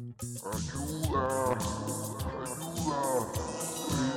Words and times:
Ayuda, 0.00 0.48
ayuda. 2.32 2.96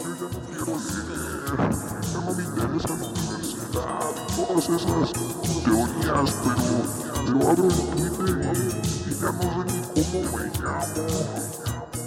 Yo 0.02 0.10
ya 0.16 0.28
no 0.32 0.40
quiero 0.48 0.74
leer. 0.80 1.60
Ya 2.08 2.20
no 2.22 2.32
me 2.34 2.44
interesa 2.44 2.94
la 2.96 3.06
universidad 3.10 4.12
todas 4.34 4.66
esas 4.70 5.12
teorías, 5.66 6.32
pero, 6.44 6.76
pero 7.26 7.38
abro 7.50 7.68
el 7.68 7.76
Twitter 7.92 8.30
y, 8.32 8.72
y 9.10 9.20
ya 9.20 9.30
no 9.34 9.44
sé 9.44 9.62
ni 9.68 9.80
cómo 9.92 10.20
me 10.32 10.44
llamo. 10.62 11.04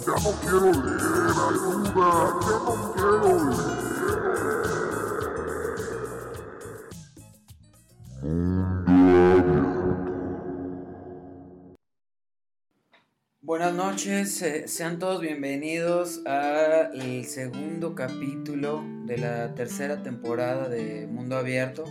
Ya 0.07 0.15
no 0.23 0.31
quiero 0.41 0.69
leer, 0.71 1.35
ayuda, 1.47 2.09
ya 2.41 2.57
no 2.65 2.73
quiero 2.95 3.29
leer. 3.45 3.86
Noches, 13.97 14.45
sean 14.67 14.99
todos 14.99 15.21
bienvenidos 15.21 16.21
al 16.27 17.25
segundo 17.25 17.95
capítulo 17.95 18.83
de 19.05 19.17
la 19.17 19.55
tercera 19.55 20.03
temporada 20.03 20.69
de 20.69 21.07
Mundo 21.07 21.35
Abierto, 21.35 21.83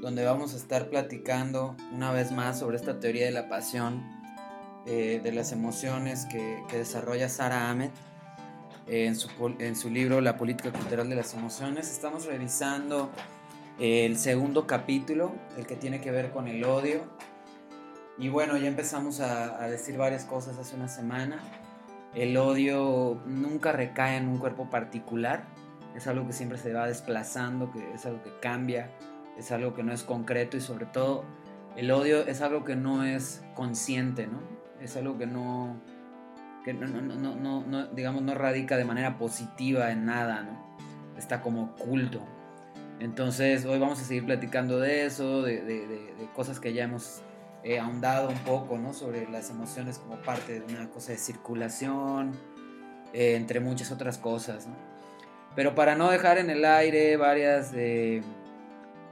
donde 0.00 0.24
vamos 0.24 0.54
a 0.54 0.56
estar 0.56 0.88
platicando 0.88 1.76
una 1.92 2.12
vez 2.12 2.32
más 2.32 2.58
sobre 2.58 2.78
esta 2.78 2.98
teoría 2.98 3.26
de 3.26 3.32
la 3.32 3.46
pasión, 3.46 4.08
eh, 4.86 5.20
de 5.22 5.32
las 5.32 5.52
emociones 5.52 6.24
que, 6.32 6.62
desarrolla 6.72 7.28
Sara 7.28 7.68
Ahmed 7.68 7.90
eh, 8.86 9.04
en, 9.04 9.14
su, 9.14 9.28
en 9.58 9.76
su 9.76 9.90
libro 9.90 10.22
La 10.22 10.38
política 10.38 10.72
cultural 10.72 11.10
de 11.10 11.16
las 11.16 11.34
emociones. 11.34 11.92
Estamos 11.92 12.24
revisando 12.24 13.10
el 13.78 14.16
segundo 14.16 14.66
capítulo, 14.66 15.34
el 15.58 15.66
que 15.66 15.76
tiene 15.76 16.00
que 16.00 16.10
ver 16.10 16.30
con 16.30 16.48
el 16.48 16.64
odio. 16.64 17.02
Y 18.18 18.28
bueno, 18.28 18.56
ya 18.56 18.66
empezamos 18.66 19.20
a, 19.20 19.68
decir 19.68 19.96
varias 19.96 20.24
cosas 20.24 20.58
hace 20.58 20.74
una 20.74 20.88
semana. 20.88 21.38
El 22.14 22.36
odio 22.36 23.22
nunca 23.26 23.70
recae 23.70 24.16
en 24.16 24.28
un 24.28 24.38
cuerpo 24.38 24.68
particular, 24.70 25.44
es 25.94 26.06
algo 26.06 26.26
que 26.26 26.32
siempre 26.32 26.58
se 26.58 26.72
va 26.72 26.86
desplazando, 26.86 27.70
que 27.70 27.92
es 27.94 28.06
algo 28.06 28.22
que 28.22 28.32
cambia, 28.40 28.90
es 29.38 29.52
algo 29.52 29.74
que 29.74 29.84
no 29.84 29.92
es 29.92 30.02
concreto 30.02 30.56
y 30.56 30.60
sobre 30.60 30.86
todo 30.86 31.24
el 31.76 31.90
odio 31.90 32.26
es 32.26 32.40
algo 32.40 32.64
que 32.64 32.74
no 32.74 33.04
es 33.04 33.44
consciente, 33.54 34.26
¿no? 34.26 34.40
Es 34.80 34.96
algo 34.96 35.16
que 35.16 35.26
no, 35.26 35.80
que 36.64 36.72
no, 36.72 36.86
no, 36.88 37.36
no, 37.36 37.64
no, 37.64 37.86
digamos, 37.88 38.22
no 38.22 38.34
radica 38.34 38.76
de 38.76 38.84
manera 38.84 39.16
positiva 39.16 39.92
en 39.92 40.06
nada, 40.06 40.42
¿no? 40.42 40.76
Está 41.16 41.40
como 41.40 41.64
oculto. 41.64 42.20
Entonces 42.98 43.64
hoy 43.64 43.78
vamos 43.78 44.00
a 44.00 44.04
seguir 44.04 44.24
platicando 44.24 44.80
de 44.80 45.06
eso, 45.06 45.42
de- 45.42 45.62
de 45.62 46.28
cosas 46.34 46.58
que 46.58 46.72
ya 46.72 46.84
hemos 46.84 47.22
eh, 47.68 47.78
ahondado 47.78 48.30
un 48.30 48.38
poco, 48.38 48.78
¿no? 48.78 48.94
Sobre 48.94 49.28
las 49.28 49.50
emociones 49.50 49.98
como 49.98 50.16
parte 50.22 50.60
de 50.60 50.74
una 50.74 50.88
cosa 50.88 51.12
de 51.12 51.18
circulación, 51.18 52.32
eh, 53.12 53.34
entre 53.36 53.60
muchas 53.60 53.92
otras 53.92 54.16
cosas, 54.16 54.66
¿no? 54.66 54.74
Pero 55.54 55.74
para 55.74 55.94
no 55.94 56.10
dejar 56.10 56.38
en 56.38 56.50
el 56.50 56.64
aire 56.64 57.16
varias 57.16 57.70
de, 57.72 58.22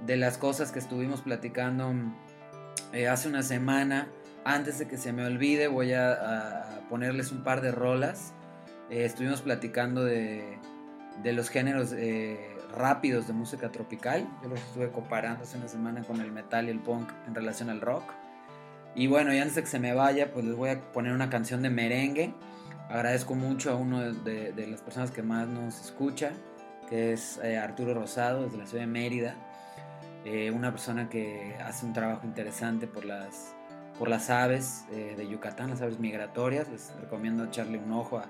de 0.06 0.16
las 0.16 0.38
cosas 0.38 0.72
que 0.72 0.78
estuvimos 0.78 1.20
platicando 1.20 1.92
eh, 2.92 3.08
hace 3.08 3.28
una 3.28 3.42
semana, 3.42 4.08
antes 4.44 4.78
de 4.78 4.86
que 4.86 4.96
se 4.96 5.12
me 5.12 5.24
olvide, 5.26 5.66
voy 5.68 5.92
a, 5.92 6.12
a- 6.12 6.80
ponerles 6.88 7.32
un 7.32 7.42
par 7.42 7.60
de 7.60 7.72
rolas. 7.72 8.32
Eh, 8.90 9.04
estuvimos 9.04 9.42
platicando 9.42 10.04
de, 10.04 10.56
de 11.22 11.32
los 11.32 11.48
géneros 11.50 11.92
eh, 11.92 12.56
rápidos 12.76 13.26
de 13.26 13.32
música 13.32 13.72
tropical. 13.72 14.28
Yo 14.42 14.48
los 14.48 14.60
estuve 14.60 14.90
comparando 14.92 15.42
hace 15.42 15.58
una 15.58 15.68
semana 15.68 16.04
con 16.04 16.20
el 16.20 16.30
metal 16.30 16.68
y 16.68 16.70
el 16.70 16.78
punk 16.78 17.10
en 17.26 17.34
relación 17.34 17.68
al 17.70 17.80
rock. 17.80 18.04
Y 18.96 19.06
bueno, 19.08 19.32
y 19.32 19.38
antes 19.38 19.54
de 19.54 19.60
que 19.62 19.68
se 19.68 19.78
me 19.78 19.92
vaya, 19.92 20.32
pues 20.32 20.44
les 20.44 20.56
voy 20.56 20.70
a 20.70 20.80
poner 20.92 21.12
una 21.12 21.28
canción 21.30 21.60
de 21.62 21.70
merengue. 21.70 22.32
Agradezco 22.88 23.34
mucho 23.34 23.70
a 23.70 23.76
uno 23.76 24.00
de, 24.00 24.12
de- 24.12 24.52
de 24.52 24.66
las 24.66 24.80
personas 24.80 25.10
que 25.10 25.22
más 25.22 25.46
nos 25.48 25.78
escucha, 25.80 26.30
que 26.88 27.12
es 27.12 27.38
eh, 27.44 27.58
Arturo 27.58 27.92
Rosado, 27.94 28.44
desde 28.44 28.56
la 28.56 28.66
ciudad 28.66 28.84
de 28.84 28.90
Mérida. 28.90 29.34
Eh, 30.24 30.50
una 30.50 30.70
persona 30.70 31.08
que 31.08 31.54
hace 31.64 31.84
un 31.84 31.92
trabajo 31.92 32.26
interesante 32.26 32.86
por 32.86 33.04
las, 33.04 33.54
por 33.98 34.08
las 34.08 34.30
aves 34.30 34.84
eh, 34.92 35.14
de 35.16 35.28
Yucatán, 35.28 35.70
las 35.70 35.82
aves 35.82 35.98
migratorias. 35.98 36.68
Les 36.68 36.92
recomiendo 37.00 37.44
echarle 37.44 37.78
un 37.78 37.92
ojo 37.92 38.18
a, 38.18 38.24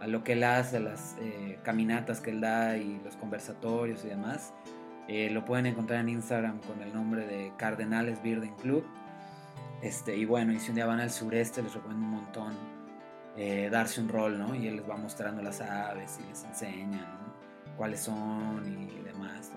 a 0.00 0.06
lo 0.08 0.24
que 0.24 0.32
él 0.32 0.42
hace, 0.42 0.78
a 0.78 0.80
las 0.80 1.14
eh, 1.20 1.58
caminatas 1.62 2.20
que 2.20 2.30
él 2.30 2.40
da 2.40 2.76
y 2.76 3.00
los 3.04 3.16
conversatorios 3.16 4.04
y 4.04 4.08
demás. 4.08 4.52
Eh, 5.08 5.30
lo 5.30 5.44
pueden 5.44 5.66
encontrar 5.66 6.00
en 6.00 6.08
Instagram 6.08 6.58
con 6.60 6.82
el 6.82 6.92
nombre 6.92 7.26
de 7.26 7.52
Cardenales 7.56 8.20
Birden 8.22 8.54
Club. 8.56 8.84
Este, 9.82 10.16
y 10.16 10.24
bueno, 10.24 10.52
y 10.52 10.58
si 10.58 10.70
un 10.70 10.74
día 10.74 10.86
van 10.86 11.00
al 11.00 11.10
sureste, 11.10 11.62
les 11.62 11.74
recomiendo 11.74 12.04
un 12.04 12.12
montón 12.12 12.52
eh, 13.36 13.68
darse 13.70 14.00
un 14.00 14.08
rol, 14.08 14.38
¿no? 14.38 14.54
Y 14.54 14.66
él 14.66 14.76
les 14.76 14.88
va 14.88 14.96
mostrando 14.96 15.42
las 15.42 15.60
aves 15.60 16.18
y 16.22 16.28
les 16.28 16.44
enseña, 16.44 17.00
¿no? 17.00 17.76
Cuáles 17.76 18.00
son 18.00 18.62
y 18.66 19.02
demás. 19.02 19.50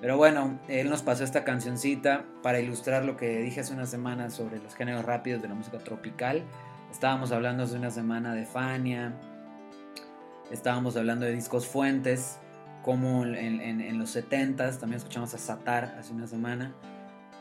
Pero 0.00 0.16
bueno, 0.16 0.60
él 0.68 0.88
nos 0.88 1.02
pasó 1.02 1.24
esta 1.24 1.42
cancioncita 1.42 2.24
para 2.42 2.60
ilustrar 2.60 3.04
lo 3.04 3.16
que 3.16 3.40
dije 3.40 3.60
hace 3.60 3.72
una 3.72 3.86
semana 3.86 4.30
sobre 4.30 4.60
los 4.60 4.74
géneros 4.76 5.04
rápidos 5.04 5.42
de 5.42 5.48
la 5.48 5.54
música 5.54 5.78
tropical. 5.78 6.44
Estábamos 6.92 7.32
hablando 7.32 7.64
hace 7.64 7.74
una 7.74 7.90
semana 7.90 8.34
de 8.34 8.46
Fania, 8.46 9.12
estábamos 10.52 10.96
hablando 10.96 11.26
de 11.26 11.32
discos 11.32 11.66
fuentes, 11.66 12.38
como 12.82 13.24
en 13.24 13.98
los 13.98 14.16
70s, 14.16 14.78
también 14.78 14.98
escuchamos 14.98 15.34
a 15.34 15.38
Satar 15.38 15.96
hace 15.98 16.12
una 16.12 16.26
semana, 16.26 16.72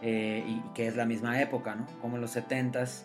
eh, 0.01 0.43
y, 0.45 0.59
que 0.73 0.87
es 0.87 0.95
la 0.95 1.05
misma 1.05 1.41
época, 1.41 1.75
¿no? 1.75 1.85
Como 2.01 2.15
en 2.15 2.21
los 2.21 2.35
70s 2.35 3.03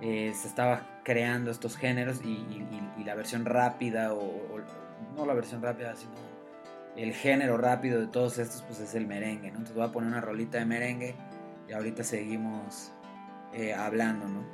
eh, 0.00 0.32
se 0.34 0.48
estaba 0.48 1.00
creando 1.04 1.50
estos 1.50 1.76
géneros 1.76 2.20
y, 2.24 2.46
la 3.04 3.14
versión 3.14 3.44
rápida, 3.44 4.12
o, 4.14 4.20
o- 4.20 4.60
no 5.16 5.26
la 5.26 5.34
versión 5.34 5.62
rápida, 5.62 5.96
sino 5.96 6.12
el 6.96 7.12
género 7.14 7.56
rápido 7.56 8.00
de 8.00 8.06
todos 8.08 8.38
estos, 8.38 8.62
pues 8.62 8.80
es 8.80 8.94
el 8.94 9.06
merengue, 9.06 9.48
¿no? 9.50 9.58
Entonces 9.58 9.74
voy 9.74 9.86
a 9.86 9.92
poner 9.92 10.10
una 10.10 10.20
rolita 10.20 10.58
de 10.58 10.66
merengue 10.66 11.14
y 11.68 11.72
ahorita 11.72 12.04
seguimos 12.04 12.92
eh, 13.52 13.72
hablando, 13.74 14.28
¿no? 14.28 14.44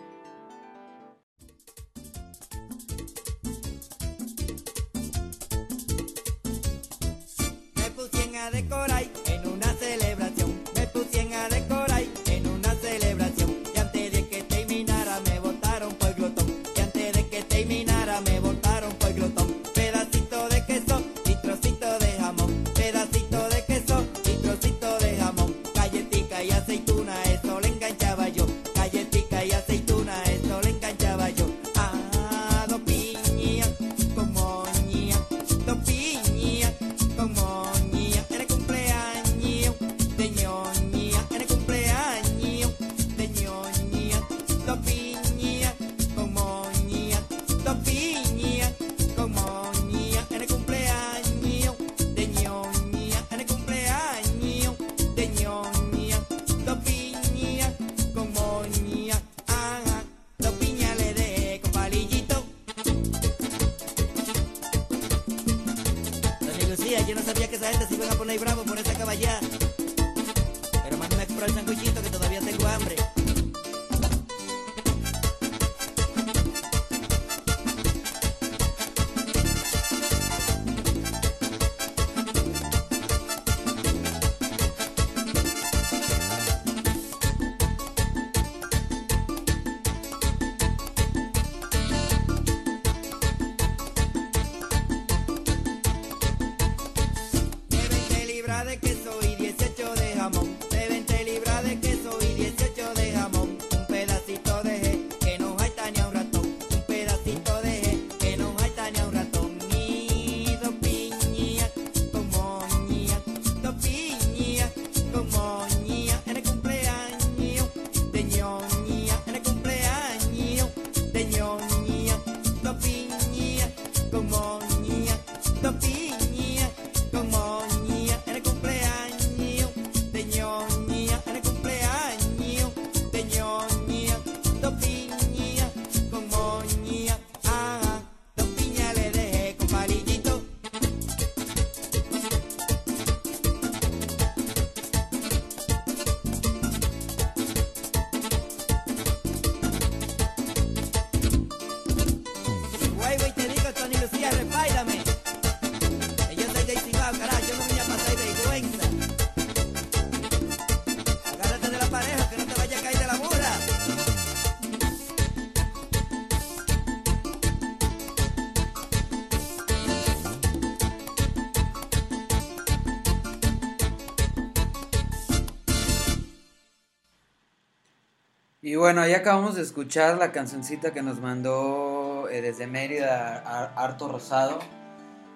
Bueno, 178.86 179.00
ahí 179.00 179.15
acabamos 179.15 179.56
de 179.56 179.62
escuchar 179.62 180.16
la 180.16 180.30
cancioncita 180.30 180.92
que 180.92 181.03
nos 181.03 181.18
mandó 181.18 182.28
eh, 182.30 182.41
desde 182.41 182.68
Mérida 182.68 183.38
Harto 183.74 184.06
Rosado 184.06 184.60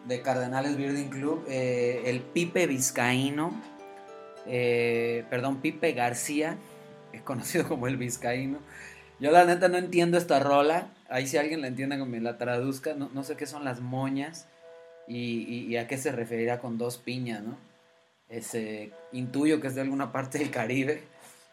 de 0.07 0.23
Cardenales 0.23 0.77
Birding 0.77 1.11
Club, 1.11 1.45
eh, 1.49 2.03
el 2.07 2.21
Pipe 2.21 2.69
Vizcaíno, 2.69 3.61
eh, 4.47 5.25
perdón, 5.31 5.61
Pipe 5.61 5.95
García, 5.95 6.59
es 7.13 7.23
conocido 7.23 7.67
como 7.67 7.89
el 7.89 7.97
Vizcaíno. 7.97 8.59
Yo 9.19 9.33
la 9.33 9.45
neta 9.45 9.67
no 9.67 9.79
entiendo 9.79 10.17
esta 10.17 10.39
rola, 10.39 10.87
ahí 11.09 11.27
si 11.27 11.37
alguien 11.37 11.61
la 11.61 11.67
entiende 11.67 11.97
que 11.97 12.05
me 12.05 12.21
la 12.21 12.39
traduzca, 12.39 12.95
no, 12.95 13.25
sé 13.25 13.35
qué 13.35 13.47
son 13.47 13.65
las 13.65 13.81
moñas 13.81 14.47
y, 15.09 15.75
a 15.75 15.89
qué 15.89 15.99
se 15.99 16.13
referirá 16.13 16.61
con 16.61 16.79
dos 16.79 16.99
piñas, 16.99 17.43
¿no? 17.43 17.59
Ese, 18.29 18.93
intuyo 19.11 19.61
que 19.61 19.67
es 19.67 19.75
de 19.75 19.81
alguna 19.81 20.13
parte 20.13 20.39
del 20.39 20.53
Caribe 20.53 21.03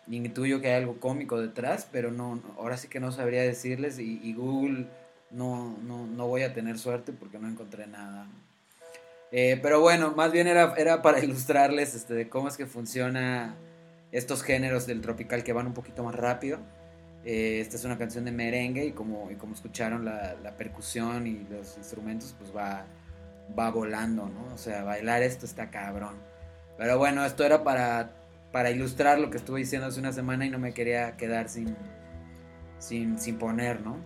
intuyo 0.09 0.61
que 0.61 0.69
hay 0.69 0.81
algo 0.81 0.99
cómico 0.99 1.39
detrás, 1.39 1.87
pero 1.91 2.11
no, 2.11 2.41
ahora 2.57 2.77
sí 2.77 2.87
que 2.87 2.99
no 2.99 3.11
sabría 3.11 3.41
decirles 3.41 3.99
y, 3.99 4.33
Google 4.33 4.87
no, 5.31 5.77
no, 5.83 6.27
voy 6.27 6.43
a 6.43 6.53
tener 6.53 6.79
suerte 6.79 7.11
porque 7.11 7.39
no 7.39 7.47
encontré 7.47 7.87
nada. 7.87 8.27
Eh, 9.31 9.59
pero 9.61 9.81
bueno, 9.81 10.13
más 10.15 10.31
bien 10.31 10.47
era, 10.47 10.73
era 10.77 11.01
para 11.01 11.19
ilustrarles 11.23 11.95
este, 11.95 12.13
de 12.13 12.29
cómo 12.29 12.47
es 12.47 12.57
que 12.57 12.65
funciona 12.65 13.55
estos 14.11 14.41
géneros 14.41 14.87
del 14.87 15.01
tropical 15.01 15.43
que 15.43 15.53
van 15.53 15.67
un 15.67 15.73
poquito 15.73 16.03
más 16.03 16.15
rápido. 16.15 16.59
Eh, 17.25 17.59
esta 17.59 17.75
es 17.75 17.83
una 17.83 17.97
canción 17.97 18.23
de 18.23 18.31
merengue 18.31 18.85
y 18.85 18.91
como, 18.93 19.29
y 19.29 19.35
como 19.35 19.53
escucharon 19.53 20.05
la, 20.05 20.35
la, 20.41 20.55
percusión 20.55 21.27
y 21.27 21.45
los 21.49 21.77
instrumentos, 21.77 22.33
pues 22.37 22.55
va, 22.55 22.85
va 23.57 23.69
volando, 23.69 24.29
¿no? 24.29 24.53
O 24.53 24.57
sea, 24.57 24.85
bailar 24.85 25.23
esto 25.23 25.45
está 25.45 25.69
cabrón. 25.69 26.15
Pero 26.77 26.97
bueno, 26.97 27.25
esto 27.25 27.43
era 27.43 27.65
para 27.65 28.11
para 28.57 28.71
ilustrar 28.71 29.19
lo 29.19 29.29
que 29.29 29.37
estuve 29.37 29.59
diciendo 29.59 29.85
hace 29.85 29.99
una 29.99 30.11
semana 30.11 30.43
y 30.43 30.49
no 30.49 30.57
me 30.57 30.73
quería 30.73 31.15
quedar 31.15 31.47
sin, 31.47 31.77
sin, 32.79 33.19
sin 33.19 33.37
poner, 33.37 33.81
¿no? 33.81 33.97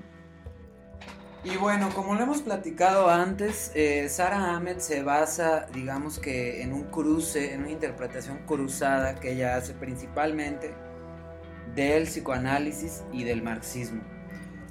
Y 1.46 1.56
bueno, 1.56 1.88
como 1.96 2.16
lo 2.16 2.24
hemos 2.24 2.42
platicado 2.42 3.10
antes, 3.10 3.72
eh, 3.76 4.10
Sara 4.10 4.54
Ahmed 4.54 4.80
se 4.80 5.04
basa, 5.04 5.68
digamos 5.74 6.20
que, 6.20 6.64
en 6.64 6.74
un 6.74 6.84
cruce, 6.84 7.54
en 7.54 7.62
una 7.62 7.72
interpretación 7.72 8.40
cruzada 8.40 9.16
que 9.22 9.32
ella 9.32 9.56
hace 9.56 9.72
principalmente 9.74 10.74
del 11.74 12.04
psicoanálisis 12.04 13.04
y 13.14 13.24
del 13.24 13.44
marxismo. 13.44 14.02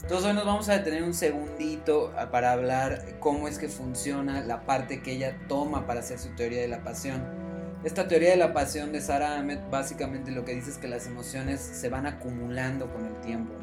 Entonces 0.03 0.27
hoy 0.27 0.35
nos 0.35 0.45
vamos 0.45 0.69
a 0.69 0.75
detener 0.75 1.05
un 1.05 1.15
segundito 1.15 2.13
para 2.31 2.53
hablar 2.53 3.17
cómo 3.19 3.49
es 3.49 3.59
que 3.59 3.71
funciona 3.71 4.43
la 4.43 4.61
parte 4.67 5.01
que 5.01 5.13
ella 5.13 5.39
toma 5.49 5.87
para 5.87 6.01
hacer 6.01 6.19
su 6.19 6.29
teoría 6.37 6.61
de 6.61 6.69
la 6.69 6.85
pasión. 6.85 7.40
Esta 7.83 8.07
teoría 8.07 8.31
de 8.31 8.37
la 8.37 8.53
pasión 8.53 8.93
de 8.93 9.01
Sarah 9.01 9.39
Ahmed 9.39 9.59
básicamente 9.71 10.31
lo 10.31 10.45
que 10.45 10.55
dice 10.55 10.71
es 10.71 10.77
que 10.77 10.87
las 10.87 11.07
emociones 11.07 11.61
se 11.61 11.89
van 11.89 12.07
acumulando 12.07 12.93
con 12.93 13.07
el 13.07 13.19
tiempo. 13.23 13.55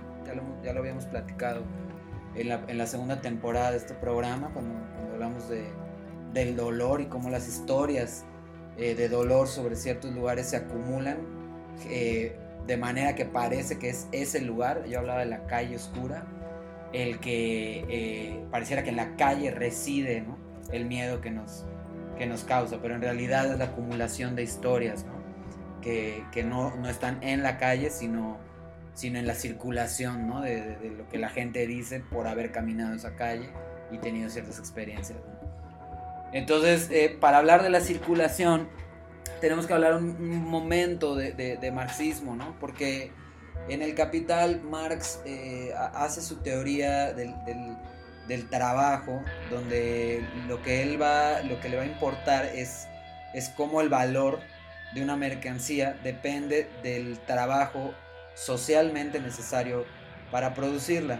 Ya, 0.63 0.73
lo, 0.73 0.79
habíamos 0.79 1.05
platicado 1.05 1.61
en 2.33 2.77
la, 2.77 2.87
segunda 2.87 3.21
temporada 3.21 3.71
de 3.71 3.77
este 3.77 3.93
programa, 3.93 4.49
cuando, 4.53 4.73
hablamos 5.13 5.47
de, 5.49 5.67
del 6.33 6.55
dolor 6.55 6.99
y 7.01 7.05
cómo 7.05 7.29
las 7.29 7.47
historias 7.47 8.25
eh, 8.77 8.95
de 8.95 9.07
dolor 9.07 9.47
sobre 9.47 9.75
ciertos 9.75 10.11
lugares 10.11 10.47
se 10.47 10.57
acumulan 10.57 11.17
eh, 11.87 12.35
de 12.65 12.77
manera 12.77 13.13
que 13.13 13.25
parece 13.25 13.77
que 13.77 13.89
es 13.89 14.07
ese 14.11 14.41
lugar. 14.41 14.85
Yo 14.87 14.97
hablaba 14.97 15.19
de 15.19 15.27
la 15.27 15.45
calle 15.45 15.75
oscura, 15.75 16.25
el 16.91 17.19
que 17.19 17.85
eh, 17.87 18.43
pareciera 18.49 18.81
que 18.83 18.89
en 18.89 18.97
la 18.97 19.15
calle 19.15 19.51
reside 19.51 20.25
el 20.71 20.85
miedo 20.85 21.21
que 21.21 21.29
nos, 21.29 21.65
que 22.17 22.25
nos 22.25 22.43
causa, 22.43 22.79
pero 22.81 22.95
en 22.95 23.01
realidad 23.01 23.51
es 23.51 23.57
la 23.57 23.65
acumulación 23.65 24.35
de 24.35 24.43
historias, 24.43 25.05
Que, 25.81 26.43
no, 26.43 26.73
están 26.89 27.23
en 27.23 27.43
la 27.43 27.57
calle, 27.57 27.89
sino, 27.89 28.37
sino 28.93 29.19
en 29.19 29.25
la 29.25 29.35
circulación, 29.35 30.27
¿no? 30.27 30.41
De, 30.41 30.77
lo 30.97 31.07
que 31.07 31.17
la 31.17 31.29
gente 31.29 31.65
dice 31.65 32.01
por 32.01 32.27
haber 32.27 32.51
caminado 32.51 32.93
esa 32.93 33.15
calle 33.15 33.49
y 33.89 33.97
tenido 33.99 34.29
ciertas 34.29 34.59
experiencias. 34.59 35.17
Entonces, 36.33 36.89
eh, 36.91 37.15
para 37.17 37.37
hablar 37.37 37.63
de 37.63 37.69
la 37.69 37.79
circulación, 37.79 38.67
tenemos 39.39 39.65
que 39.65 39.73
hablar 39.73 39.95
un, 39.95 40.43
momento 40.43 41.15
de, 41.15 41.71
marxismo, 41.73 42.35
¿no? 42.35 42.59
Porque 42.59 43.11
en 43.69 43.81
el 43.81 43.95
Capital 43.95 44.61
Marx 44.61 45.21
eh, 45.25 45.73
hace 45.93 46.21
su 46.21 46.37
teoría 46.37 47.13
del 47.13 47.33
del 47.45 47.77
trabajo, 48.49 49.23
donde 49.49 50.25
lo 50.47 50.61
que 50.61 50.83
él 50.83 51.01
va, 51.01 51.41
lo 51.41 51.59
que 51.59 51.69
le 51.69 51.77
va 51.77 51.83
a 51.83 51.87
importar 51.87 52.45
es, 52.45 52.87
es 53.33 53.49
cómo 53.49 53.81
el 53.81 53.89
valor 53.89 54.39
de 54.93 55.01
una 55.01 55.15
mercancía 55.15 55.97
depende 56.03 56.69
del 56.83 57.19
trabajo 57.19 57.93
socialmente 58.35 59.19
necesario 59.19 59.85
para 60.31 60.53
producirla. 60.53 61.19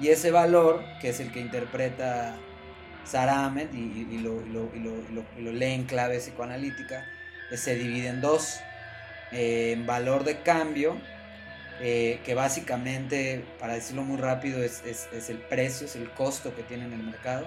Y 0.00 0.08
ese 0.08 0.30
valor, 0.30 0.82
que 1.00 1.10
es 1.10 1.20
el 1.20 1.32
que 1.32 1.40
interpreta 1.40 2.36
Ahmed 3.14 3.72
y, 3.72 4.18
lo, 4.18 5.52
lee 5.52 5.72
en 5.72 5.84
clave 5.84 6.18
psicoanalítica, 6.18 7.04
se 7.54 7.74
divide 7.74 8.08
en 8.08 8.20
dos. 8.20 8.60
Eh, 9.32 9.72
en 9.72 9.86
valor 9.86 10.24
de 10.24 10.42
cambio, 10.42 10.96
eh, 11.80 12.20
que 12.24 12.34
básicamente, 12.34 13.44
para 13.58 13.74
decirlo 13.74 14.02
muy 14.02 14.16
rápido, 14.16 14.62
es, 14.62 14.82
el 15.28 15.38
precio, 15.38 15.86
es 15.86 15.96
el 15.96 16.10
costo 16.10 16.54
que 16.54 16.62
tiene 16.62 16.84
en 16.84 16.92
el 16.92 17.02
mercado, 17.02 17.46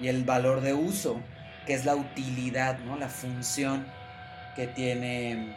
y 0.00 0.08
el 0.08 0.24
valor 0.24 0.60
de 0.60 0.74
uso, 0.74 1.20
que 1.66 1.74
es 1.74 1.84
la 1.84 1.96
utilidad, 1.96 2.78
¿no? 2.80 2.96
la 2.96 3.08
función 3.08 3.86
que 4.54 4.66
tiene, 4.66 5.56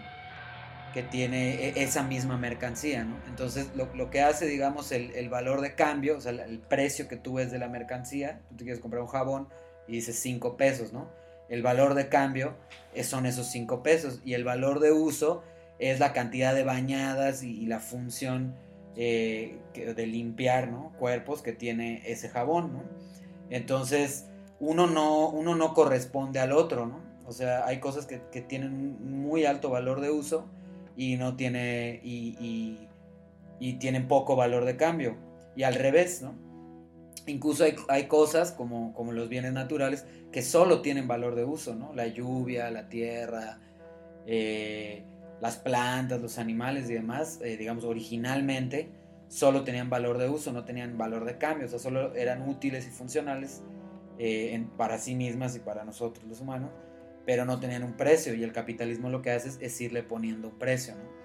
que 0.93 1.03
tiene 1.03 1.67
e, 1.67 1.83
esa 1.83 2.03
misma 2.03 2.37
mercancía. 2.37 3.05
Entonces, 3.27 3.69
lo, 3.75 4.09
que 4.09 4.21
hace, 4.21 4.47
digamos, 4.47 4.91
el, 4.91 5.29
valor 5.29 5.61
de 5.61 5.75
cambio, 5.75 6.17
o 6.17 6.21
sea, 6.21 6.31
el 6.31 6.59
precio 6.59 7.07
que 7.07 7.15
tú 7.15 7.35
ves 7.35 7.51
de 7.51 7.59
la 7.59 7.69
mercancía, 7.69 8.41
tú 8.49 8.57
te 8.57 8.63
quieres 8.63 8.81
comprar 8.81 9.01
un 9.01 9.09
jabón 9.09 9.47
y 9.87 9.93
dices 9.93 10.17
5 10.19 10.57
pesos, 10.57 10.93
¿no? 10.93 11.09
El 11.47 11.63
valor 11.63 11.95
de 11.95 12.09
cambio 12.09 12.55
son 13.03 13.25
esos 13.25 13.47
5 13.47 13.81
pesos 13.81 14.21
y 14.23 14.33
el 14.33 14.43
valor 14.43 14.79
de 14.79 14.91
uso 14.91 15.43
es 15.79 15.99
la 15.99 16.13
cantidad 16.13 16.53
de 16.53 16.63
bañadas 16.63 17.41
y, 17.43 17.65
la 17.65 17.79
función 17.79 18.55
eh, 18.95 19.57
de 19.73 20.07
limpiar 20.07 20.69
cuerpos 20.99 21.41
que 21.41 21.53
tiene 21.53 22.03
ese 22.05 22.29
jabón. 22.29 22.83
Entonces, 23.49 24.25
uno 24.59 24.87
no, 24.87 25.29
uno 25.29 25.55
no 25.55 25.73
corresponde 25.73 26.39
al 26.39 26.51
otro, 26.51 26.85
¿no? 26.85 26.99
O 27.25 27.31
sea, 27.31 27.65
hay 27.65 27.79
cosas 27.79 28.05
que, 28.05 28.17
tienen 28.41 29.21
muy 29.21 29.45
alto 29.45 29.69
valor 29.69 30.01
de 30.01 30.11
uso 30.11 30.47
y 30.97 31.15
no 31.15 31.35
tiene 31.35 32.01
y, 32.03 32.87
tienen 33.79 34.07
poco 34.07 34.35
valor 34.35 34.65
de 34.65 34.75
cambio. 34.75 35.17
Y 35.55 35.63
al 35.63 35.75
revés, 35.75 36.21
¿no? 36.21 36.33
Incluso 37.25 37.63
hay, 37.87 38.07
cosas 38.07 38.51
como, 38.51 38.93
como, 38.93 39.11
los 39.11 39.29
bienes 39.29 39.53
naturales 39.53 40.05
que 40.31 40.41
solo 40.41 40.81
tienen 40.81 41.07
valor 41.07 41.35
de 41.35 41.45
uso, 41.45 41.75
¿no? 41.75 41.93
La 41.93 42.07
lluvia, 42.07 42.71
la 42.71 42.89
tierra, 42.89 43.59
eh, 44.25 45.03
las 45.41 45.57
plantas, 45.57 46.21
los 46.21 46.37
animales 46.37 46.89
y 46.89 46.93
demás, 46.93 47.39
eh, 47.41 47.57
digamos, 47.57 47.83
originalmente 47.83 48.89
solo 49.27 49.63
tenían 49.63 49.89
valor 49.89 50.17
de 50.17 50.27
uso, 50.27 50.51
no 50.51 50.65
tenían 50.65 50.97
valor 50.97 51.25
de 51.25 51.37
cambio, 51.37 51.67
o 51.67 51.69
sea, 51.69 51.79
solo 51.79 52.13
eran 52.15 52.47
útiles 52.47 52.87
y 52.87 52.89
funcionales 52.89 53.61
eh, 54.17 54.65
para 54.75 54.97
sí 54.97 55.15
mismas 55.15 55.55
y 55.55 55.59
para 55.59 55.85
nosotros 55.85 56.25
los 56.27 56.41
humanos, 56.41 56.71
pero 57.25 57.45
no 57.45 57.59
tenían 57.59 57.83
un 57.83 57.93
precio 57.93 58.33
y 58.33 58.43
el 58.43 58.51
capitalismo 58.51 59.09
lo 59.09 59.21
que 59.21 59.31
hace 59.31 59.63
es, 59.63 59.81
irle 59.81 60.03
poniendo 60.03 60.49
un 60.49 60.57
precio, 60.57 60.95
¿no? 60.95 61.19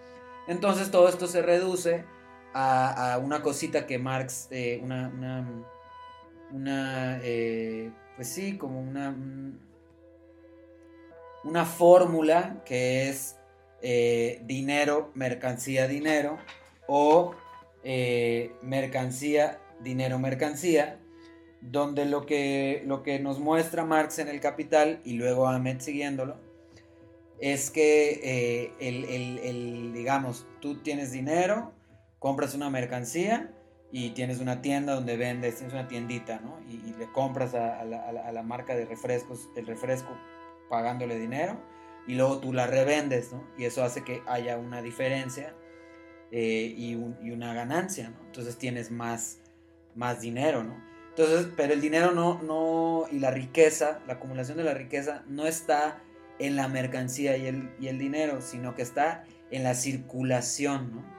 Entonces 0.46 0.90
todo 0.90 1.08
esto 1.08 1.26
se 1.26 1.40
reduce 1.40 2.04
a, 2.52 3.18
una 3.22 3.40
cosita 3.40 3.86
que 3.86 3.98
Marx, 3.98 4.48
eh, 4.50 4.78
una, 4.82 5.08
una 6.52 7.20
pues 8.16 8.28
sí, 8.28 8.58
como 8.58 8.80
una, 8.80 9.16
una 11.44 11.64
fórmula 11.64 12.62
que 12.64 13.08
es 13.08 13.36
eh, 13.86 14.40
dinero, 14.46 15.10
mercancía, 15.14 15.86
dinero, 15.86 16.38
o 16.86 17.34
eh, 17.82 18.54
mercancía, 18.62 19.60
dinero, 19.80 20.18
mercancía, 20.18 20.98
donde 21.60 22.06
lo 22.06 22.24
que, 22.24 22.82
lo 22.86 23.02
que 23.02 23.18
nos 23.18 23.40
muestra 23.40 23.84
Marx 23.84 24.18
en 24.20 24.28
el 24.28 24.40
Capital 24.40 25.02
y 25.04 25.12
luego 25.12 25.46
Ahmed 25.48 25.80
siguiéndolo, 25.80 26.36
es 27.40 27.70
que 27.70 28.20
eh, 28.24 28.72
el, 28.80 29.92
digamos, 29.92 30.46
tú 30.62 30.78
tienes 30.78 31.12
dinero, 31.12 31.74
compras 32.18 32.54
una 32.54 32.70
mercancía 32.70 33.52
y 33.92 34.12
tienes 34.12 34.40
una 34.40 34.62
tienda 34.62 34.94
donde 34.94 35.18
vendes, 35.18 35.56
tienes 35.56 35.74
una 35.74 35.88
tiendita, 35.88 36.40
¿no? 36.40 36.58
Y, 36.70 36.94
le 36.98 37.12
compras 37.12 37.54
a, 37.54 37.84
la, 37.84 38.42
marca 38.42 38.74
de 38.74 38.86
refrescos 38.86 39.50
el 39.56 39.66
refresco 39.66 40.16
pagándole 40.70 41.18
dinero 41.18 41.74
y 42.06 42.14
luego 42.14 42.38
tú 42.38 42.52
la 42.52 42.66
revendes, 42.66 43.32
¿no? 43.32 43.46
Y 43.58 43.64
eso 43.64 43.82
hace 43.82 44.04
que 44.04 44.22
haya 44.26 44.58
una 44.58 44.82
diferencia 44.82 45.54
eh, 46.30 46.74
y, 46.76 46.94
una 46.94 47.54
ganancia, 47.54 48.10
¿no? 48.10 48.16
Entonces 48.26 48.56
tienes 48.58 48.90
más, 48.90 49.40
más 49.94 50.20
dinero, 50.20 50.64
¿no? 50.64 50.82
Entonces, 51.10 51.48
pero 51.56 51.72
el 51.72 51.80
dinero 51.80 52.10
no, 52.10 52.42
no, 52.42 53.06
y 53.10 53.20
la 53.20 53.30
riqueza, 53.30 54.00
la 54.06 54.14
acumulación 54.14 54.56
de 54.56 54.64
la 54.64 54.74
riqueza 54.74 55.22
no 55.28 55.46
está 55.46 56.02
en 56.40 56.56
la 56.56 56.66
mercancía 56.66 57.36
y 57.36 57.46
el, 57.46 57.70
y 57.78 57.86
el 57.86 57.98
dinero, 57.98 58.40
sino 58.40 58.74
que 58.74 58.82
está 58.82 59.24
en 59.50 59.62
la 59.62 59.74
circulación, 59.74 60.92
¿no? 60.92 61.14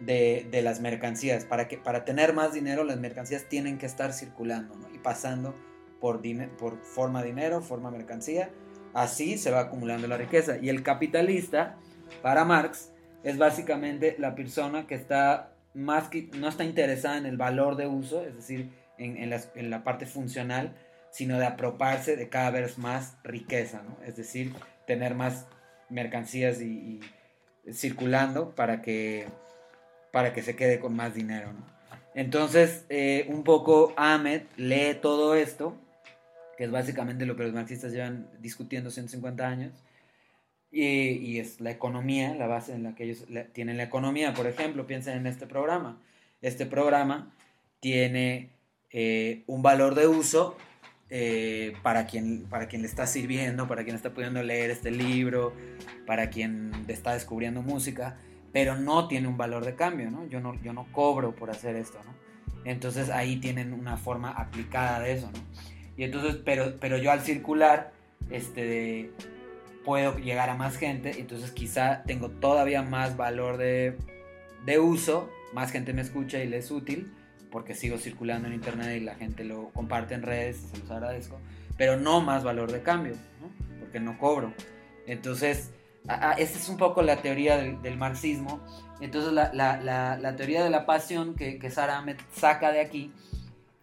de, 0.00 0.46
de 0.50 0.62
las 0.62 0.80
mercancías. 0.80 1.44
Para, 1.44 1.68
que, 1.68 1.78
para 1.78 2.04
tener 2.04 2.34
más 2.34 2.52
dinero, 2.52 2.84
las 2.84 2.98
mercancías 2.98 3.48
tienen 3.48 3.78
que 3.78 3.86
estar 3.86 4.12
circulando 4.12 4.74
¿no? 4.76 4.88
y 4.94 4.98
pasando 4.98 5.54
por, 6.00 6.20
por 6.56 6.82
forma 6.82 7.22
dinero, 7.22 7.60
forma 7.62 7.90
mercancía. 7.90 8.50
Así 8.94 9.36
se 9.36 9.50
va 9.50 9.60
acumulando 9.60 10.06
la 10.06 10.16
riqueza. 10.16 10.56
Y 10.62 10.68
el 10.68 10.82
capitalista, 10.82 11.76
para 12.22 12.44
Marx, 12.44 12.92
es 13.24 13.36
básicamente 13.38 14.14
la 14.18 14.34
persona 14.34 14.86
que 14.86 14.94
está 14.94 15.50
más 15.74 16.08
no 16.34 16.48
está 16.48 16.64
interesada 16.64 17.18
en 17.18 17.26
el 17.26 17.36
valor 17.36 17.76
de 17.76 17.88
uso, 17.88 18.24
es 18.24 18.36
decir, 18.36 18.70
en, 18.96 19.28
la, 19.70 19.82
parte 19.82 20.06
funcional, 20.06 20.72
sino 21.10 21.38
de 21.38 21.46
apropiarse 21.46 22.16
de 22.16 22.28
cada 22.28 22.50
vez 22.50 22.78
más 22.78 23.16
riqueza, 23.24 23.82
¿no? 23.82 23.96
Es 24.04 24.16
decir, 24.16 24.54
tener 24.86 25.14
más 25.14 25.46
mercancías 25.90 26.60
y, 26.60 27.00
circulando 27.72 28.54
para 28.54 28.82
que, 28.82 29.26
para 30.12 30.32
que 30.32 30.42
se 30.42 30.54
quede 30.54 30.78
con 30.78 30.94
más 30.94 31.14
dinero. 31.14 31.52
Entonces, 32.14 32.84
eh, 32.88 33.26
un 33.28 33.42
poco 33.42 33.92
Ahmed 33.96 34.42
lee 34.56 34.96
todo 35.00 35.34
esto, 35.34 35.76
que 36.56 36.64
es 36.64 36.70
básicamente 36.70 37.26
lo 37.26 37.36
que 37.36 37.44
los 37.44 37.52
marxistas 37.52 37.92
llevan 37.92 38.28
discutiendo 38.40 38.90
150 38.90 39.46
años, 39.46 39.72
y, 40.74 41.38
es 41.38 41.60
la 41.60 41.70
economía, 41.70 42.34
la 42.34 42.46
base 42.46 42.74
en 42.74 42.82
la 42.82 42.94
que 42.94 43.04
ellos 43.04 43.24
tienen 43.52 43.76
la 43.76 43.84
economía. 43.84 44.34
Por 44.34 44.46
ejemplo, 44.48 44.86
piensen 44.86 45.18
en 45.18 45.26
este 45.28 45.46
programa. 45.46 46.00
Este 46.42 46.66
programa 46.66 47.32
tiene 47.78 48.50
eh, 48.90 49.44
un 49.46 49.62
valor 49.62 49.94
de 49.94 50.08
uso 50.08 50.56
eh, 51.10 51.74
para, 51.82 52.06
quien, 52.06 52.46
para 52.50 52.66
quien 52.66 52.82
le 52.82 52.88
está 52.88 53.06
sirviendo, 53.06 53.68
para 53.68 53.84
quien 53.84 53.94
está 53.94 54.12
pudiendo 54.12 54.42
leer 54.42 54.70
este 54.70 54.90
libro, 54.90 55.54
para 56.06 56.28
quien 56.28 56.72
está 56.88 57.14
descubriendo 57.14 57.62
música, 57.62 58.18
pero 58.52 58.76
no 58.76 59.06
tiene 59.06 59.28
un 59.28 59.36
valor 59.36 59.64
de 59.64 59.76
cambio, 59.76 60.10
¿no? 60.10 60.26
Yo 60.26 60.40
no, 60.40 60.60
yo 60.62 60.72
no 60.72 60.86
cobro 60.90 61.36
por 61.36 61.50
hacer 61.50 61.76
esto, 61.76 61.98
¿no? 62.04 62.14
Entonces 62.64 63.10
ahí 63.10 63.36
tienen 63.36 63.72
una 63.72 63.96
forma 63.96 64.30
aplicada 64.30 65.00
de 65.00 65.12
eso, 65.12 65.30
¿no? 65.30 65.73
Y 65.96 66.04
entonces, 66.04 66.36
pero, 66.44 66.74
pero 66.80 66.98
yo 66.98 67.12
al 67.12 67.20
circular, 67.20 67.92
este, 68.30 69.10
puedo 69.84 70.16
llegar 70.18 70.50
a 70.50 70.54
más 70.54 70.76
gente, 70.76 71.20
entonces 71.20 71.50
quizá 71.50 72.02
tengo 72.04 72.30
todavía 72.30 72.82
más 72.82 73.16
valor 73.16 73.58
de, 73.58 73.96
de 74.64 74.78
uso, 74.78 75.30
más 75.52 75.70
gente 75.70 75.92
me 75.92 76.02
escucha 76.02 76.42
y 76.42 76.48
le 76.48 76.58
es 76.58 76.70
útil, 76.70 77.12
porque 77.50 77.74
sigo 77.74 77.98
circulando 77.98 78.48
en 78.48 78.54
internet 78.54 78.96
y 78.96 79.04
la 79.04 79.14
gente 79.14 79.44
lo 79.44 79.68
comparte 79.70 80.14
en 80.14 80.22
redes, 80.22 80.56
se 80.72 80.78
los 80.78 80.90
agradezco, 80.90 81.38
pero 81.76 81.96
no 81.96 82.20
más 82.20 82.42
valor 82.42 82.72
de 82.72 82.82
cambio, 82.82 83.14
porque 83.78 84.00
no 84.00 84.18
cobro. 84.18 84.52
Entonces, 85.06 85.70
esa 86.04 86.58
es 86.58 86.68
un 86.68 86.76
poco 86.76 87.02
la 87.02 87.22
teoría 87.22 87.56
del, 87.56 87.96
marxismo. 87.96 88.60
Entonces, 89.00 89.32
la, 89.32 89.52
la, 89.52 89.80
la, 89.80 90.16
la, 90.18 90.36
teoría 90.36 90.64
de 90.64 90.70
la 90.70 90.86
pasión 90.86 91.34
que, 91.34 91.58
que 91.58 91.70
Sara 91.70 91.98
Ahmed 91.98 92.16
saca 92.32 92.72
de 92.72 92.80
aquí 92.80 93.12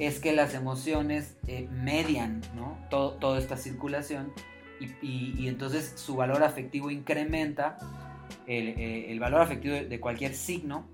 es 0.02 0.20
que 0.20 0.34
las 0.34 0.56
emociones 0.56 1.36
eh, 1.48 1.68
median. 1.72 2.42
Todo, 2.90 3.12
toda 3.14 3.38
esta 3.38 3.56
circulación 3.56 4.34
y, 4.80 5.48
entonces 5.48 5.94
su 5.96 6.16
valor 6.16 6.44
afectivo 6.44 6.90
incrementa, 6.90 7.78
el, 8.48 8.74
eh, 8.78 9.18
valor 9.20 9.42
afectivo 9.42 9.76
de, 9.76 10.00
cualquier 10.00 10.34
signo 10.34 10.88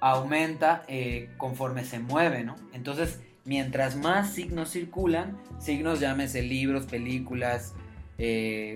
aumenta 0.00 0.84
eh, 0.88 1.28
conforme 1.36 1.84
se 1.84 1.98
mueve. 1.98 2.46
Entonces, 2.72 3.20
mientras 3.44 3.94
más 3.94 4.32
signos 4.32 4.70
circulan, 4.70 5.36
signos 5.58 6.00
llámese 6.00 6.40
libros, 6.42 6.86
películas, 6.86 7.74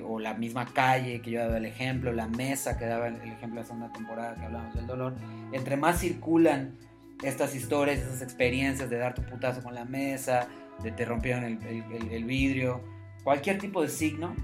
o 0.05 0.19
la 0.19 0.35
misma 0.35 0.67
calle 0.67 1.23
que 1.23 1.31
yo 1.31 1.41
daba 1.41 1.57
el 1.57 1.65
ejemplo, 1.67 2.13
la 2.13 2.27
mesa 2.27 2.77
que 2.77 2.85
daba 2.85 3.07
el, 3.07 3.17
ejemplo 3.31 3.61
la 3.61 3.67
segunda 3.67 3.93
temporada 3.93 4.35
que 4.35 4.45
hablamos 4.45 4.75
del 4.75 4.87
dolor, 4.87 5.15
entre 5.53 5.77
más 5.77 6.01
circulan 6.01 6.77
estas 7.23 7.55
historias, 7.55 7.99
esas 7.99 8.23
experiencias 8.23 8.91
de 8.91 8.99
dar 8.99 9.15
tu 9.15 9.23
putazo 9.23 9.63
con 9.63 9.75
la 9.75 9.85
mesa, 9.85 10.49
de 10.83 10.93
te 10.93 11.05
rompieron 11.05 11.45
el, 11.45 11.59
el, 11.67 12.11
el 12.11 12.25
vidrio, 12.25 12.83
cualquier 13.25 13.59
tipo 13.59 13.83
de 13.83 13.89
signo, 13.89 14.35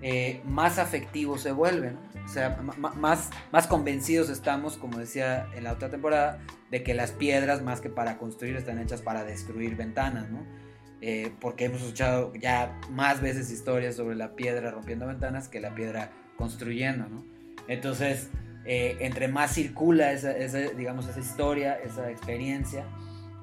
eh, 0.00 0.40
más 0.44 0.78
afectivo 0.78 1.38
se 1.38 1.50
vuelve, 1.50 1.92
¿no? 1.92 2.00
O 2.24 2.28
sea, 2.28 2.60
más, 2.96 3.30
más 3.50 3.66
convencidos 3.66 4.28
estamos, 4.28 4.76
como 4.76 4.98
decía 4.98 5.48
en 5.54 5.64
la 5.64 5.72
otra 5.72 5.88
temporada, 5.88 6.40
de 6.70 6.82
que 6.82 6.94
las 6.94 7.12
piedras, 7.12 7.62
más 7.62 7.80
que 7.80 7.88
para 7.88 8.18
construir, 8.18 8.56
están 8.56 8.78
hechas 8.78 9.00
para 9.00 9.24
destruir 9.24 9.76
ventanas, 9.76 10.30
¿no? 10.30 10.44
Eh, 11.00 11.32
porque 11.40 11.64
hemos 11.64 11.80
escuchado 11.80 12.34
ya 12.34 12.78
más 12.90 13.20
veces 13.20 13.50
historias 13.50 13.96
sobre 13.96 14.14
la 14.14 14.34
piedra 14.36 14.70
rompiendo 14.70 15.06
ventanas 15.06 15.48
que 15.48 15.60
la 15.60 15.74
piedra 15.74 16.10
construyendo, 16.36 17.08
¿no? 17.08 17.24
Entonces, 17.66 18.30
eh, 18.68 18.96
entre 19.00 19.26
más 19.26 19.54
circula 19.54 20.12
esa, 20.12 20.32
digamos, 20.32 21.08
esa 21.08 21.18
historia, 21.18 21.74
esa 21.84 22.08
experiencia, 22.10 22.84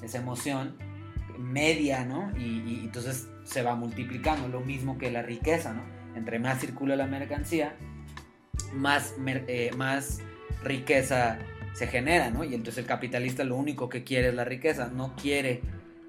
esa 0.01 0.19
emoción, 0.19 0.77
media, 1.37 2.05
¿no? 2.05 2.31
Y, 2.37 2.61
y 2.61 2.81
entonces 2.85 3.27
se 3.43 3.61
va 3.61 3.75
multiplicando, 3.75 4.47
lo 4.47 4.61
mismo 4.61 4.97
que 4.97 5.11
la 5.11 5.21
riqueza, 5.21 5.73
¿no? 5.73 5.95
entre 6.15 6.39
más 6.39 6.59
circula 6.59 6.95
la 6.95 7.07
mercancía, 7.07 7.75
más, 8.73 9.15
eh, 9.25 9.71
más 9.77 10.21
riqueza 10.63 11.37
se 11.73 11.87
genera, 11.87 12.29
¿no? 12.29 12.43
Y 12.43 12.55
entonces 12.55 12.79
el 12.79 12.85
capitalista 12.85 13.43
lo 13.43 13.57
único 13.57 13.89
que 13.89 14.03
quiere 14.03 14.29
es 14.29 14.33
la 14.33 14.45
riqueza, 14.45 14.87
no 14.87 15.15
quiere 15.15 15.61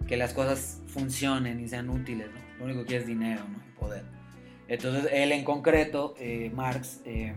que 0.06 0.16
las 0.16 0.32
cosas 0.32 0.80
funcionen 0.86 1.60
y 1.60 1.68
sean 1.68 1.90
útiles, 1.90 2.28
¿no? 2.32 2.58
Lo 2.58 2.64
único 2.66 2.80
que 2.80 2.86
quiere 2.86 3.02
es 3.02 3.08
dinero, 3.08 3.42
¿no? 3.50 3.58
Y 3.58 3.78
poder. 3.78 4.04
Entonces 4.68 5.10
él 5.12 5.32
en 5.32 5.44
concreto, 5.44 6.14
eh, 6.18 6.50
Marx, 6.54 7.00
eh, 7.04 7.34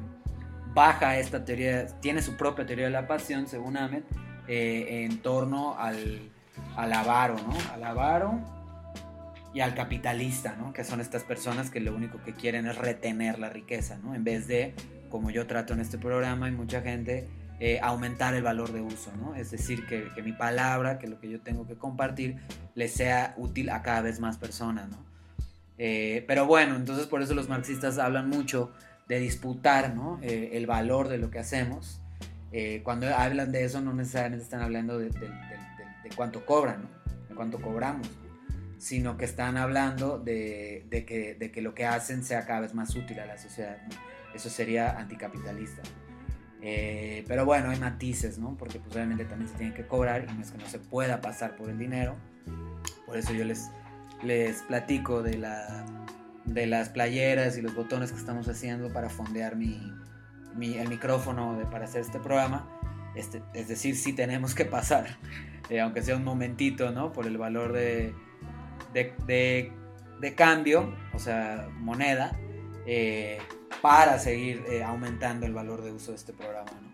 baja 0.73 1.17
esta 1.17 1.45
teoría, 1.45 1.88
tiene 1.99 2.21
su 2.21 2.38
propia 2.38 2.65
teoría 2.65 2.85
de 2.85 2.91
la 2.91 3.07
pasión, 3.07 3.47
según 3.47 3.77
Ahmed, 3.77 4.03
eh, 4.47 5.05
en 5.05 5.21
torno 5.21 5.77
al, 5.77 6.19
al 6.75 6.93
avaro, 6.93 7.35
¿no? 7.35 7.53
Al 7.73 7.83
y 9.53 9.61
al 9.61 9.73
capitalista, 9.73 10.55
¿no? 10.57 10.73
Que 10.73 10.83
son 10.83 11.01
estas 11.01 11.23
personas 11.23 11.71
que 11.71 11.79
lo 11.79 11.95
único 11.95 12.21
que 12.23 12.33
quieren 12.33 12.67
es 12.67 12.77
retener 12.77 13.39
la 13.39 13.49
riqueza, 13.49 13.97
¿no? 13.97 14.13
En 14.13 14.23
vez 14.23 14.47
de, 14.47 14.73
como 15.09 15.31
yo 15.31 15.47
trato 15.47 15.73
en 15.73 15.79
este 15.79 15.97
programa 15.97 16.47
y 16.49 16.51
mucha 16.51 16.81
gente, 16.81 17.27
eh, 17.59 17.79
aumentar 17.81 18.35
el 18.35 18.43
valor 18.43 18.71
de 18.71 18.81
uso, 18.81 19.11
¿no? 19.17 19.35
Es 19.35 19.51
decir, 19.51 19.85
que, 19.88 20.09
que, 20.13 20.21
mi 20.21 20.33
palabra, 20.33 20.99
que 20.99 21.07
lo 21.07 21.19
que 21.19 21.29
yo 21.29 21.41
tengo 21.41 21.67
que 21.67 21.75
compartir, 21.75 22.38
le 22.75 22.88
sea 22.88 23.33
útil 23.38 23.69
a 23.69 23.81
cada 23.81 24.01
vez 24.01 24.19
más 24.19 24.38
personas, 24.38 24.88
¿no? 24.89 25.09
Eh, 25.81 26.25
pero 26.27 26.45
bueno, 26.45 26.75
entonces 26.75 27.07
por 27.07 27.21
eso 27.21 27.33
los 27.33 27.47
marxistas 27.47 27.97
hablan 27.97 28.29
mucho 28.29 28.71
de 29.09 29.19
disputar, 29.19 29.93
¿no? 29.93 30.19
Eh, 30.21 30.51
el 30.53 30.67
valor 30.67 31.09
de 31.09 31.17
lo 31.17 31.29
que 31.29 31.39
hacemos. 31.39 31.99
Eh, 32.51 32.81
cuando 32.83 33.13
hablan 33.13 33.51
de 33.51 33.65
eso 33.65 33.81
no 33.81 33.93
necesariamente 33.93 34.43
están 34.43 34.61
hablando 34.61 34.97
de, 34.97 35.09
de, 35.09 36.09
cuánto 36.15 36.45
cobran, 36.45 36.83
¿no? 36.83 36.89
De 37.27 37.35
cuánto 37.35 37.59
cobramos 37.61 38.07
sino 38.79 39.17
que 39.17 39.25
están 39.25 39.57
hablando 39.57 40.17
de, 40.17 40.87
que, 40.89 41.61
lo 41.61 41.75
que 41.75 41.85
hacen 41.85 42.23
sea 42.23 42.45
cada 42.45 42.61
vez 42.61 42.73
más 42.73 42.95
útil 42.95 43.19
a 43.19 43.25
la 43.25 43.37
sociedad. 43.37 43.77
Eso 44.33 44.49
sería 44.49 44.97
anticapitalista. 44.97 45.81
Eh, 46.61 47.25
pero 47.27 47.45
bueno, 47.45 47.69
hay 47.71 47.79
matices, 47.79 48.39
¿no? 48.39 48.55
Porque 48.57 48.79
pues 48.79 48.95
obviamente 48.95 49.25
también 49.25 49.51
se 49.51 49.57
tiene 49.57 49.73
que 49.73 49.85
cobrar 49.85 50.25
y 50.29 50.33
no 50.33 50.41
es 50.41 50.51
que 50.51 50.57
no 50.57 50.67
se 50.67 50.79
pueda 50.79 51.19
pasar 51.19 51.57
por 51.57 51.69
el 51.69 51.77
dinero. 51.77 52.15
Por 53.05 53.17
eso 53.17 53.33
yo 53.33 53.43
les 53.43 54.61
platico 54.63 55.23
de, 55.23 55.37
la, 55.37 55.85
de 56.53 56.65
las 56.65 56.89
playeras 56.89 57.58
y 57.58 57.62
los 57.62 57.75
botones 57.75 58.12
que 58.12 58.18
estamos 58.18 58.48
haciendo 58.48 58.91
para 58.91 59.10
fondear 59.10 59.56
mi, 59.56 59.94
mi, 60.56 60.77
el 60.77 60.89
micrófono 60.89 61.58
de, 61.58 61.65
para 61.65 61.86
hacer 61.86 62.01
este 62.01 62.20
programa. 62.20 62.68
Este, 63.15 63.41
es 63.53 63.68
decir, 63.68 63.96
sí 63.96 64.13
tenemos 64.13 64.56
que 64.56 64.65
pasar, 64.65 65.18
eh, 65.70 65.79
aunque 65.79 66.01
sea 66.01 66.15
un 66.15 66.24
momentito, 66.24 66.91
¿no? 66.91 67.12
Por 67.12 67.27
el 67.27 67.38
valor 67.38 67.74
de, 67.74 68.13
de, 68.94 69.13
de, 69.25 69.72
de 70.20 70.36
cambio, 70.36 70.94
o 71.13 71.20
sea, 71.20 71.68
moneda, 71.77 72.38
eh, 72.86 73.39
para 73.82 74.20
seguir 74.20 74.63
eh, 74.70 74.84
aumentando 74.84 75.46
el 75.46 75.53
valor 75.53 75.84
de 75.84 75.91
uso 75.91 76.12
de 76.12 76.18
este 76.18 76.34
programa. 76.34 76.72
¿no? 76.82 76.89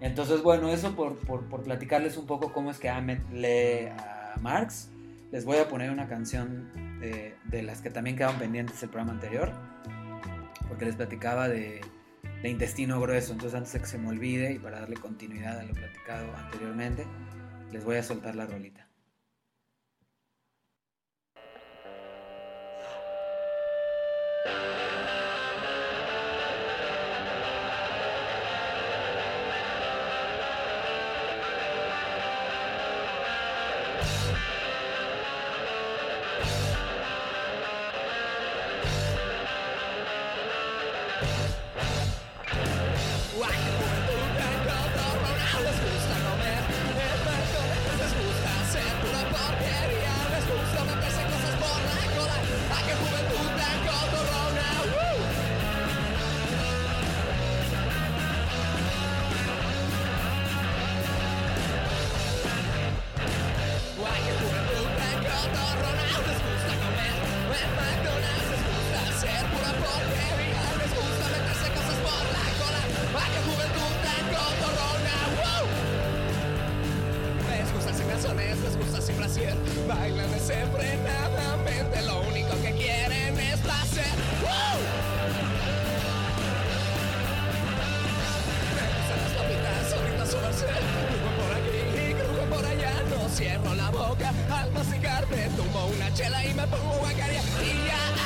Entonces, 0.00 0.42
bueno, 0.42 0.70
eso 0.70 0.94
por, 0.96 1.16
por, 1.16 1.48
por, 1.48 1.62
platicarles 1.62 2.16
un 2.16 2.26
poco 2.26 2.52
cómo 2.52 2.70
es 2.70 2.78
que 2.78 2.88
Ahmed 2.88 3.20
lee 3.32 3.88
a 3.88 4.36
Marx. 4.40 4.90
Les 5.30 5.44
voy 5.44 5.58
a 5.58 5.68
poner 5.68 5.90
una 5.90 6.08
canción 6.08 6.70
de, 7.00 7.62
las 7.62 7.80
que 7.80 7.90
también 7.90 8.16
quedaban 8.16 8.38
pendientes 8.38 8.82
el 8.82 8.90
programa 8.90 9.12
anterior, 9.12 9.52
porque 10.68 10.84
les 10.84 10.96
platicaba 10.96 11.48
de, 11.48 11.80
de 12.42 12.48
intestino 12.48 13.00
grueso. 13.00 13.32
Entonces, 13.32 13.56
antes 13.56 13.72
de 13.72 13.80
que 13.80 13.86
se 13.86 13.98
me 13.98 14.08
olvide 14.08 14.52
y 14.52 14.58
para 14.58 14.80
darle 14.80 14.96
continuidad 14.96 15.58
a 15.58 15.64
lo 15.64 15.72
platicado 15.72 16.34
anteriormente, 16.36 17.06
les 17.72 17.84
voy 17.84 17.96
a 17.96 18.02
soltar 18.02 18.34
la 18.34 18.46
rolita. 18.46 18.86
Boca 93.90 94.32
al 94.50 94.72
masticar. 94.72 95.26
Me 95.28 95.48
tomo 95.56 95.86
una 95.86 96.12
chela 96.14 96.44
y 96.44 96.54
me 96.54 96.66
pongo 96.66 96.98
guacaria. 96.98 97.40
Y 97.40 98.19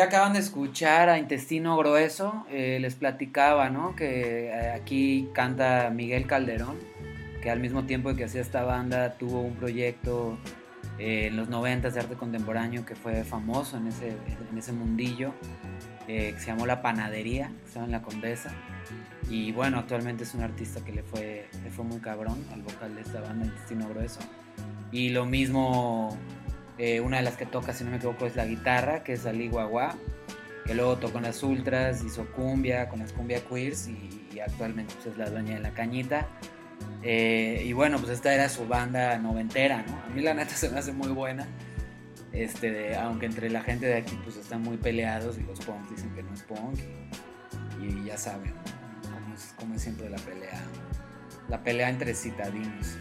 Acaban 0.00 0.32
de 0.32 0.40
escuchar 0.40 1.08
a 1.08 1.18
Intestino 1.18 1.76
Grueso. 1.76 2.44
eh, 2.50 2.78
les 2.80 2.94
platicaba, 2.94 3.70
¿no? 3.70 3.94
Que 3.96 4.48
eh, 4.48 4.70
aquí 4.70 5.28
canta 5.32 5.90
Miguel 5.90 6.26
Calderón, 6.26 6.76
que 7.42 7.50
al 7.50 7.60
mismo 7.60 7.84
tiempo 7.84 8.14
que 8.14 8.24
hacía 8.24 8.40
esta 8.40 8.62
banda 8.64 9.14
tuvo 9.14 9.40
un 9.40 9.54
proyecto 9.54 10.38
eh, 10.98 11.26
en 11.26 11.36
los 11.36 11.48
90 11.48 11.90
de 11.90 12.00
arte 12.00 12.14
contemporáneo 12.14 12.86
que 12.86 12.94
fue 12.94 13.24
famoso 13.24 13.76
en 13.76 13.88
ese, 13.88 14.10
en 14.50 14.58
ese 14.58 14.72
mundillo, 14.72 15.32
eh, 16.06 16.34
se 16.38 16.46
llamó 16.46 16.66
La 16.66 16.82
Panadería, 16.82 17.48
que 17.60 17.66
estaba 17.66 17.86
en 17.86 17.92
La 17.92 18.02
Condesa. 18.02 18.52
Y 19.28 19.52
bueno, 19.52 19.78
actualmente 19.78 20.24
es 20.24 20.34
un 20.34 20.42
artista 20.42 20.84
que 20.84 20.92
le 20.92 21.02
fue, 21.02 21.48
le 21.62 21.70
fue 21.70 21.84
muy 21.84 21.98
cabrón 21.98 22.44
al 22.52 22.62
vocal 22.62 22.94
de 22.94 23.00
esta 23.00 23.20
banda, 23.20 23.46
Intestino 23.46 23.88
Grueso. 23.88 24.20
Y 24.92 25.08
lo 25.08 25.24
mismo 25.24 26.16
eh, 26.78 27.00
una 27.00 27.18
de 27.18 27.22
las 27.22 27.36
que 27.36 27.46
toca, 27.46 27.72
si 27.72 27.84
no 27.84 27.90
me 27.90 27.96
equivoco, 27.96 28.26
es 28.26 28.36
la 28.36 28.46
guitarra, 28.46 29.04
que 29.04 29.12
es 29.12 29.26
Ali 29.26 29.48
Guagua, 29.48 29.94
que 30.66 30.74
luego 30.74 30.96
tocó 30.96 31.18
en 31.18 31.24
las 31.24 31.42
Ultras, 31.42 32.02
hizo 32.02 32.26
cumbia 32.32 32.88
con 32.88 33.00
las 33.00 33.12
cumbia 33.12 33.40
queers 33.44 33.88
y, 33.88 34.40
actualmente 34.40 34.92
pues, 34.94 35.06
es 35.06 35.16
la 35.16 35.30
dueña 35.30 35.54
de 35.54 35.60
la 35.60 35.70
cañita. 35.70 36.26
Eh, 37.02 37.62
y 37.64 37.72
bueno, 37.72 37.98
pues 37.98 38.10
esta 38.10 38.34
era 38.34 38.48
su 38.48 38.66
banda 38.66 39.16
noventera, 39.18 39.84
¿no? 39.86 40.02
A 40.04 40.08
mí 40.08 40.22
la 40.22 40.34
neta 40.34 40.54
se 40.56 40.68
me 40.70 40.78
hace 40.78 40.92
muy 40.92 41.08
buena. 41.08 41.46
Este, 42.32 42.96
aunque 42.96 43.26
entre 43.26 43.48
la 43.48 43.62
gente 43.62 43.86
de 43.86 43.94
aquí 43.94 44.18
pues 44.24 44.36
están 44.36 44.62
muy 44.62 44.76
peleados 44.76 45.38
y 45.38 45.42
los 45.42 45.60
punks 45.60 45.90
dicen 45.90 46.10
que 46.14 46.22
no 46.24 46.34
es 46.34 46.42
punk. 46.42 46.80
Y, 47.80 48.06
ya 48.06 48.16
saben, 48.16 48.52
¿no? 48.54 49.34
Es, 49.34 49.54
cómo 49.56 49.74
es 49.74 49.82
siempre 49.82 50.10
la 50.10 50.16
pelea. 50.16 50.60
La 51.48 51.62
pelea 51.62 51.90
entre 51.90 52.14
citadinos. 52.14 52.96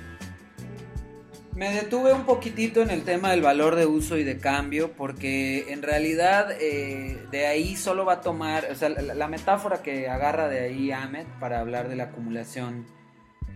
Me 1.56 1.72
detuve 1.72 2.14
un 2.14 2.26
poquitito 2.26 2.82
en 2.82 2.90
el 2.90 3.04
tema 3.04 3.30
del 3.30 3.44
valor 3.44 3.76
de 3.76 3.86
uso 3.86 4.18
y 4.18 4.24
de 4.24 4.40
cambio, 4.40 4.94
porque 4.94 5.72
en 5.72 5.84
realidad 5.84 6.50
eh, 6.60 7.28
de 7.30 7.46
ahí 7.46 7.76
solo 7.76 8.06
va 8.06 8.14
a 8.14 8.22
tomar, 8.22 8.70
o 8.72 8.76
sea, 8.76 8.90
la, 8.90 9.28
metáfora 9.28 9.84
que 9.84 10.10
agarra 10.10 10.48
de 10.48 10.62
ahí 10.62 10.92
Ahmed 10.92 11.28
para 11.40 11.60
hablar 11.60 11.90
de 11.90 11.96
la 11.96 12.06
acumulación 12.06 12.88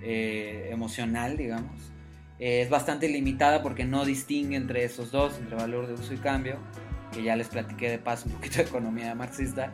eh, 0.03 0.69
emocional, 0.69 1.37
digamos, 1.37 1.91
eh, 2.37 2.61
es 2.61 2.69
bastante 2.69 3.09
limitada 3.09 3.63
porque 3.63 3.83
no 3.83 4.05
distingue 4.05 4.57
entre 4.57 4.83
esos 4.83 5.11
dos, 5.11 5.39
entre 5.39 5.55
valor 5.55 5.87
de 5.87 5.95
uso 5.95 6.13
y 6.13 6.17
cambio, 6.17 6.59
que 7.11 7.23
ya 7.23 7.35
les 7.35 7.47
platiqué 7.47 7.89
de 7.89 7.97
paso 7.97 8.27
un 8.27 8.33
poquito 8.33 8.57
de 8.57 8.63
economía 8.63 9.15
marxista, 9.15 9.73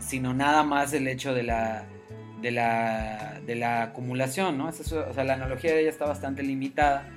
sino 0.00 0.34
nada 0.34 0.64
más 0.64 0.92
el 0.92 1.06
hecho 1.06 1.34
de 1.34 1.44
la, 1.44 1.86
de 2.44 2.50
la, 2.50 3.40
de 3.46 3.54
la 3.54 3.82
acumulación, 3.84 4.58
¿no? 4.58 4.68
Es 4.68 4.78
eso, 4.78 5.06
o 5.10 5.14
sea, 5.14 5.24
la 5.24 5.32
analogía 5.32 5.72
de 5.72 5.80
ella 5.80 5.88
está 5.88 6.04
bastante 6.04 6.42
limitada. 6.42 7.08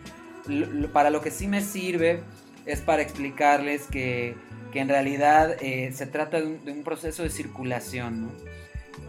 Para 0.94 1.10
lo 1.10 1.20
que 1.20 1.32
sí 1.32 1.48
me 1.50 1.60
sirve 1.60 2.24
es 2.66 2.80
para 2.80 3.02
explicarles 3.02 3.88
que, 3.92 4.36
que 4.72 4.80
en 4.80 4.88
realidad 4.88 5.58
eh, 5.60 5.92
se 5.94 6.08
trata 6.08 6.40
de 6.40 6.46
un, 6.72 6.84
proceso 6.86 7.24
de 7.24 7.30
circulación, 7.30 8.22
¿no? 8.22 8.32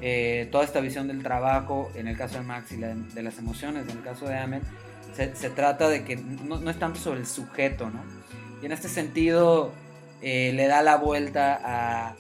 Eh, 0.01 0.49
toda 0.51 0.65
esta 0.65 0.81
visión 0.81 1.07
del 1.07 1.23
trabajo, 1.23 1.93
en 1.95 2.09
el 2.09 2.17
caso 2.17 2.39
de 2.39 2.43
Max, 2.45 2.73
y 2.73 2.77
de 2.79 3.23
las 3.23 3.39
emociones, 3.39 3.85
en 3.89 3.99
el 3.99 4.03
caso 4.03 4.27
de 4.27 4.37
Ahmed, 4.39 4.63
se, 5.15 5.51
trata 5.51 5.89
de 5.89 6.03
que 6.03 6.17
no, 6.17 6.59
no 6.59 6.69
es 6.71 6.79
tanto 6.81 6.99
sobre 6.99 7.21
el 7.21 7.27
sujeto, 7.27 7.91
¿no? 7.91 8.01
Y 8.61 8.67
en 8.67 8.73
este 8.73 8.89
sentido 8.89 9.73
eh, 10.21 10.51
le 10.53 10.67
da 10.67 10.83
la 10.83 10.97
vuelta 10.97 11.61
a- 11.65 12.17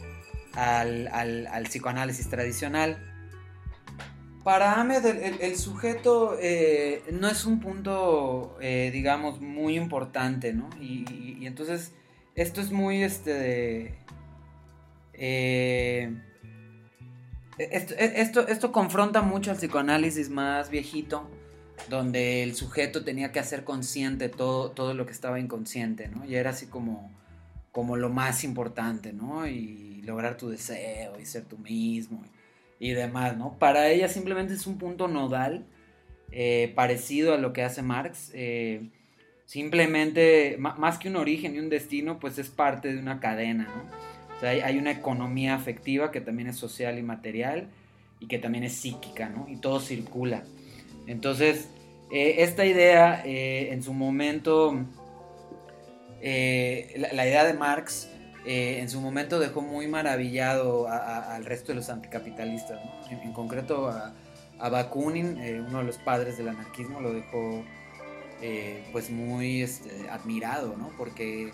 al- 0.54 1.08
al 1.48 1.64
psicoanálisis 1.64 2.28
tradicional. 2.30 2.96
Para 4.48 4.80
Ahmed 4.80 5.04
el, 5.04 5.56
sujeto 5.58 6.34
eh, 6.40 7.02
no 7.12 7.28
es 7.28 7.44
un 7.44 7.60
punto, 7.60 8.56
eh, 8.62 8.88
digamos, 8.90 9.42
muy 9.42 9.76
importante, 9.76 10.54
¿no? 10.54 10.70
Y, 10.80 11.44
entonces 11.44 11.92
esto 12.34 12.62
es 12.62 12.72
muy, 12.72 13.02
este, 13.02 13.34
de... 13.34 13.94
eh, 15.12 16.16
esto, 17.58 17.94
esto, 17.98 18.48
esto 18.48 18.72
confronta 18.72 19.20
mucho 19.20 19.50
al 19.50 19.58
psicoanálisis 19.58 20.30
más 20.30 20.70
viejito, 20.70 21.28
donde 21.90 22.42
el 22.42 22.54
sujeto 22.54 23.04
tenía 23.04 23.32
que 23.32 23.40
hacer 23.40 23.64
consciente 23.64 24.30
todo, 24.30 24.70
todo 24.70 24.94
lo 24.94 25.04
que 25.04 25.12
estaba 25.12 25.38
inconsciente, 25.38 26.08
¿no? 26.08 26.24
Y 26.24 26.36
era 26.36 26.50
así 26.52 26.68
como, 26.68 27.12
como 27.70 27.98
lo 27.98 28.08
más 28.08 28.44
importante, 28.44 29.12
¿no? 29.12 29.46
Y 29.46 30.00
lograr 30.06 30.38
tu 30.38 30.48
deseo 30.48 31.20
y 31.20 31.26
ser 31.26 31.44
tú 31.44 31.58
mismo 31.58 32.24
y, 32.78 32.90
demás, 32.92 33.36
¿no? 33.36 33.58
Para 33.58 33.88
ella 33.90 34.08
simplemente 34.08 34.54
es 34.54 34.66
un 34.66 34.78
punto 34.78 35.08
nodal, 35.08 35.64
eh, 36.30 36.72
parecido 36.74 37.34
a 37.34 37.38
lo 37.38 37.52
que 37.52 37.62
hace 37.62 37.82
Marx. 37.82 38.30
eh, 38.34 38.82
simplemente, 39.46 40.56
más 40.58 40.98
que 40.98 41.08
un 41.08 41.16
origen 41.16 41.54
y 41.54 41.58
un 41.58 41.70
destino, 41.70 42.18
pues 42.18 42.38
es 42.38 42.50
parte 42.50 42.92
de 42.92 42.98
una 42.98 43.18
cadena, 43.18 43.64
¿no? 43.64 44.36
O 44.36 44.40
sea, 44.40 44.50
hay, 44.50 44.76
una 44.78 44.90
economía 44.90 45.54
afectiva 45.54 46.10
que 46.12 46.20
también 46.20 46.48
es 46.48 46.56
social 46.56 46.98
y 46.98 47.02
material 47.02 47.68
y 48.20 48.26
que 48.26 48.38
también 48.38 48.64
es 48.64 48.74
psíquica, 48.74 49.30
¿no? 49.30 49.46
Y 49.48 49.56
todo 49.56 49.80
circula. 49.80 50.44
Entonces, 51.06 51.70
eh, 52.12 52.36
esta 52.38 52.66
idea 52.66 53.22
en 53.24 53.82
su 53.82 53.94
momento, 53.94 54.84
la 56.20 57.26
idea 57.26 57.44
de 57.44 57.54
Marx 57.54 58.10
eh, 58.44 58.78
en 58.80 58.88
su 58.88 59.00
momento 59.00 59.38
dejó 59.38 59.60
muy 59.62 59.88
maravillado 59.88 60.88
al 60.88 61.44
resto 61.44 61.72
de 61.72 61.76
los 61.76 61.90
anticapitalistas, 61.90 62.80
en, 63.10 63.32
concreto 63.32 63.88
a, 63.88 64.14
Bakunin, 64.70 65.38
eh, 65.38 65.62
uno 65.66 65.78
de 65.78 65.84
los 65.84 65.98
padres 65.98 66.36
del 66.36 66.48
anarquismo, 66.48 67.00
lo 67.00 67.12
dejó 67.12 67.62
eh, 68.40 68.84
pues 68.92 69.10
muy 69.10 69.62
este, 69.62 70.08
admirado, 70.10 70.76
¿no? 70.76 70.90
Porque, 70.96 71.52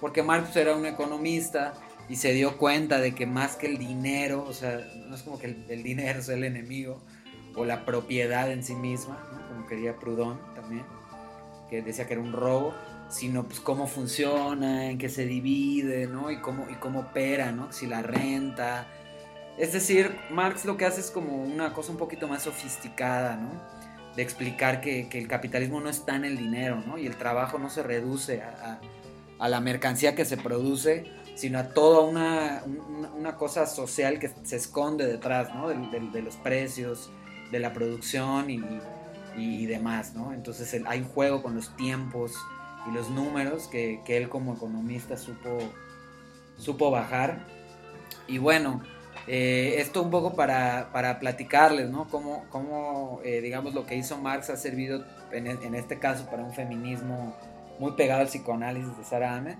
porque 0.00 0.22
Marx 0.22 0.54
era 0.56 0.74
un 0.74 0.86
economista 0.86 1.74
y 2.08 2.16
se 2.16 2.32
dio 2.32 2.56
cuenta 2.56 3.00
de 3.00 3.14
que 3.14 3.26
más 3.26 3.56
que 3.56 3.66
el 3.66 3.78
dinero, 3.78 4.44
o 4.46 4.52
sea, 4.52 4.80
no 5.08 5.14
es 5.14 5.22
como 5.22 5.38
que 5.38 5.56
el, 5.68 5.82
dinero 5.82 6.22
sea 6.22 6.36
el 6.36 6.44
enemigo 6.44 7.00
o 7.54 7.64
la 7.64 7.84
propiedad 7.84 8.50
en 8.52 8.62
sí 8.62 8.74
misma, 8.74 9.18
como 9.48 9.66
quería 9.66 9.96
Proudhon 9.96 10.38
también, 10.54 10.84
que 11.68 11.82
decía 11.82 12.06
que 12.06 12.14
era 12.14 12.22
un 12.22 12.32
robo, 12.32 12.74
sino 13.08 13.44
pues 13.44 13.60
cómo 13.60 13.86
funciona, 13.86 14.90
en 14.90 14.98
qué 14.98 15.08
se 15.08 15.26
divide, 15.26 16.06
¿no? 16.06 16.30
Y 16.30 16.40
cómo, 16.40 16.68
y 16.70 16.74
cómo 16.74 17.00
opera, 17.00 17.52
¿no? 17.52 17.72
Si 17.72 17.86
la 17.86 18.02
renta. 18.02 18.86
Es 19.58 19.72
decir, 19.72 20.14
Marx 20.30 20.64
lo 20.64 20.76
que 20.76 20.84
hace 20.84 21.00
es 21.00 21.10
como 21.10 21.42
una 21.42 21.72
cosa 21.72 21.92
un 21.92 21.98
poquito 21.98 22.28
más 22.28 22.42
sofisticada, 22.42 23.36
¿no? 23.36 23.48
De 24.16 24.22
explicar 24.22 24.80
que, 24.80 25.08
que 25.08 25.18
el 25.18 25.28
capitalismo 25.28 25.80
no 25.80 25.88
está 25.88 26.16
en 26.16 26.24
el 26.24 26.36
dinero, 26.36 26.82
¿no? 26.86 26.98
Y 26.98 27.06
el 27.06 27.16
trabajo 27.16 27.58
no 27.58 27.70
se 27.70 27.82
reduce 27.82 28.42
a, 28.42 28.48
a- 28.72 28.80
a 29.38 29.48
la 29.50 29.60
mercancía 29.60 30.14
que 30.14 30.24
se 30.24 30.38
produce, 30.38 31.04
sino 31.34 31.58
a 31.58 31.68
toda 31.68 32.00
una, 32.00 32.62
una, 32.66 33.10
una 33.12 33.36
cosa 33.36 33.66
social 33.66 34.18
que 34.18 34.30
se 34.44 34.56
esconde 34.56 35.06
detrás, 35.06 35.54
¿no? 35.54 35.68
Del- 35.68 35.90
del- 35.90 36.10
de 36.10 36.22
los 36.22 36.36
precios, 36.36 37.10
de 37.52 37.58
la 37.60 37.72
producción 37.74 38.48
y, 38.50 38.56
y- 39.36 39.62
y 39.62 39.66
demás, 39.66 40.14
¿no? 40.14 40.32
Entonces 40.32 40.72
el- 40.74 40.86
hay 40.86 41.00
un 41.00 41.08
juego 41.08 41.42
con 41.42 41.54
los 41.54 41.76
tiempos 41.76 42.32
y 42.88 42.92
los 42.92 43.10
números 43.10 43.66
que, 43.68 44.00
que 44.04 44.16
él 44.16 44.28
como 44.28 44.54
economista 44.54 45.16
supo, 45.16 45.58
supo 46.58 46.90
bajar. 46.90 47.44
Y 48.28 48.38
bueno, 48.38 48.82
eh, 49.26 49.76
esto 49.78 50.02
un 50.02 50.10
poco 50.10 50.34
para, 50.34 50.90
para 50.92 51.18
platicarles, 51.18 51.90
¿no? 51.90 52.08
Cómo, 52.08 52.44
cómo 52.50 53.20
eh, 53.24 53.40
digamos, 53.40 53.74
lo 53.74 53.86
que 53.86 53.96
hizo 53.96 54.18
Marx 54.18 54.50
ha 54.50 54.56
servido, 54.56 55.04
en, 55.32 55.46
en 55.46 55.74
este 55.74 55.98
caso, 55.98 56.26
para 56.30 56.44
un 56.44 56.52
feminismo 56.52 57.36
muy 57.78 57.92
pegado 57.92 58.20
al 58.20 58.28
psicoanálisis 58.28 58.96
de 58.96 59.04
Sarah 59.04 59.36
Ahmed, 59.36 59.56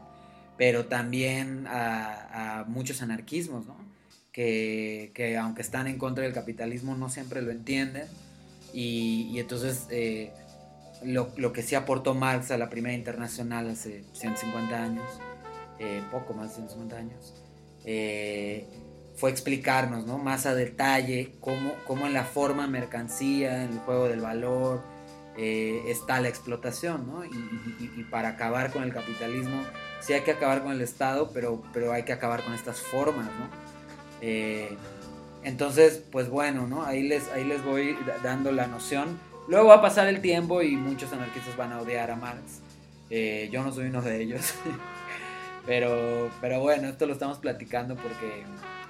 pero 0.56 0.86
también 0.86 1.66
a, 1.68 2.64
muchos 2.68 3.02
anarquismos, 3.02 3.66
¿no? 3.66 3.76
que, 4.32 5.12
que 5.14 5.36
aunque 5.36 5.62
están 5.62 5.86
en 5.86 5.98
contra 5.98 6.24
del 6.24 6.32
capitalismo 6.34 6.94
no 6.94 7.08
siempre 7.08 7.40
lo 7.40 7.50
entienden 7.50 8.06
y, 8.72 9.30
y 9.32 9.40
entonces 9.40 9.86
eh, 9.90 10.32
lo, 11.04 11.30
lo 11.37 11.52
que 11.52 11.62
sí 11.62 11.74
aportó 11.74 12.14
Marx 12.14 12.50
a 12.50 12.59
la 12.59 12.68
primera 12.70 12.94
internacional 12.94 13.68
hace 13.70 14.04
150 14.12 14.82
años, 14.82 15.04
eh, 15.78 16.02
poco 16.11 16.35
más 16.35 16.48
de 16.50 16.54
150 16.56 16.96
años, 16.96 17.35
eh, 17.85 18.66
fue 19.16 19.30
explicarnos 19.30 20.06
¿no? 20.06 20.18
más 20.18 20.44
a 20.46 20.54
detalle 20.54 21.32
cómo, 21.40 21.72
cómo 21.87 22.06
en 22.06 22.12
la 22.12 22.24
forma 22.24 22.66
mercancía, 22.66 23.64
en 23.64 23.72
el 23.72 23.78
juego 23.80 24.09
del 24.09 24.20
valor, 24.20 24.82
eh, 25.38 25.82
está 25.88 26.20
la 26.20 26.28
explotación, 26.28 27.06
¿no? 27.06 27.24
Y, 27.24 27.28
y- 27.28 27.92
y 28.00 28.04
para 28.04 28.30
acabar 28.30 28.72
con 28.72 28.82
el 28.82 28.92
capitalismo, 28.92 29.62
sí 30.00 30.14
hay 30.14 30.22
que 30.22 30.30
acabar 30.32 30.62
con 30.62 30.72
el 30.72 30.80
Estado, 30.80 31.30
pero, 31.32 31.62
pero 31.74 31.92
hay 31.92 32.04
que 32.04 32.12
acabar 32.14 32.42
con 32.42 32.54
estas 32.54 32.80
formas, 32.80 33.26
¿no? 33.26 33.48
Eh, 34.22 34.76
entonces, 35.44 36.02
pues 36.11 36.28
bueno, 36.30 36.66
¿no? 36.66 36.85
Ahí 36.85 37.02
les, 37.02 37.28
ahí 37.32 37.44
les 37.44 37.62
voy 37.62 37.96
da- 38.06 38.16
dando 38.22 38.50
la 38.50 38.66
noción. 38.66 39.18
Luego 39.48 39.68
va 39.68 39.74
a 39.76 39.82
pasar 39.82 40.09
el 40.09 40.20
tiempo 40.20 40.62
y 40.62 40.76
muchos 40.76 41.12
anarquistas 41.12 41.56
van 41.56 41.72
a 41.72 41.80
odiar 41.80 42.11
a 42.11 42.16
Marx. 42.16 42.61
Eh, 43.11 43.48
yo 43.52 43.62
no 43.62 43.72
soy 43.72 43.87
uno 43.87 44.02
de 44.02 44.20
ellos. 44.22 44.54
pero, 45.66 46.30
pero 46.40 46.61
bueno, 46.61 46.88
esto 46.88 47.06
lo 47.06 47.12
estamos 47.12 47.38
platicando 47.38 47.96
porque 47.96 48.44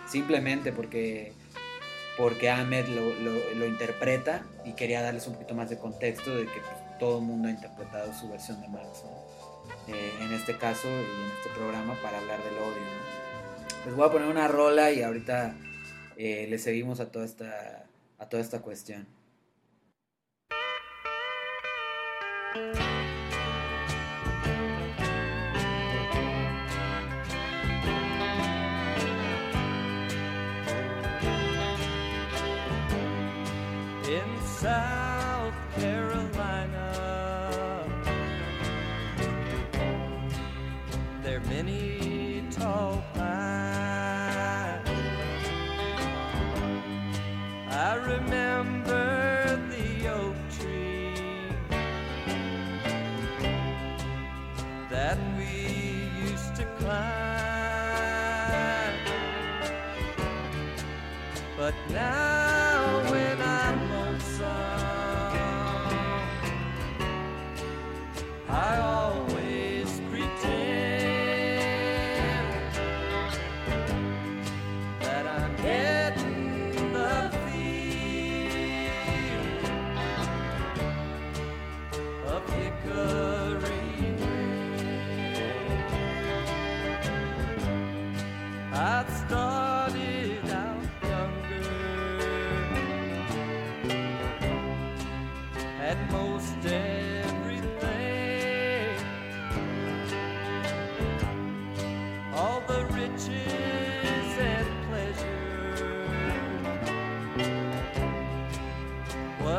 simplemente 0.09 0.73
porque 0.73 1.33
porque 2.17 2.49
Ahmed 2.49 2.87
lo, 2.89 3.13
lo- 3.55 3.67
interpreta 3.67 4.43
y 4.65 4.73
quería 4.73 5.03
darles 5.03 5.27
un 5.27 5.35
poquito 5.35 5.55
más 5.55 5.69
de 5.69 5.77
contexto 5.79 6.35
de 6.35 6.45
que 6.47 6.61
pues, 6.61 6.99
todo 6.99 7.19
el 7.19 7.25
mundo 7.25 7.49
ha 7.49 7.51
interpretado 7.51 8.11
su 8.15 8.31
versión 8.31 8.59
de 8.63 8.69
Marx, 8.69 9.05
¿no? 9.05 9.95
Eh, 9.95 10.13
en 10.23 10.33
este 10.33 10.57
caso 10.57 10.89
y 10.89 10.93
en 10.93 11.31
este 11.37 11.51
programa 11.55 11.95
para 12.03 12.17
hablar 12.19 12.43
del 12.43 12.55
odio. 12.55 12.83
Les 13.85 13.95
voy 13.95 14.09
a 14.09 14.11
poner 14.11 14.29
una 14.29 14.49
rola 14.49 14.93
y 14.93 15.03
ahorita 15.03 15.55
eh, 16.17 16.47
le 16.49 16.59
seguimos 16.59 17.01
a 17.01 17.11
toda 17.13 17.27
esta, 17.27 17.85
a 18.19 18.29
toda 18.31 18.43
esta 18.43 18.61
cuestión. 18.63 19.07
Bye. 22.57 22.86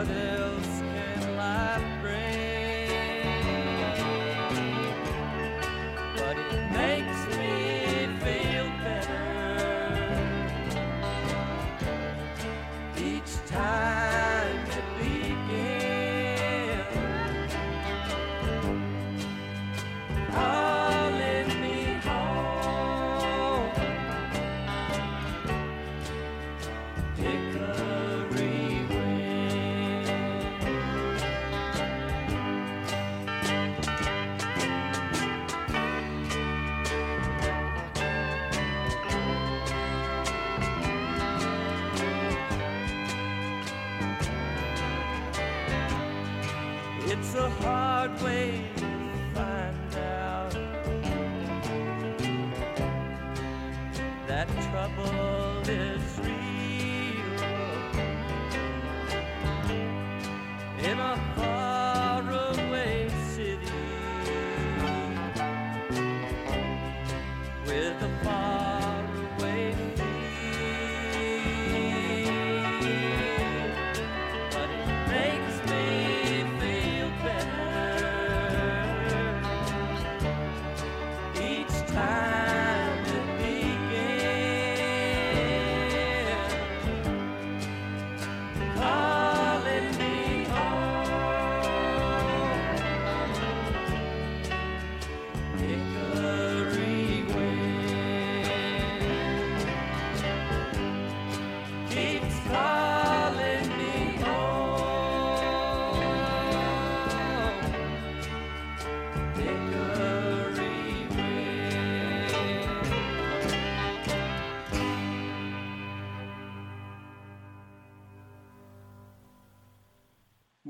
了 0.04 0.37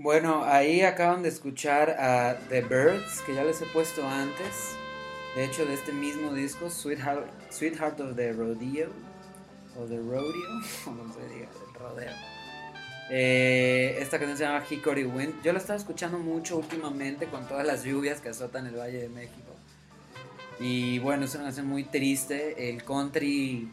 Bueno, 0.07 0.45
ahí 0.45 0.83
acaban 0.83 1.21
de 1.21 1.27
escuchar 1.27 1.89
a 1.99 2.37
The 2.47 2.61
Birds, 2.61 3.19
que 3.25 3.35
ya 3.35 3.43
les 3.43 3.61
he 3.61 3.65
puesto 3.65 4.07
antes. 4.07 4.77
De 5.35 5.43
hecho, 5.43 5.65
de 5.65 5.73
este 5.73 5.91
mismo 5.91 6.33
disco, 6.33 6.69
Sweetheart, 6.69 7.27
Sweetheart 7.51 7.99
of 7.99 8.15
the 8.15 8.31
Rodeo, 8.31 8.87
o 9.77 9.83
The 9.83 9.97
Rodeo, 9.97 10.61
como 10.85 11.13
se 11.13 11.27
diga, 11.27 11.49
el 11.49 11.73
rodeo. 11.77 12.13
Eh, 13.09 13.97
esta 13.99 14.17
canción 14.17 14.37
se 14.37 14.45
llama 14.45 14.63
Hickory 14.69 15.03
Wind. 15.03 15.43
Yo 15.43 15.51
la 15.51 15.59
estaba 15.59 15.77
escuchando 15.77 16.19
mucho 16.19 16.55
últimamente 16.55 17.25
con 17.25 17.45
todas 17.45 17.67
las 17.67 17.83
lluvias 17.83 18.21
que 18.21 18.29
azotan 18.29 18.65
el 18.65 18.77
Valle 18.77 18.99
de 18.99 19.09
México. 19.09 19.57
Y 20.57 20.99
bueno, 20.99 21.25
es 21.25 21.35
una 21.35 21.43
canción 21.43 21.67
muy 21.67 21.83
triste. 21.83 22.69
El 22.69 22.81
country 22.81 23.69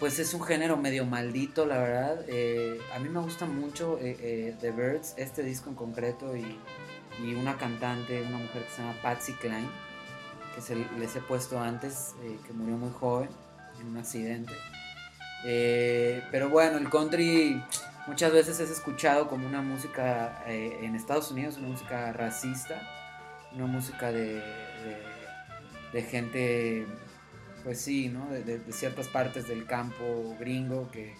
pues 0.00 0.18
es 0.18 0.32
un 0.32 0.42
género 0.42 0.78
medio 0.78 1.04
maldito, 1.04 1.66
la 1.66 1.76
verdad. 1.76 2.24
Eh, 2.26 2.80
a 2.94 2.98
mí 2.98 3.10
me 3.10 3.20
gusta 3.20 3.44
mucho 3.44 3.98
eh, 3.98 4.16
eh, 4.18 4.56
The 4.58 4.70
Birds, 4.70 5.14
este 5.18 5.42
disco 5.42 5.68
en 5.68 5.76
concreto, 5.76 6.34
y, 6.34 6.58
y 7.22 7.34
una 7.34 7.58
cantante, 7.58 8.22
una 8.22 8.38
mujer 8.38 8.64
que 8.64 8.70
se 8.70 8.82
llama 8.82 8.96
Patsy 9.02 9.34
Cline, 9.34 9.68
que 10.54 10.62
se, 10.62 10.74
les 10.98 11.14
he 11.14 11.20
puesto 11.20 11.60
antes, 11.60 12.14
eh, 12.22 12.38
que 12.46 12.52
murió 12.54 12.78
muy 12.78 12.90
joven 12.98 13.28
en 13.78 13.88
un 13.88 13.98
accidente. 13.98 14.54
Pero 15.42 16.48
bueno, 16.48 16.78
el 16.78 16.88
country 16.88 17.62
muchas 18.06 18.32
veces 18.32 18.58
es 18.58 18.70
escuchado 18.70 19.28
como 19.28 19.46
una 19.46 19.60
música 19.60 20.42
en 20.46 20.94
Estados 20.94 21.30
Unidos, 21.30 21.58
una 21.58 21.68
música 21.68 22.12
racista, 22.12 22.80
una 23.54 23.66
música 23.66 24.12
de, 24.12 24.42
de 25.92 26.02
gente, 26.02 26.86
pues 27.64 27.80
sí, 27.80 28.08
¿no? 28.08 28.28
de, 28.30 28.60
ciertas 28.72 29.08
partes 29.08 29.48
del 29.48 29.66
campo 29.66 30.34
gringo 30.38 30.90
que- 30.90 31.14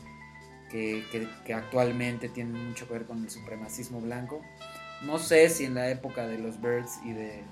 que 0.70 1.53
actualmente 1.55 2.29
tienen 2.29 2.68
mucho 2.68 2.87
que 2.87 2.92
ver 2.94 3.05
con 3.05 3.24
el 3.24 3.31
supremacismo 3.31 4.00
blanco. 4.00 4.40
No 5.03 5.18
sé 5.18 5.48
si 5.48 5.64
en 5.64 5.74
la 5.74 5.88
época 5.90 6.26
de 6.26 6.38
los 6.38 6.61
Birds 6.61 7.00
y 7.05 7.12
de, 7.12 7.42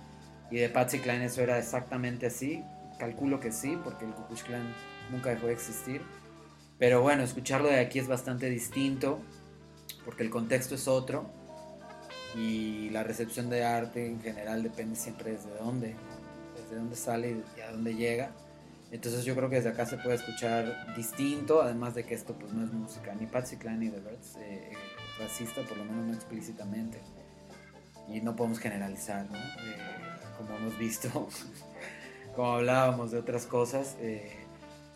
y 0.50 0.56
de 0.58 0.68
Patsy 0.68 0.98
Cline 0.98 1.24
eso 1.24 1.42
era 1.42 1.58
exactamente 1.58 2.26
así. 2.26 2.62
Calculo 2.98 3.40
que 3.40 3.52
sí, 3.52 3.78
porque 3.82 4.04
el 4.04 4.12
Ku 4.12 4.26
Klux 4.26 4.42
Klan 4.44 4.62
nunca 5.10 5.30
dejó 5.30 5.46
de 5.46 5.54
existir. 5.54 6.02
Pero 6.78 7.00
bueno, 7.02 7.22
escucharlo 7.22 7.68
de 7.68 7.80
aquí 7.80 7.98
es 7.98 8.06
bastante 8.06 8.50
distinto, 8.50 9.18
porque 10.04 10.22
el 10.22 10.30
contexto 10.30 10.74
es 10.74 10.86
otro. 10.88 11.30
Y 12.36 12.90
la 12.90 13.02
recepción 13.02 13.48
de 13.48 13.64
arte 13.64 14.06
en 14.06 14.20
general 14.20 14.62
depende 14.62 14.94
siempre 14.96 15.32
desde 15.32 15.54
dónde, 15.58 15.96
desde 16.54 16.76
dónde 16.76 16.94
sale 16.96 17.42
y 17.56 17.60
a 17.62 17.72
dónde 17.72 17.94
llega. 17.94 18.30
Entonces 18.90 19.24
yo 19.24 19.34
creo 19.34 19.50
que 19.50 19.56
desde 19.56 19.68
acá 19.68 19.84
se 19.84 19.98
puede 19.98 20.16
escuchar 20.16 20.94
distinto, 20.96 21.60
además 21.60 21.94
de 21.94 22.04
que 22.04 22.14
esto 22.14 22.34
pues 22.38 22.52
no 22.52 22.64
es 22.64 22.72
música 22.72 23.14
ni 23.14 23.26
Patsy 23.26 23.56
Cline 23.56 23.76
ni 23.78 23.90
The 23.90 24.00
Birds, 24.00 24.36
eh, 24.36 24.70
eh, 24.72 24.76
racista, 25.18 25.62
por 25.62 25.76
lo 25.76 25.84
menos 25.84 26.06
no 26.06 26.14
explícitamente. 26.14 26.98
Y 28.08 28.22
no 28.22 28.34
podemos 28.34 28.58
generalizar, 28.58 29.26
¿no? 29.30 29.36
Eh, 29.36 29.76
como 30.38 30.56
hemos 30.56 30.78
visto, 30.78 31.28
como 32.34 32.52
hablábamos 32.54 33.10
de 33.10 33.18
otras 33.18 33.44
cosas, 33.44 33.96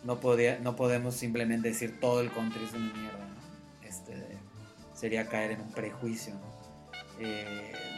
no, 0.03 0.19
podía, 0.19 0.57
no 0.59 0.75
podemos 0.75 1.13
simplemente 1.13 1.67
decir 1.67 1.99
todo 1.99 2.21
el 2.21 2.31
country 2.31 2.63
es 2.63 2.73
una 2.73 2.91
mierda, 2.93 3.19
¿no? 3.19 3.87
Este, 3.87 4.13
sería 4.95 5.27
caer 5.27 5.51
en 5.51 5.61
un 5.61 5.71
prejuicio, 5.71 6.33
¿no? 6.33 6.63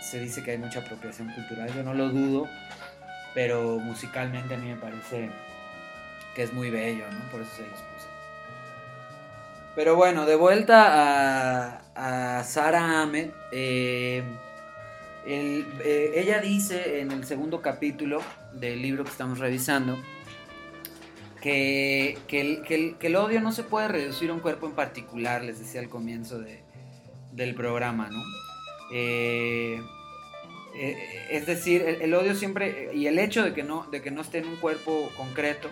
Se 0.01 0.19
dice 0.19 0.43
que 0.43 0.51
hay 0.51 0.57
mucha 0.57 0.81
apropiación 0.81 1.31
cultural, 1.33 1.73
yo 1.73 1.83
no 1.83 1.93
lo 1.93 2.09
dudo, 2.09 2.47
pero 3.33 3.79
musicalmente 3.79 4.53
a 4.53 4.57
mí 4.57 4.67
me 4.67 4.75
parece 4.75 5.31
que 6.35 6.43
es 6.43 6.53
muy 6.53 6.69
bello, 6.69 7.05
¿no? 7.11 7.31
Por 7.31 7.41
eso 7.41 7.51
se 7.55 7.61
los 7.63 7.71
puse. 7.71 8.07
Pero 9.75 9.95
bueno, 9.95 10.25
de 10.25 10.35
vuelta 10.35 11.81
a, 11.95 12.43
Sara 12.43 13.01
Ahmed, 13.01 13.29
eh, 13.51 14.23
eh, 15.25 16.11
ella 16.15 16.39
dice 16.39 16.99
en 16.99 17.11
el 17.11 17.25
segundo 17.25 17.61
capítulo 17.61 18.21
del 18.53 18.81
libro 18.81 19.03
que 19.03 19.09
estamos 19.09 19.39
revisando 19.39 19.97
que, 21.41 22.17
que 22.27 22.41
el, 22.41 22.61
que 22.63 22.75
el- 22.75 22.95
que 22.97 23.07
el 23.07 23.15
odio 23.15 23.41
no 23.41 23.51
se 23.51 23.63
puede 23.63 23.87
reducir 23.87 24.29
a 24.29 24.33
un 24.33 24.39
cuerpo 24.39 24.65
en 24.67 24.73
particular, 24.73 25.43
les 25.43 25.59
decía 25.59 25.81
al 25.81 25.89
comienzo 25.89 26.39
de- 26.39 26.59
del 27.33 27.53
programa, 27.55 28.09
¿no? 28.09 28.21
Eh, 28.93 29.81
es 31.29 31.45
decir, 31.45 31.81
el, 31.81 32.01
el 32.01 32.13
odio 32.13 32.35
siempre, 32.35 32.91
y 32.93 33.07
el 33.07 33.17
hecho 33.19 33.43
de 33.43 33.53
que 33.53 33.63
no, 33.63 33.85
de 33.91 34.01
que 34.01 34.11
no 34.11 34.21
esté 34.21 34.39
en 34.39 34.47
un 34.47 34.55
cuerpo 34.57 35.09
concreto, 35.17 35.69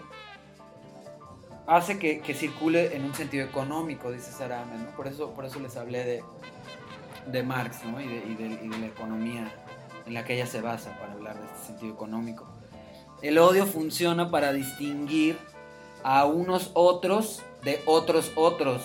hace 1.67 1.97
que, 1.99 2.19
que 2.19 2.33
circule 2.33 2.95
en 2.95 3.05
un 3.05 3.13
sentido 3.13 3.45
económico, 3.45 4.11
dice 4.11 4.31
Sarame, 4.31 4.77
¿no? 4.77 4.91
Por 4.95 5.07
eso, 5.07 5.31
por 5.33 5.45
eso 5.45 5.59
les 5.59 5.75
hablé 5.77 6.03
de, 6.03 6.23
de 7.27 7.43
Marx, 7.43 7.83
¿no? 7.85 7.99
Y 8.01 8.07
de, 8.07 8.15
y 8.17 8.35
de- 8.35 8.65
y 8.65 8.67
de 8.67 8.77
la 8.79 8.85
economía 8.87 9.51
en 10.05 10.13
la 10.13 10.25
que 10.25 10.33
ella 10.35 10.45
se 10.47 10.61
basa 10.61 10.97
para 10.99 11.13
hablar 11.13 11.39
de 11.39 11.45
este 11.45 11.67
sentido 11.67 11.93
económico. 11.93 12.45
El 13.21 13.37
odio 13.37 13.65
funciona 13.65 14.29
para 14.29 14.51
distinguir 14.51 15.37
a 16.03 16.25
unos 16.25 16.71
otros 16.73 17.41
de 17.63 17.81
otros 17.85 18.31
otros. 18.35 18.81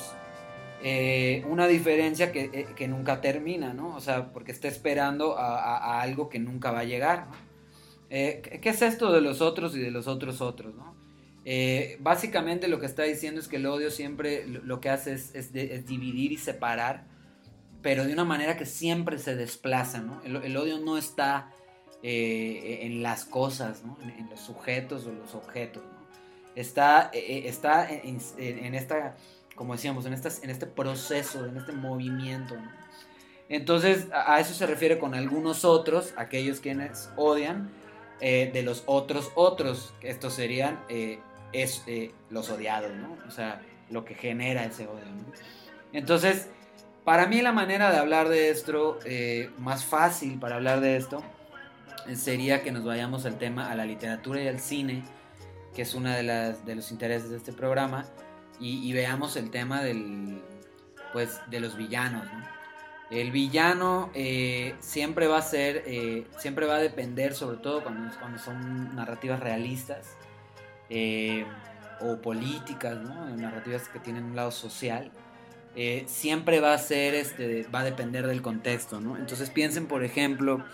Eh, 0.81 1.45
una 1.49 1.67
diferencia 1.67 2.31
que, 2.31 2.45
eh, 2.53 2.67
que 2.77 2.87
nunca 2.87 3.21
termina, 3.21 3.73
¿no? 3.75 3.97
O 3.97 4.01
sea, 4.01 4.33
porque 4.33 4.53
está 4.53 4.69
esperando 4.69 5.37
a, 5.37 6.01
algo 6.01 6.29
que 6.29 6.39
nunca 6.39 6.71
va 6.71 6.81
a 6.81 6.85
llegar, 6.85 7.27
¿no? 7.27 7.33
Eh, 8.11 8.41
¿qué- 8.45 8.61
¿Qué 8.61 8.69
es 8.69 8.81
esto 8.83 9.11
de 9.13 9.21
los 9.21 9.41
otros 9.41 9.75
y 9.75 9.81
de 9.81 9.91
los 9.91 10.07
otros 10.07 10.41
otros, 10.41 10.73
no? 10.77 10.95
Eh, 11.51 11.97
básicamente 12.01 12.69
lo 12.69 12.79
que 12.79 12.85
está 12.85 13.05
diciendo 13.05 13.41
es 13.41 13.49
que 13.49 13.57
el 13.57 13.65
odio 13.65 13.91
siempre 13.91 14.47
lo, 14.47 14.83
que 14.83 14.91
hace 14.91 15.15
es, 15.15 15.55
dividir 15.87 16.31
y 16.31 16.37
separar, 16.37 17.05
pero 17.81 18.05
de 18.05 18.13
una 18.13 18.27
manera 18.27 18.59
que 18.59 18.67
siempre 18.67 19.17
se 19.17 19.35
desplaza, 19.35 20.03
¿no? 20.03 20.21
El, 20.25 20.55
odio 20.59 20.79
no 20.79 20.99
está 20.99 21.51
eh, 22.03 22.81
en 22.83 23.03
las 23.03 23.25
cosas, 23.25 23.83
¿no? 23.83 23.97
En, 24.03 24.29
los 24.29 24.41
sujetos 24.41 25.07
o 25.07 25.13
los 25.13 25.35
objetos. 25.35 25.83
Está, 26.55 27.11
eh, 27.15 27.45
está 27.47 27.89
en, 27.91 28.75
esta, 28.75 29.17
como 29.55 29.73
decíamos, 29.73 30.05
en, 30.05 30.13
estas, 30.13 30.43
en 30.43 30.51
este 30.51 30.67
proceso, 30.67 31.47
en 31.47 31.57
este 31.57 31.73
movimiento. 31.73 32.57
Entonces, 33.49 34.09
a, 34.13 34.35
a 34.35 34.41
eso 34.41 34.53
se 34.53 34.67
refiere 34.67 34.99
con 34.99 35.15
algunos 35.15 35.65
otros, 35.65 36.13
aquellos 36.19 36.61
quienes 36.61 37.09
odian, 37.17 37.71
eh, 38.21 38.51
de 38.53 38.63
los 38.63 38.83
otros 38.85 39.31
otros, 39.35 39.95
estos 40.03 40.35
serían 40.35 40.81
es, 41.53 41.83
eh, 41.87 42.13
los 42.31 42.51
odiados. 42.51 42.91
O 43.27 43.31
sea, 43.31 43.63
lo 43.91 44.05
que 44.05 44.15
genera 44.15 44.65
ese 44.65 44.87
odio. 44.87 45.05
Entonces, 45.93 46.49
para 47.05 47.27
mí 47.27 47.41
la 47.41 47.53
manera 47.53 47.91
de 47.91 47.99
hablar 47.99 48.29
de 48.29 48.51
esto, 48.51 48.99
eh, 49.05 49.51
más 49.59 49.85
fácil 49.85 50.39
para 50.39 50.57
hablar 50.57 50.81
de 50.81 50.97
esto, 50.97 51.23
sería 52.15 52.63
que 52.63 52.71
nos 52.71 52.85
vayamos 52.85 53.25
al 53.27 53.39
tema, 53.39 53.71
a 53.71 53.75
la 53.75 53.85
literatura 53.85 54.43
y 54.43 54.49
al 54.49 54.61
cine, 54.61 55.05
que 55.75 55.83
es 55.83 55.95
uno 55.95 56.11
de, 56.11 56.55
de 56.65 56.75
los 56.75 56.91
intereses 56.91 57.31
de 57.31 57.37
este 57.37 57.53
programa, 57.53 58.05
y, 58.61 58.93
veamos 58.93 59.37
el 59.37 59.51
tema 59.51 59.83
del, 59.85 60.43
pues, 61.13 61.41
de 61.49 61.61
los 61.61 61.77
villanos, 61.77 62.25
¿no? 62.25 62.59
El 63.09 63.31
villano 63.31 64.11
eh, 64.15 64.75
siempre 64.81 65.29
va 65.29 65.39
a 65.39 65.43
ser, 65.43 65.85
siempre 66.39 66.67
va 66.67 66.75
a 66.75 66.79
depender, 66.81 67.35
sobre 67.35 67.59
todo 67.59 67.85
cuando 67.85 68.39
son 68.39 68.97
narrativas 68.97 69.39
realistas 69.39 70.18
eh, 70.91 71.45
o 72.01 72.17
políticas, 72.17 72.99
¿no? 73.01 73.29
narrativas 73.37 73.89
que 73.89 73.99
tienen 73.99 74.25
un 74.25 74.37
lado 74.37 74.51
social, 74.51 75.11
eh, 75.77 76.05
siempre 76.07 76.61
va 76.61 76.75
a 76.75 76.79
ser, 76.79 77.15
este, 77.15 77.67
va 77.75 77.81
a 77.81 77.85
depender 77.85 78.27
del 78.27 78.43
contexto, 78.43 79.01
¿no? 79.01 79.17
Entonces 79.17 79.51
piensen, 79.51 79.87
por 79.87 80.05
ejemplo, 80.05 80.65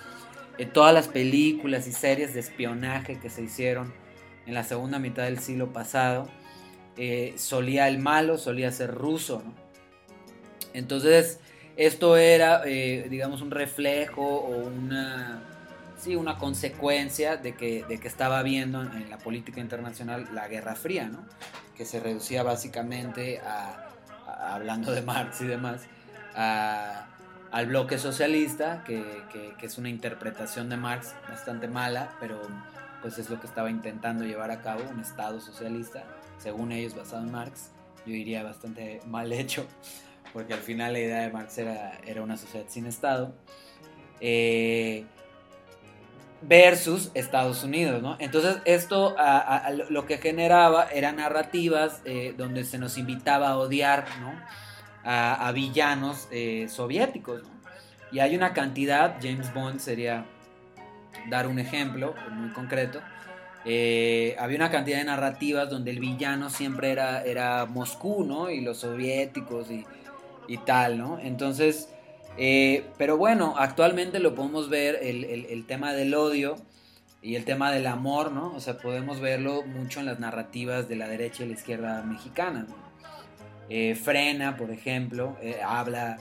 en 0.59 0.73
todas 0.73 0.95
las 0.95 1.09
películas 1.09 1.87
y 1.87 1.93
series 1.93 2.35
de 2.35 2.41
espionaje 2.41 3.19
que 3.19 3.29
se 3.29 3.43
hicieron 3.43 3.93
en 4.47 4.55
la 4.55 4.65
segunda 4.65 4.99
mitad 4.99 5.25
del 5.25 5.41
siglo 5.41 5.73
pasado, 5.73 6.29
eh, 6.97 7.35
solía 7.37 7.89
el 7.89 7.99
malo, 7.99 8.39
solía 8.39 8.71
ser 8.71 8.95
ruso, 8.95 9.43
¿no? 9.45 9.53
Entonces, 10.75 11.41
esto 11.77 12.17
era, 12.17 12.63
digamos, 12.65 13.43
un 13.43 13.51
reflejo 13.51 14.23
o 14.23 14.67
una, 14.67 15.54
sí, 16.05 16.17
una 16.17 16.37
consecuencia 16.39 17.37
de 17.37 17.55
que, 17.55 17.85
de 17.85 17.99
que 17.99 18.09
estaba 18.09 18.39
habiendo 18.39 18.83
en, 18.83 18.93
en 18.93 19.11
la 19.11 19.19
política 19.19 19.61
internacional 19.61 20.29
la 20.35 20.49
Guerra 20.49 20.75
Fría, 20.75 21.09
¿no? 21.09 21.25
Que 21.77 21.85
se 21.85 21.99
reducía 22.01 22.43
básicamente 22.43 23.41
a, 23.41 23.89
a- 24.27 24.55
hablando 24.55 24.93
de 24.93 25.03
Marx 25.03 25.41
y 25.41 25.47
demás, 25.47 25.83
a- 26.35 27.07
al 27.51 27.67
bloque 27.67 27.99
socialista, 27.99 28.83
que, 28.85 29.03
que- 29.33 29.55
que 29.59 29.67
es 29.67 29.79
una 29.79 29.89
interpretación 29.89 30.69
de 30.69 30.77
Marx 30.77 31.15
bastante 31.29 31.69
mala, 31.69 32.11
pero 32.21 32.41
pues 33.01 33.19
es 33.19 33.31
lo 33.31 33.41
que 33.41 33.47
estaba 33.47 33.71
intentando 33.71 34.25
llevar 34.25 34.51
a 34.51 34.61
cabo, 34.63 34.83
un 34.91 35.01
Estado 35.01 35.41
socialista, 35.41 36.05
según 36.39 36.73
ellos 36.73 36.95
basado 36.97 37.23
en 37.23 37.31
Marx, 37.33 37.71
yo 38.07 38.13
diría 38.13 38.43
bastante 38.43 39.01
mal 39.07 39.33
hecho, 39.33 39.67
porque 40.33 40.53
al 40.55 40.61
final 40.61 40.93
la 40.95 40.99
idea 41.01 41.21
de 41.21 41.31
Marx 41.31 41.57
era, 41.59 41.99
era 42.07 42.23
una 42.23 42.37
sociedad 42.37 42.67
sin 42.69 42.87
Estado, 42.87 43.35
eh, 44.21 45.05
versus 46.47 47.11
Estados 47.15 47.63
Unidos, 47.65 48.03
¿no? 48.03 48.17
Entonces 48.19 48.59
esto 48.65 49.15
a- 49.19 49.39
a- 49.39 49.71
lo 49.73 50.07
que 50.07 50.19
generaba 50.19 50.89
eran 50.93 51.17
narrativas 51.17 52.03
eh, 52.05 52.35
donde 52.37 52.65
se 52.65 52.79
nos 52.79 52.99
invitaba 52.99 53.49
a 53.51 53.57
odiar, 53.59 54.05
¿no? 54.21 54.33
A, 55.05 55.49
a 55.49 55.53
villanos 55.53 56.29
eh, 56.31 56.67
soviéticos, 56.69 57.43
¿no? 57.43 57.51
Y 58.13 58.21
hay 58.21 58.37
una 58.37 58.53
cantidad, 58.53 59.17
James 59.23 59.53
Bond 59.53 59.81
sería 59.81 60.25
dar 61.29 61.47
un 61.47 61.59
ejemplo 61.59 62.15
muy 62.31 62.51
concreto, 62.51 63.01
eh, 63.65 64.37
había 64.39 64.57
una 64.59 64.71
cantidad 64.71 64.99
de 64.99 65.05
narrativas 65.05 65.71
donde 65.71 65.91
el 65.91 65.99
villano 65.99 66.51
siempre 66.51 66.91
era, 66.91 67.23
era 67.25 67.65
Moscú, 67.65 68.23
¿no? 68.25 68.51
Y 68.51 68.61
los 68.61 68.79
soviéticos 68.79 69.71
y, 69.71 69.87
y 70.49 70.59
tal, 70.59 70.99
¿no? 70.99 71.19
Entonces, 71.19 71.89
eh, 72.37 72.87
pero 72.99 73.17
bueno, 73.17 73.55
actualmente 73.59 74.19
lo 74.19 74.35
podemos 74.35 74.69
ver, 74.69 74.99
el, 75.03 75.25
el- 75.25 75.47
el 75.47 75.67
tema 75.67 75.93
del 75.93 76.15
odio 76.15 76.57
y 77.23 77.37
el 77.37 77.45
tema 77.45 77.71
del 77.73 77.87
amor, 77.87 78.33
¿no? 78.33 78.53
O 78.55 78.61
sea, 78.61 78.79
podemos 78.79 79.21
verlo 79.21 79.63
mucho 79.63 80.01
en 80.01 80.07
las 80.07 80.19
narrativas 80.21 80.89
de 80.89 80.97
la 80.97 81.09
derecha 81.09 81.45
y 81.45 81.49
la 81.49 81.55
izquierda 81.55 82.03
mexicana, 82.03 82.67
¿no? 82.69 82.75
Eh, 83.71 83.95
Frena, 83.95 84.57
por 84.57 84.71
ejemplo, 84.71 85.37
eh, 85.41 85.61
habla 85.65 86.19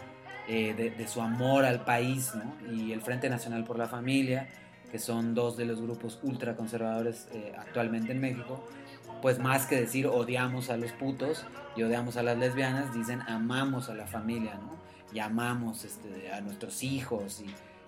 eh, 0.47 0.73
de, 0.77 0.91
de 0.91 1.07
su 1.07 1.21
amor 1.21 1.65
al 1.65 1.83
país, 1.83 2.31
¿no? 2.35 2.55
Y 2.73 2.93
el 2.93 3.01
Frente 3.01 3.29
Nacional 3.29 3.63
por 3.65 3.77
la 3.77 3.87
Familia, 3.87 4.47
que 4.91 4.99
son 4.99 5.33
dos 5.33 5.57
de 5.57 5.65
los 5.65 5.81
grupos 5.81 6.19
ultraconservadores 6.23 7.27
eh, 7.33 7.53
actualmente 7.57 8.11
en 8.13 8.21
México, 8.21 8.63
pues 9.21 9.39
más 9.39 9.65
que 9.65 9.75
decir 9.79 10.05
odiamos 10.07 10.69
a 10.69 10.77
los 10.77 10.91
putos 10.91 11.45
y 11.75 11.83
odiamos 11.83 12.15
a 12.17 12.23
las 12.23 12.37
lesbianas, 12.37 12.93
dicen 12.93 13.21
amamos 13.27 13.89
a 13.89 13.95
la 13.95 14.05
familia, 14.05 14.53
¿no? 14.55 14.77
Y 15.13 15.19
amamos 15.19 15.85
este, 15.85 16.31
a 16.31 16.41
nuestros 16.41 16.83
hijos 16.83 17.43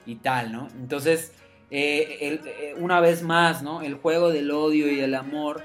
y, 0.06 0.16
tal, 0.16 0.52
¿no? 0.52 0.68
Entonces, 0.76 1.32
eh, 1.72 2.40
eh, 2.46 2.76
una 2.78 3.00
vez 3.00 3.24
más, 3.24 3.64
¿no? 3.64 3.82
El 3.82 3.96
juego 3.96 4.30
del 4.30 4.52
odio 4.52 4.92
y 4.92 5.00
el 5.00 5.16
amor 5.16 5.64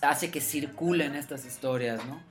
hace 0.00 0.30
que 0.30 0.40
circulen 0.40 1.14
estas 1.14 1.44
historias, 1.44 2.04
¿no? 2.06 2.22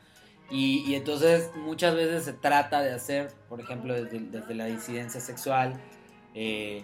Y, 0.49 0.95
entonces 0.95 1.49
muchas 1.55 1.95
veces 1.95 2.25
se 2.25 2.33
trata 2.33 2.81
de 2.81 2.91
hacer, 2.91 3.31
por 3.47 3.61
ejemplo, 3.61 3.93
desde, 3.93 4.53
la 4.55 4.65
disidencia 4.65 5.21
sexual 5.21 5.79
eh, 6.33 6.83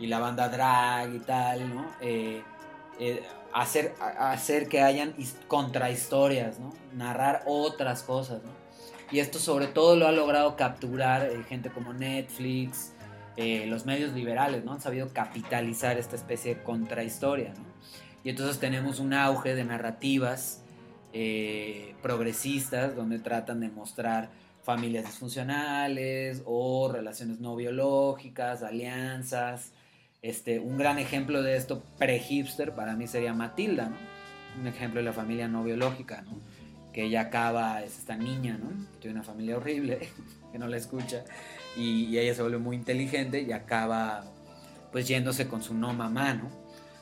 y 0.00 0.08
la 0.08 0.18
banda 0.18 0.48
drag 0.48 1.14
y 1.14 1.18
tal, 1.20 1.74
¿no? 1.74 1.86
Hacer, 3.52 3.94
hacer 4.00 4.68
que 4.68 4.82
hayan 4.82 5.14
his- 5.16 5.36
contrahistorias, 5.46 6.58
¿no? 6.58 6.72
Narrar 6.92 7.42
otras 7.46 8.02
cosas, 8.02 8.42
¿no? 8.42 8.63
Y 9.14 9.20
esto 9.20 9.38
sobre 9.38 9.68
todo 9.68 9.94
lo 9.94 10.08
ha 10.08 10.10
logrado 10.10 10.56
capturar 10.56 11.30
eh, 11.30 11.44
gente 11.48 11.70
como 11.70 11.92
Netflix, 11.92 12.94
eh, 13.36 13.64
los 13.68 13.86
medios 13.86 14.12
liberales, 14.12 14.64
¿no? 14.64 14.72
Han 14.72 14.80
sabido 14.80 15.08
capitalizar 15.12 15.98
esta 15.98 16.16
especie 16.16 16.56
de 16.56 16.62
contrahistoria, 16.64 17.50
¿no? 17.50 17.62
Y 18.24 18.30
entonces 18.30 18.58
tenemos 18.58 18.98
un 18.98 19.14
auge 19.14 19.54
de 19.54 19.62
narrativas 19.62 20.64
eh, 21.12 21.94
progresistas 22.02 22.96
donde 22.96 23.20
tratan 23.20 23.60
de 23.60 23.68
mostrar 23.68 24.30
familias 24.64 25.04
disfuncionales 25.04 26.42
o 26.44 26.90
relaciones 26.92 27.38
no 27.38 27.54
biológicas, 27.54 28.64
alianzas. 28.64 29.70
Este, 30.22 30.58
un 30.58 30.76
gran 30.76 30.98
ejemplo 30.98 31.40
de 31.40 31.56
esto 31.56 31.84
pre-hipster 31.98 32.72
para 32.72 32.96
mí 32.96 33.06
sería 33.06 33.32
Matilda, 33.32 33.90
¿no? 33.90 33.96
Un 34.60 34.66
ejemplo 34.66 34.98
de 34.98 35.04
la 35.04 35.12
familia 35.12 35.46
no 35.46 35.62
biológica, 35.62 36.22
¿no? 36.22 36.32
Que 36.94 37.04
ella 37.04 37.22
acaba, 37.22 37.82
es 37.82 37.98
esta 37.98 38.16
niña, 38.16 38.56
¿no? 38.58 38.70
Que 38.92 38.98
tiene 39.00 39.16
una 39.16 39.24
familia 39.24 39.56
horrible, 39.56 39.98
que 40.52 40.58
no 40.58 40.68
la 40.68 40.76
escucha, 40.76 41.24
y, 41.76 42.16
ella 42.16 42.34
se 42.34 42.40
vuelve 42.42 42.58
muy 42.58 42.76
inteligente 42.76 43.42
y 43.42 43.52
acaba 43.52 44.24
pues 44.92 45.08
yéndose 45.08 45.48
con 45.48 45.62
su 45.62 45.74
no 45.74 45.92
mamá, 45.92 46.34
¿no? 46.34 46.48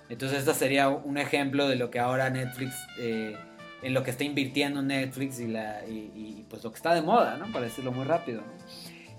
Entonces 0.09 0.39
esta 0.41 0.55
sería 0.55 0.89
un 0.89 1.19
ejemplo 1.19 1.69
de 1.69 1.77
lo 1.77 1.91
que 1.91 1.99
ahora 1.99 2.31
Netflix, 2.31 2.75
eh, 2.99 3.37
en 3.83 3.95
lo 3.95 4.03
que 4.03 4.11
está 4.11 4.25
invirtiendo 4.25 4.81
Netflix 4.83 5.39
y, 5.41 5.49
la, 5.49 5.85
y, 5.87 6.11
y, 6.15 6.47
pues 6.49 6.65
lo 6.65 6.71
que 6.71 6.77
está 6.77 6.95
de 6.95 7.03
moda, 7.03 7.37
¿no? 7.37 7.53
Para 7.53 7.67
decirlo 7.67 7.93
muy 7.93 8.05
rápido, 8.05 8.41
¿no? 8.41 8.53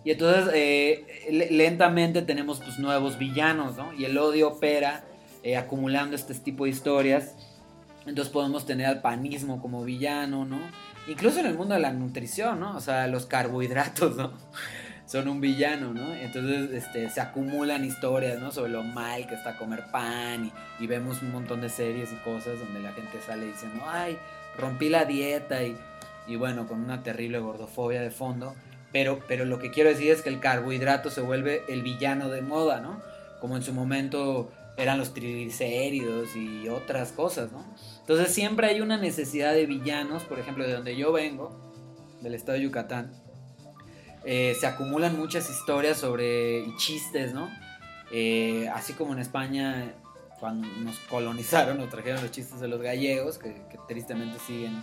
Y 0.03 0.11
entonces 0.11 0.51
eh, 0.53 1.05
le- 1.31 1.51
lentamente 1.51 2.23
tenemos 2.23 2.59
pues 2.59 2.79
nuevos 2.79 3.17
villanos, 3.17 3.77
¿no? 3.77 3.93
Y 3.93 4.05
el 4.05 4.17
odio 4.17 4.49
opera 4.49 5.03
eh, 5.43 5.55
acumulando 5.55 6.15
este 6.15 6.33
tipo 6.33 6.63
de 6.65 6.71
historias. 6.71 7.35
Entonces 8.05 8.33
podemos 8.33 8.65
tener 8.65 8.87
al 8.87 9.01
panismo 9.01 9.61
como 9.61 9.83
villano, 9.83 10.45
¿no? 10.45 10.59
Incluso 11.07 11.39
en 11.39 11.47
el 11.47 11.55
mundo 11.55 11.73
de 11.73 11.81
la 11.81 11.91
nutrición, 11.91 12.59
¿no? 12.59 12.75
O 12.75 12.81
sea, 12.81 13.07
los 13.07 13.25
carbohidratos, 13.25 14.15
¿no? 14.15 14.33
Son 15.05 15.27
un 15.27 15.41
villano, 15.41 15.93
¿no? 15.93 16.13
Entonces 16.13 16.71
este, 16.71 17.09
se 17.09 17.21
acumulan 17.21 17.83
historias, 17.83 18.39
¿no? 18.39 18.51
Sobre 18.51 18.71
lo 18.71 18.83
mal 18.83 19.27
que 19.27 19.35
está 19.35 19.57
comer 19.57 19.85
pan 19.91 20.51
y, 20.79 20.87
vemos 20.87 21.21
un 21.21 21.31
montón 21.31 21.61
de 21.61 21.69
series 21.69 22.11
y 22.11 22.15
cosas 22.17 22.59
donde 22.59 22.81
la 22.81 22.93
gente 22.93 23.19
sale 23.25 23.45
diciendo, 23.47 23.83
ay, 23.85 24.17
rompí 24.57 24.89
la 24.89 25.05
dieta 25.05 25.63
y, 25.63 25.77
y 26.27 26.35
bueno, 26.35 26.67
con 26.67 26.81
una 26.81 27.03
terrible 27.03 27.39
gordofobia 27.39 28.01
de 28.01 28.11
fondo. 28.11 28.55
Pero, 28.93 29.19
pero 29.27 29.43
lo 29.43 29.59
que 29.59 29.71
quiero 29.71 29.89
decir 29.89 30.11
es 30.11 30.21
que 30.21 30.29
el 30.29 30.39
carbohidrato 30.39 31.09
se 31.09 31.21
vuelve 31.21 31.63
el 31.67 31.81
villano 31.81 32.29
de 32.29 32.41
moda, 32.41 32.79
¿no? 32.79 33.01
Como 33.41 33.57
en 33.57 33.63
su 33.63 33.73
momento 33.73 34.51
eran 34.77 34.97
los 34.97 35.13
triglicéridos 35.13 36.35
y 36.35 36.67
otras 36.69 37.11
cosas, 37.11 37.51
¿no? 37.51 37.63
Entonces 37.99 38.33
siempre 38.33 38.67
hay 38.67 38.81
una 38.81 38.97
necesidad 38.97 39.53
de 39.53 39.65
villanos, 39.65 40.23
por 40.23 40.39
ejemplo, 40.39 40.65
de 40.65 40.73
donde 40.73 40.95
yo 40.95 41.11
vengo, 41.11 41.55
del 42.21 42.33
estado 42.33 42.57
de 42.57 42.63
Yucatán, 42.63 43.13
eh, 44.25 44.55
se 44.59 44.65
acumulan 44.65 45.17
muchas 45.17 45.49
historias 45.49 45.97
sobre 45.97 46.61
y 46.61 46.75
chistes, 46.77 47.33
¿no? 47.33 47.49
Eh, 48.11 48.69
así 48.73 48.93
como 48.93 49.13
en 49.13 49.19
España, 49.19 49.93
cuando 50.39 50.67
nos 50.79 50.97
colonizaron, 50.99 51.77
nos 51.77 51.89
trajeron 51.89 52.21
los 52.21 52.31
chistes 52.31 52.59
de 52.59 52.67
los 52.67 52.81
gallegos, 52.81 53.37
que, 53.37 53.53
que 53.69 53.77
tristemente 53.87 54.39
siguen, 54.39 54.81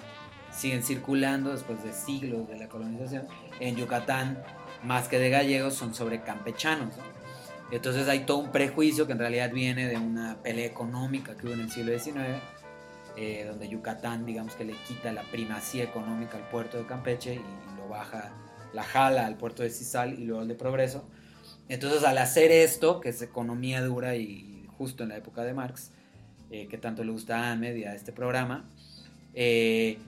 siguen 0.53 0.83
circulando 0.83 1.51
después 1.51 1.83
de 1.83 1.93
siglos 1.93 2.49
de 2.49 2.59
la 2.59 2.69
colonización. 2.69 3.27
En 3.61 3.77
Yucatán, 3.77 4.43
más 4.85 5.09
que 5.09 5.19
de 5.19 5.31
gallegos, 5.31 5.75
son 5.75 5.95
sobre 5.95 6.23
campechanos, 6.23 6.97
¿no? 6.97 7.10
Entonces 7.71 8.09
hay 8.09 8.21
todo 8.21 8.39
un 8.39 8.51
prejuicio 8.51 9.07
que 9.07 9.13
en 9.13 9.19
realidad 9.19 9.51
viene 9.53 9.87
de 9.87 9.97
una 9.97 10.43
pelea 10.43 10.67
económica 10.67 11.37
que 11.37 11.47
hubo 11.47 11.55
en 11.55 11.61
el 11.61 11.71
siglo 11.71 11.97
XIX, 11.97 12.19
eh, 13.17 13.45
donde 13.47 13.69
Yucatán, 13.69 14.27
digamos 14.27 14.55
que 14.55 14.65
le 14.65 14.75
quita 14.89 15.13
la 15.13 15.23
primacía 15.31 15.85
económica 15.85 16.37
al 16.37 16.49
puerto 16.49 16.79
de 16.79 16.87
Campeche 16.87 17.35
y, 17.35 17.39
y 17.39 17.77
lo 17.77 17.89
baja, 17.89 18.33
la 18.73 18.83
jala 18.83 19.27
al 19.27 19.37
puerto 19.37 19.63
de 19.63 19.71
Cisal 19.71 20.19
y 20.19 20.25
luego 20.25 20.43
al 20.43 20.49
de 20.49 20.55
Progreso. 20.55 21.09
Entonces 21.69 22.03
al 22.03 22.19
hacer 22.19 22.51
esto, 22.51 23.01
que 23.01 23.11
es 23.11 23.23
economía 23.23 23.83
dura 23.83 24.17
y 24.17 24.67
justo 24.77 25.05
en 25.05 25.11
la 25.11 25.17
época 25.17 25.45
de 25.45 25.55
Marx, 25.55 25.93
eh, 26.51 26.67
que 26.67 26.79
tanto 26.79 27.05
le 27.05 27.13
gusta 27.13 27.39
a 27.39 27.53
Ahmed 27.53 27.77
y 27.77 27.85
a 27.85 27.95
este 27.95 28.11
programa, 28.11 28.69
eh, 29.35 29.99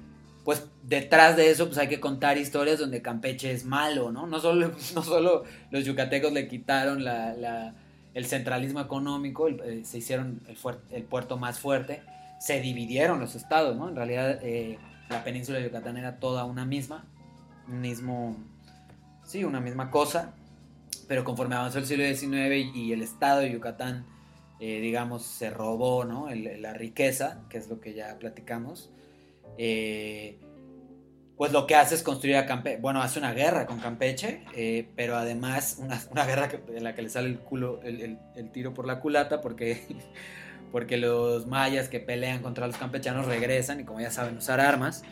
pues 0.45 0.66
detrás 0.82 1.36
de 1.36 1.51
eso 1.51 1.66
pues 1.66 1.78
hay 1.78 1.88
que 1.88 2.01
contar 2.01 2.36
historias 2.36 2.78
donde 2.78 3.03
Campeche 3.03 3.53
es 3.53 3.64
malo, 3.64 4.11
¿no? 4.11 4.26
No 4.26 4.40
solo, 4.40 4.72
no 4.95 5.03
solo 5.03 5.45
los 5.70 5.84
yucatecos 5.84 6.32
le 6.32 6.49
quitaron 6.49 7.05
la, 7.05 7.74
el 8.14 8.26
centralismo 8.26 8.80
económico, 8.80 9.49
eh, 9.49 9.82
se 9.84 9.99
hicieron 9.99 10.43
el, 10.90 11.05
puerto 11.05 11.36
más 11.36 11.59
fuerte, 11.59 12.03
se 12.40 12.61
dividieron 12.61 13.20
los 13.20 13.34
estados, 13.34 13.76
¿no? 13.76 13.88
En 13.88 13.97
realidad 13.97 14.38
eh, 14.43 14.78
la 15.09 15.22
península 15.24 15.59
de 15.59 15.64
Yucatán 15.64 15.97
era 15.97 16.18
toda 16.18 16.45
una 16.45 16.64
misma, 16.64 17.07
mismo, 17.66 18.36
sí, 19.24 19.45
una 19.45 19.61
misma 19.61 19.90
cosa, 19.90 20.34
pero 21.07 21.24
conforme 21.24 21.55
avanzó 21.55 21.78
el 21.78 21.86
siglo 21.86 22.05
XIX 22.05 22.74
y, 22.74 22.93
el 22.93 23.03
estado 23.03 23.40
de 23.40 23.53
Yucatán, 23.53 24.07
eh, 24.61 24.80
digamos, 24.80 25.22
se 25.22 25.51
robó, 25.51 26.05
¿no? 26.05 26.28
La 26.30 26.72
riqueza, 26.72 27.43
que 27.49 27.59
es 27.59 27.68
lo 27.68 27.80
que 27.80 27.95
ya 27.95 28.16
platicamos, 28.18 28.90
eh, 29.59 30.38
pues 31.36 31.53
lo 31.53 31.66
que 31.66 31.74
hace 31.74 31.94
es 31.94 32.03
construir 32.03 32.36
a 32.36 32.46
Campeche, 32.46 32.80
bueno, 32.80 33.03
hace 33.03 33.18
una 33.18 33.32
guerra 33.32 33.66
con 33.66 33.80
Campeche, 33.80 34.44
eh, 34.55 34.88
pero 34.94 35.16
además 35.16 35.78
una, 36.11 36.24
guerra 36.26 36.48
que- 36.48 36.62
en 36.76 36.84
la 36.84 36.94
que 36.94 37.03
le 37.03 37.09
sale 37.09 37.38
el 37.84 38.50
tiro 38.53 38.74
por 38.74 38.86
la 38.86 39.00
culata, 39.00 39.40
porque, 39.40 39.80
porque 40.72 40.96
los 40.96 41.46
mayas 41.46 41.88
que 41.88 42.00
pelean 42.00 42.42
contra 42.42 42.66
los 42.66 42.76
campechanos 42.76 43.26
regresan 43.26 43.80
y 43.80 43.84
como 43.84 44.00
ya 44.00 44.11
saben 44.11 44.36
usar 44.36 44.61
armas, 44.61 45.03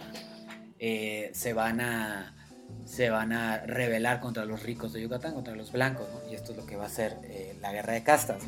eh, 0.79 1.31
se 1.35 1.53
van 1.53 1.81
a 1.81 2.37
se 2.85 3.11
van 3.11 3.33
a 3.33 3.59
rebelar 3.67 4.21
contra 4.21 4.45
los 4.45 4.63
ricos 4.63 4.93
de 4.93 5.03
Yucatán, 5.03 5.35
contra 5.35 5.55
los 5.55 5.71
blancos. 5.73 6.07
Y 6.31 6.35
esto 6.35 6.53
es 6.53 6.59
lo 6.59 6.67
que 6.67 6.77
va 6.77 6.87
a 6.87 6.89
ser 6.89 7.17
la 7.61 7.73
guerra 7.73 7.93
de 7.93 8.03
castas. 8.03 8.43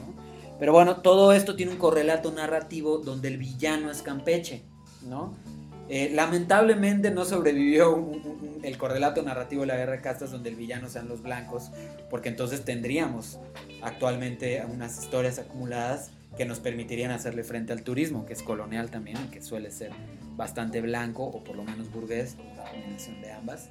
Pero 0.59 0.73
bueno, 0.73 0.97
todo 0.97 1.33
esto 1.33 1.55
tiene 1.57 1.73
un 1.73 1.79
correlato 1.79 2.31
narrativo 2.33 2.99
donde 2.99 3.29
el 3.29 3.39
villano 3.39 3.91
es 3.91 4.03
Campeche, 4.03 4.63
¿no? 5.03 5.35
Eh, 5.89 6.11
lamentablemente 6.15 7.11
no 7.11 7.25
sobrevivió 7.25 8.09
el 8.63 8.79
correlato 8.79 9.23
narrativo 9.23 9.63
de 9.63 9.67
la 9.69 9.77
guerra 9.77 9.93
de 9.93 10.01
castas 10.01 10.31
donde 10.31 10.49
el 10.51 10.57
villano 10.57 10.89
sean 10.89 11.09
los 11.09 11.23
blancos, 11.23 11.71
porque 12.09 12.29
entonces 12.29 12.65
tendríamos 12.65 13.39
actualmente 13.83 14.63
unas 14.73 15.03
historias 15.03 15.39
acumuladas 15.39 16.11
que 16.37 16.47
nos 16.47 16.61
permitirían 16.61 17.11
hacerle 17.11 17.45
frente 17.45 17.73
al 17.73 17.83
turismo, 17.83 18.25
que 18.25 18.33
es 18.33 18.43
colonial 18.43 18.91
también, 18.91 19.19
que 19.31 19.43
suele 19.43 19.71
ser 19.71 19.91
bastante 20.37 20.81
blanco 20.81 21.25
o 21.25 21.45
por 21.45 21.57
lo 21.57 21.65
menos 21.65 21.93
burgués, 21.93 22.37
una 22.55 22.65
combinación 22.71 23.21
de 23.21 23.33
ambas. 23.33 23.69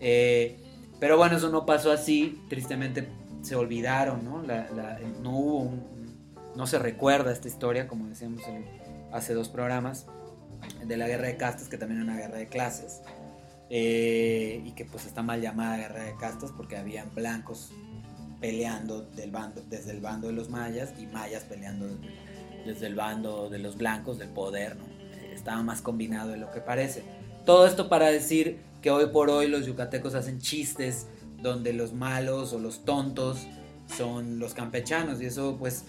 Eh, 0.00 0.56
pero 0.98 1.16
bueno, 1.18 1.36
eso 1.36 1.50
no 1.50 1.66
pasó 1.66 1.92
así, 1.92 2.40
tristemente 2.48 3.06
se 3.42 3.54
olvidaron, 3.54 4.24
¿no? 4.24 4.42
La- 4.42 4.98
no 5.22 5.30
hubo 5.38 5.70
no 6.56 6.66
se 6.68 6.78
recuerda 6.78 7.32
esta 7.32 7.48
historia, 7.48 7.86
como 7.88 8.06
decíamos 8.08 8.40
en- 8.48 8.64
hace 9.12 9.34
dos 9.34 9.48
programas, 9.48 10.06
de 10.84 10.96
la 10.96 11.08
guerra 11.08 11.26
de 11.28 11.36
castas, 11.36 11.68
que 11.68 11.76
también 11.76 12.02
era 12.02 12.12
una 12.12 12.20
guerra 12.20 12.38
de 12.38 12.48
clases, 12.48 13.02
eh, 13.70 14.62
y 14.64 14.72
que 14.72 14.84
pues 14.84 15.06
está 15.06 15.22
mal 15.22 15.40
llamada 15.40 15.76
guerra 15.76 16.04
de 16.04 16.14
castas 16.16 16.50
porque 16.56 16.76
habían 16.76 17.14
blancos 17.14 17.70
peleando 18.40 19.02
del 19.02 19.30
bando, 19.30 19.62
desde 19.68 19.92
el 19.92 20.00
bando 20.00 20.26
de 20.26 20.34
los 20.34 20.50
mayas 20.50 20.92
y 20.98 21.06
mayas 21.06 21.44
peleando 21.44 21.86
desde, 21.86 22.08
desde 22.66 22.86
el 22.86 22.94
bando 22.94 23.48
de 23.48 23.58
los 23.58 23.76
blancos, 23.76 24.18
del 24.18 24.28
poder, 24.28 24.76
¿no? 24.76 24.84
Estaba 25.32 25.62
más 25.62 25.80
combinado 25.80 26.30
de 26.30 26.36
lo 26.36 26.50
que 26.50 26.60
parece. 26.60 27.02
Todo 27.46 27.66
esto 27.66 27.88
para 27.88 28.08
decir 28.08 28.58
que 28.82 28.90
hoy 28.90 29.06
por 29.06 29.30
hoy 29.30 29.48
los 29.48 29.66
yucatecos 29.66 30.14
hacen 30.14 30.40
chistes 30.40 31.06
donde 31.40 31.72
los 31.72 31.92
malos 31.92 32.52
o 32.52 32.58
los 32.58 32.84
tontos 32.84 33.46
son 33.86 34.38
los 34.38 34.54
campechanos 34.54 35.20
y 35.20 35.26
eso 35.26 35.56
pues 35.58 35.84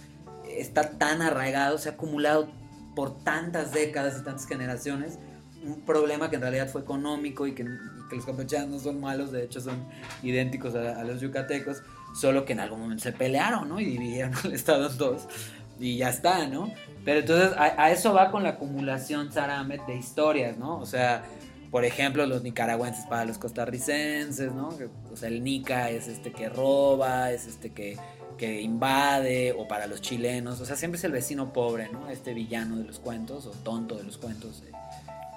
está 0.49 0.91
tan 0.91 1.21
arraigado, 1.21 1.77
se 1.77 1.89
ha 1.89 1.93
acumulado 1.93 2.47
por 2.95 3.23
tantas 3.23 3.73
décadas 3.73 4.17
y 4.19 4.23
tantas 4.23 4.47
generaciones 4.47 5.19
un 5.65 5.81
problema 5.81 6.29
que 6.29 6.35
en 6.35 6.41
realidad 6.43 6.69
fue 6.69 6.81
económico 6.81 7.47
y 7.47 7.53
que, 7.53 7.63
los 7.63 8.25
campechanos 8.25 8.69
no 8.69 8.79
son 8.79 9.01
malos, 9.01 9.31
de 9.31 9.43
hecho 9.43 9.59
son 9.59 9.83
idénticos 10.21 10.75
a, 10.75 11.03
los 11.03 11.19
yucatecos, 11.19 11.81
solo 12.13 12.45
que 12.45 12.53
en 12.53 12.59
algún 12.59 12.79
momento 12.81 13.03
se 13.03 13.11
pelearon, 13.11 13.67
¿no? 13.67 13.79
Y 13.79 13.85
dividieron 13.85 14.33
el 14.43 14.53
estado 14.53 14.89
en 14.89 14.97
dos 14.97 15.27
y 15.79 15.97
ya 15.97 16.09
está, 16.09 16.47
¿no? 16.47 16.71
Pero 17.03 17.19
entonces 17.21 17.51
a, 17.57 17.83
a 17.83 17.91
eso 17.91 18.13
va 18.13 18.31
con 18.31 18.43
la 18.43 18.49
acumulación, 18.49 19.31
Saramet, 19.31 19.85
de 19.87 19.95
historias, 19.95 20.57
¿no? 20.57 20.77
O 20.77 20.85
sea, 20.85 21.23
por 21.71 21.83
ejemplo, 21.83 22.25
los 22.25 22.43
nicaragüenses 22.43 23.05
para 23.05 23.25
los 23.25 23.37
costarricenses, 23.37 24.53
¿no? 24.53 24.69
O 25.11 25.17
sea, 25.17 25.29
el 25.29 25.43
nica 25.43 25.89
es 25.89 26.07
este 26.07 26.31
que 26.31 26.47
roba, 26.47 27.31
es 27.31 27.47
este 27.47 27.71
que, 27.71 27.97
que 28.37 28.61
invade, 28.61 29.53
o 29.53 29.67
para 29.67 29.87
los 29.87 30.01
chilenos, 30.01 30.59
o 30.61 30.65
sea, 30.65 30.75
siempre 30.75 30.97
es 30.97 31.03
el 31.03 31.11
vecino 31.11 31.53
pobre, 31.53 31.89
¿no? 31.91 32.09
Este 32.09 32.33
villano 32.33 32.77
de 32.77 32.83
los 32.83 32.99
cuentos, 32.99 33.45
o 33.45 33.51
tonto 33.51 33.95
de 33.95 34.03
los 34.03 34.17
cuentos 34.17 34.63
eh, 34.67 34.71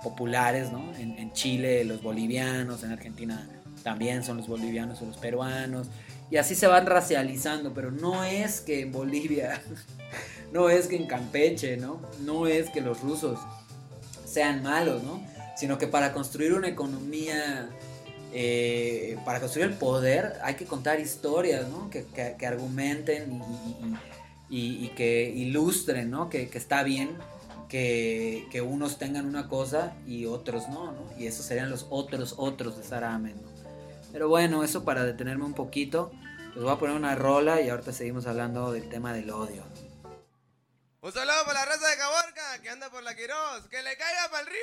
populares, 0.03 0.72
¿no? 0.72 0.94
En, 0.96 1.18
en 1.18 1.32
Chile 1.32 1.84
los 1.84 2.03
bolivianos, 2.03 2.82
en 2.82 2.92
Argentina 2.92 3.49
también 3.82 4.22
son 4.24 4.36
los 4.36 4.49
bolivianos 4.49 5.01
o 5.03 5.07
los 5.07 5.16
peruanos, 5.16 5.88
y 6.30 6.36
así 6.36 6.55
se 6.55 6.66
van 6.66 6.86
racializando, 6.86 7.72
pero 7.72 7.90
no 7.90 8.22
es 8.24 8.61
que 8.61 8.82
en 8.82 8.92
Bolivia, 8.92 9.62
no 10.53 10.68
es 10.68 10.86
que 10.86 10.96
en 10.96 11.07
Campeche, 11.07 11.76
¿no? 11.76 12.01
No 12.20 12.46
es 12.46 12.68
que 12.70 12.80
los 12.80 13.01
rusos 13.01 13.38
sean 14.26 14.62
malos, 14.62 15.03
¿no? 15.03 15.22
Sino 15.57 15.78
que 15.78 15.86
para 15.86 16.12
construir 16.12 16.53
una 16.53 16.68
economía, 16.68 17.68
eh, 18.32 19.18
para 19.24 19.40
construir 19.40 19.68
el 19.70 19.76
poder, 19.76 20.38
hay 20.42 20.54
que 20.54 20.64
contar 20.66 21.00
historias, 21.00 21.66
¿no? 21.68 21.90
Que, 21.90 22.04
que- 22.06 22.36
que 22.38 22.46
argumenten 22.46 23.42
y, 24.50 24.88
que 24.90 25.28
ilustren, 25.30 26.10
¿no? 26.10 26.28
Que, 26.30 26.48
está 26.54 26.82
bien 26.82 27.16
que, 27.68 28.62
unos 28.66 28.98
tengan 28.98 29.26
una 29.26 29.48
cosa 29.48 29.94
y 30.06 30.24
otros 30.26 30.68
no, 30.68 30.92
¿no? 30.92 31.00
Y 31.18 31.26
esos 31.26 31.44
serían 31.46 31.70
los 31.70 31.86
otros 31.90 32.34
otros 32.38 32.76
de 32.78 32.84
Sara 32.84 33.14
Ahmed, 33.14 33.34
¿no? 33.34 33.48
Pero 34.12 34.28
bueno, 34.28 34.64
eso 34.64 34.84
para 34.84 35.04
detenerme 35.04 35.44
un 35.44 35.54
poquito, 35.54 36.10
les 36.54 36.62
voy 36.62 36.72
a 36.72 36.76
poner 36.76 36.96
una 36.96 37.14
rola 37.14 37.60
y 37.60 37.68
ahorita 37.68 37.92
seguimos 37.92 38.26
hablando 38.26 38.72
del 38.72 38.88
tema 38.88 39.12
del 39.12 39.30
odio. 39.30 39.62
Un 41.00 41.12
saludo 41.12 41.44
para 41.46 41.60
la 41.60 41.66
raza 41.66 41.86
de 41.88 41.96
Caborca 41.96 42.58
que 42.62 42.70
anda 42.70 42.90
por 42.90 43.02
la 43.02 43.14
Quiroz. 43.14 43.68
¡Que 43.70 43.82
le 43.82 43.96
caiga 43.96 44.28
para 44.30 44.42
el 44.42 44.48
río! 44.48 44.58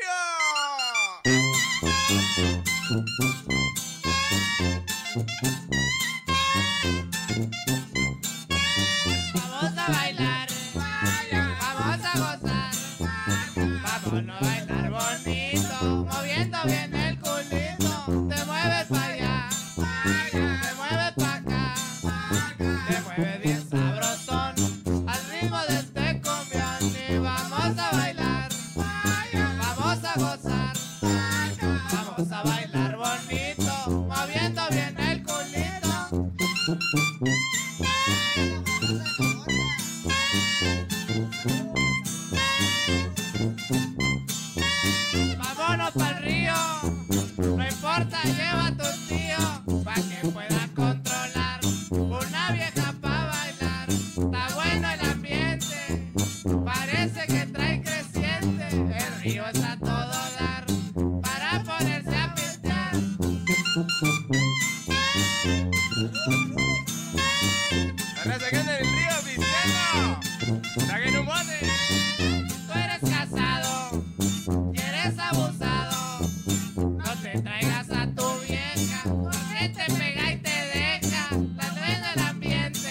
Te 77.36 77.42
traigas 77.42 77.90
a 77.90 78.08
tu 78.16 78.40
vieja, 78.48 79.02
porque 79.04 79.70
te 79.70 79.94
pega 79.94 80.32
y 80.32 80.38
te 80.38 80.50
deja. 80.50 81.30
La 81.58 81.70
dueña 81.70 82.12
del 82.12 82.24
ambiente 82.24 82.90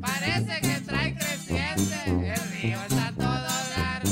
parece 0.00 0.60
que 0.60 0.80
trae 0.80 1.14
creciente. 1.14 2.32
El 2.34 2.50
río 2.50 2.78
está 2.82 3.08
a 3.08 3.12
todo 3.12 3.48
dar 3.76 4.02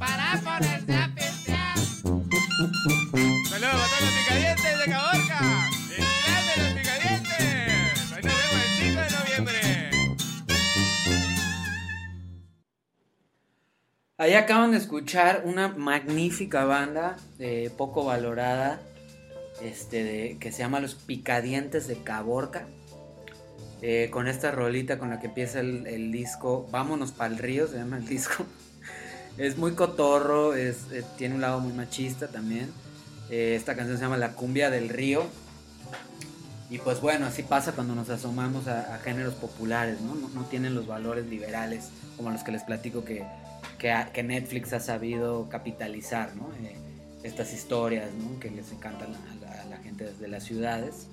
para 0.00 0.40
ponerse 0.42 0.96
a 0.96 1.14
pistear. 1.14 1.78
Saludos 3.48 3.50
para 3.50 3.88
todos 3.88 4.00
los 4.02 4.12
picadientes 4.18 4.78
de 4.78 4.84
Caborca. 4.90 5.70
El 5.90 6.02
de 6.48 6.54
los 6.62 6.72
picadientes. 6.80 8.10
Nos 8.10 8.22
vemos 8.22 8.52
el 8.52 8.70
5 8.80 9.00
de 9.00 9.10
noviembre. 9.10 9.60
Ahí 14.20 14.34
acaban 14.34 14.72
de 14.72 14.78
escuchar 14.78 15.42
una 15.44 15.68
magnífica 15.68 16.64
banda 16.64 17.16
eh, 17.38 17.70
poco 17.76 18.04
valorada 18.04 18.80
este, 19.62 20.04
de- 20.04 20.36
que 20.38 20.52
se 20.52 20.58
llama 20.58 20.80
Los 20.80 20.94
Picadientes 20.94 21.86
de 21.88 21.96
Caborca. 22.02 22.66
Eh, 23.80 24.08
con 24.10 24.26
esta 24.26 24.50
rolita 24.50 24.98
con 24.98 25.10
la 25.10 25.20
que 25.20 25.28
empieza 25.28 25.60
el, 25.60 25.86
el 25.86 26.10
disco 26.10 26.66
Vámonos 26.72 27.12
pa'l 27.12 27.38
río, 27.38 27.68
se 27.68 27.76
llama 27.76 27.98
el 27.98 28.06
disco. 28.06 28.44
Es 29.38 29.56
muy 29.56 29.74
cotorro, 29.74 30.54
es, 30.54 30.90
eh, 30.90 31.04
tiene 31.16 31.36
un 31.36 31.40
lado 31.40 31.60
muy 31.60 31.72
machista 31.72 32.26
también. 32.26 32.72
Eh, 33.30 33.54
esta 33.54 33.76
canción 33.76 33.96
se 33.96 34.02
llama 34.02 34.16
La 34.16 34.32
cumbia 34.32 34.68
del 34.68 34.88
río. 34.88 35.26
Y 36.70 36.78
pues 36.78 37.00
bueno, 37.00 37.26
así 37.26 37.44
pasa 37.44 37.70
cuando 37.72 37.94
nos 37.94 38.10
asomamos 38.10 38.66
a, 38.66 38.98
géneros 38.98 39.34
populares, 39.34 40.00
¿no? 40.00 40.16
¿no? 40.16 40.44
tienen 40.46 40.74
los 40.74 40.88
valores 40.88 41.26
liberales 41.26 41.90
como 42.16 42.30
los 42.30 42.42
que 42.42 42.50
les 42.50 42.64
platico 42.64 43.04
que, 43.04 43.24
que, 43.78 44.22
Netflix 44.24 44.72
ha 44.72 44.80
sabido 44.80 45.48
capitalizar, 45.48 46.34
¿no? 46.34 46.50
Estas 47.22 47.52
historias, 47.54 48.12
¿no? 48.12 48.40
Que 48.40 48.50
les 48.50 48.70
encantan 48.72 49.14
a 49.14 49.37
desde 50.06 50.28
las 50.28 50.44
ciudades. 50.44 51.06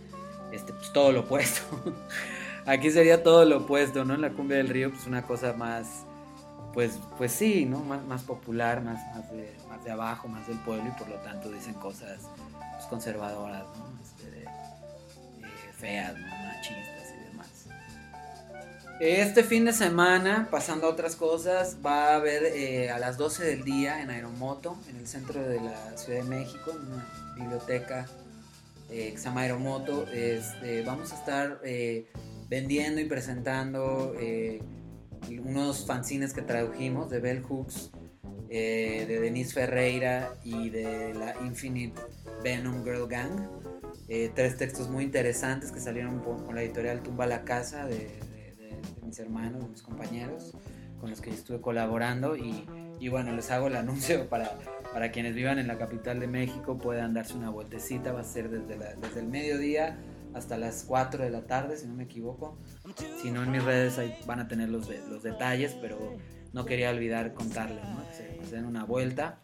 Este, 0.52 0.74
pues 0.74 0.92
todo 0.94 1.12
lo 1.12 1.22
opuesto. 1.22 1.62
Aquí 2.66 2.90
sería 2.92 3.22
todo 3.24 3.46
lo 3.46 3.58
opuesto, 3.60 4.06
¿no? 4.06 4.14
En 4.16 4.22
la 4.22 4.32
cumbia 4.32 4.58
del 4.58 4.70
río, 4.70 4.92
pues 4.92 5.06
una 5.06 5.24
cosa 5.24 5.54
más, 5.54 6.04
pues, 6.74 6.94
pues 7.18 7.32
sí, 7.32 7.66
¿no? 7.66 7.80
Más, 7.80 8.24
popular, 8.24 8.82
más, 8.82 9.00
más, 9.16 9.30
de, 9.32 9.56
de 9.84 9.92
abajo, 9.92 10.28
más 10.28 10.48
del 10.48 10.58
pueblo 10.60 10.86
y 10.88 10.98
por 11.00 11.08
lo 11.10 11.16
tanto 11.18 11.52
dicen 11.52 11.74
cosas 11.76 12.22
pues, 12.76 12.86
conservadoras, 12.90 13.66
¿no? 13.78 13.88
Este, 14.04 14.32
de- 14.32 14.44
eh, 14.44 15.74
feas, 15.78 16.16
¿no? 16.18 16.26
machistas 16.28 17.14
y 17.14 17.30
demás. 17.30 17.66
Este 19.00 19.44
fin 19.44 19.66
de 19.66 19.74
semana, 19.74 20.48
pasando 20.50 20.88
a 20.88 20.90
otras 20.90 21.16
cosas, 21.16 21.78
va 21.86 22.12
a 22.14 22.16
haber 22.16 22.46
eh, 22.46 22.90
a 22.92 22.98
las 22.98 23.18
12 23.18 23.44
del 23.44 23.64
día 23.64 24.02
en 24.02 24.10
Aeromoto, 24.10 24.78
en 24.90 24.96
el 24.96 25.08
centro 25.08 25.42
de 25.44 25.60
la 25.62 25.98
Ciudad 25.98 26.20
de 26.24 26.30
México, 26.30 26.72
en 26.72 26.94
una 26.94 27.06
biblioteca 27.36 28.08
eh, 28.90 29.08
que. 29.10 30.06
Este, 30.12 30.82
vamos 30.84 31.12
a 31.12 31.16
estar 31.16 31.60
eh, 31.64 32.08
vendiendo 32.50 33.02
y 33.02 33.06
presentando 33.06 34.16
eh, 34.20 34.62
unos 35.44 35.86
fanzines 35.86 36.34
que 36.34 36.42
tradujimos 36.42 37.10
de 37.10 37.20
Bell 37.20 37.42
Hooks, 37.44 37.92
eh, 38.50 39.06
de 39.08 39.20
Denise 39.20 39.54
Ferreira 39.54 40.36
y 40.44 40.70
de 40.70 41.14
la 41.14 41.36
Infinite 41.46 42.00
Venom 42.44 42.84
Girl 42.84 43.08
Gang. 43.08 43.50
Tres 44.36 44.58
textos 44.58 44.88
muy 44.88 45.04
interesantes 45.04 45.72
que 45.72 45.80
salieron 45.80 46.22
por- 46.22 46.46
con 46.46 46.54
la 46.54 46.62
editorial 46.62 47.02
Tumba 47.02 47.26
la 47.26 47.44
Casa 47.44 47.88
de, 47.88 48.08
mis 49.04 49.18
hermanos, 49.18 49.64
de 49.64 49.70
mis 49.70 49.82
compañeros, 49.82 50.54
con 51.00 51.10
los 51.10 51.22
que 51.22 51.32
estuve 51.32 51.60
colaborando. 51.60 52.38
Y, 52.38 52.68
y 53.00 53.08
bueno, 53.10 53.32
les 53.36 53.50
hago 53.50 53.66
el 53.66 53.76
anuncio 53.76 54.30
para, 54.30 54.56
para 54.96 55.12
quienes 55.12 55.36
vivan 55.36 55.60
en 55.60 55.68
la 55.68 55.78
capital 55.78 56.22
de 56.22 56.28
México, 56.28 56.78
puedan 56.78 57.14
darse 57.14 57.34
una 57.34 57.50
vueltecita. 57.50 58.14
Va 58.14 58.22
a 58.22 58.24
ser 58.24 58.50
desde, 58.50 58.78
la- 58.78 58.94
desde 58.96 59.20
el 59.20 59.28
mediodía 59.28 59.98
hasta 60.34 60.58
las 60.58 60.86
4 60.88 61.22
de 61.22 61.30
la 61.32 61.42
tarde, 61.48 61.76
si 61.76 61.86
no 61.86 61.94
me 61.96 62.04
equivoco. 62.06 62.58
Si 63.22 63.30
no, 63.30 63.44
en 63.44 63.52
mis 63.52 63.62
redes 63.62 64.00
van 64.26 64.40
a 64.40 64.48
tener 64.48 64.70
los, 64.70 64.88
los 65.10 65.22
detalles, 65.22 65.76
pero 65.82 66.16
no 66.54 66.64
quería 66.66 66.92
olvidar 66.92 67.34
contarles, 67.34 67.84
¿no? 67.90 68.08
Que 68.08 68.46
se 68.48 68.56
den 68.56 68.64
una 68.64 68.86
vuelta. 68.86 69.42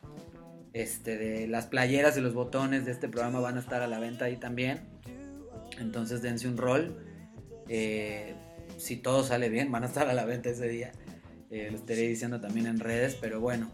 Este, 0.72 1.18
de 1.18 1.47
las 1.49 1.66
playeras 1.66 2.16
y 2.16 2.22
los 2.22 2.34
botones 2.34 2.86
de 2.86 2.93
este 2.93 3.10
programa 3.10 3.41
van 3.41 3.58
a 3.58 3.60
estar 3.60 3.82
a 3.82 3.88
la 3.88 3.99
venta 3.99 4.24
ahí 4.24 4.38
también. 4.38 4.80
Entonces 5.82 6.22
dense 6.22 6.47
un 6.47 6.56
rol. 6.56 6.95
Eh, 7.68 8.36
si 8.78 8.95
todo 8.95 9.26
sale 9.26 9.49
bien, 9.49 9.70
van 9.70 9.84
a 9.84 9.88
estar 9.88 10.08
a 10.08 10.14
la 10.14 10.24
venta 10.24 10.49
ese 10.49 10.70
día. 10.70 10.93
Eh, 11.49 11.68
lo 11.70 11.76
estaré 11.76 12.08
diciendo 12.08 12.39
también 12.39 12.68
en 12.68 12.80
redes, 12.80 13.18
pero 13.20 13.41
bueno, 13.41 13.70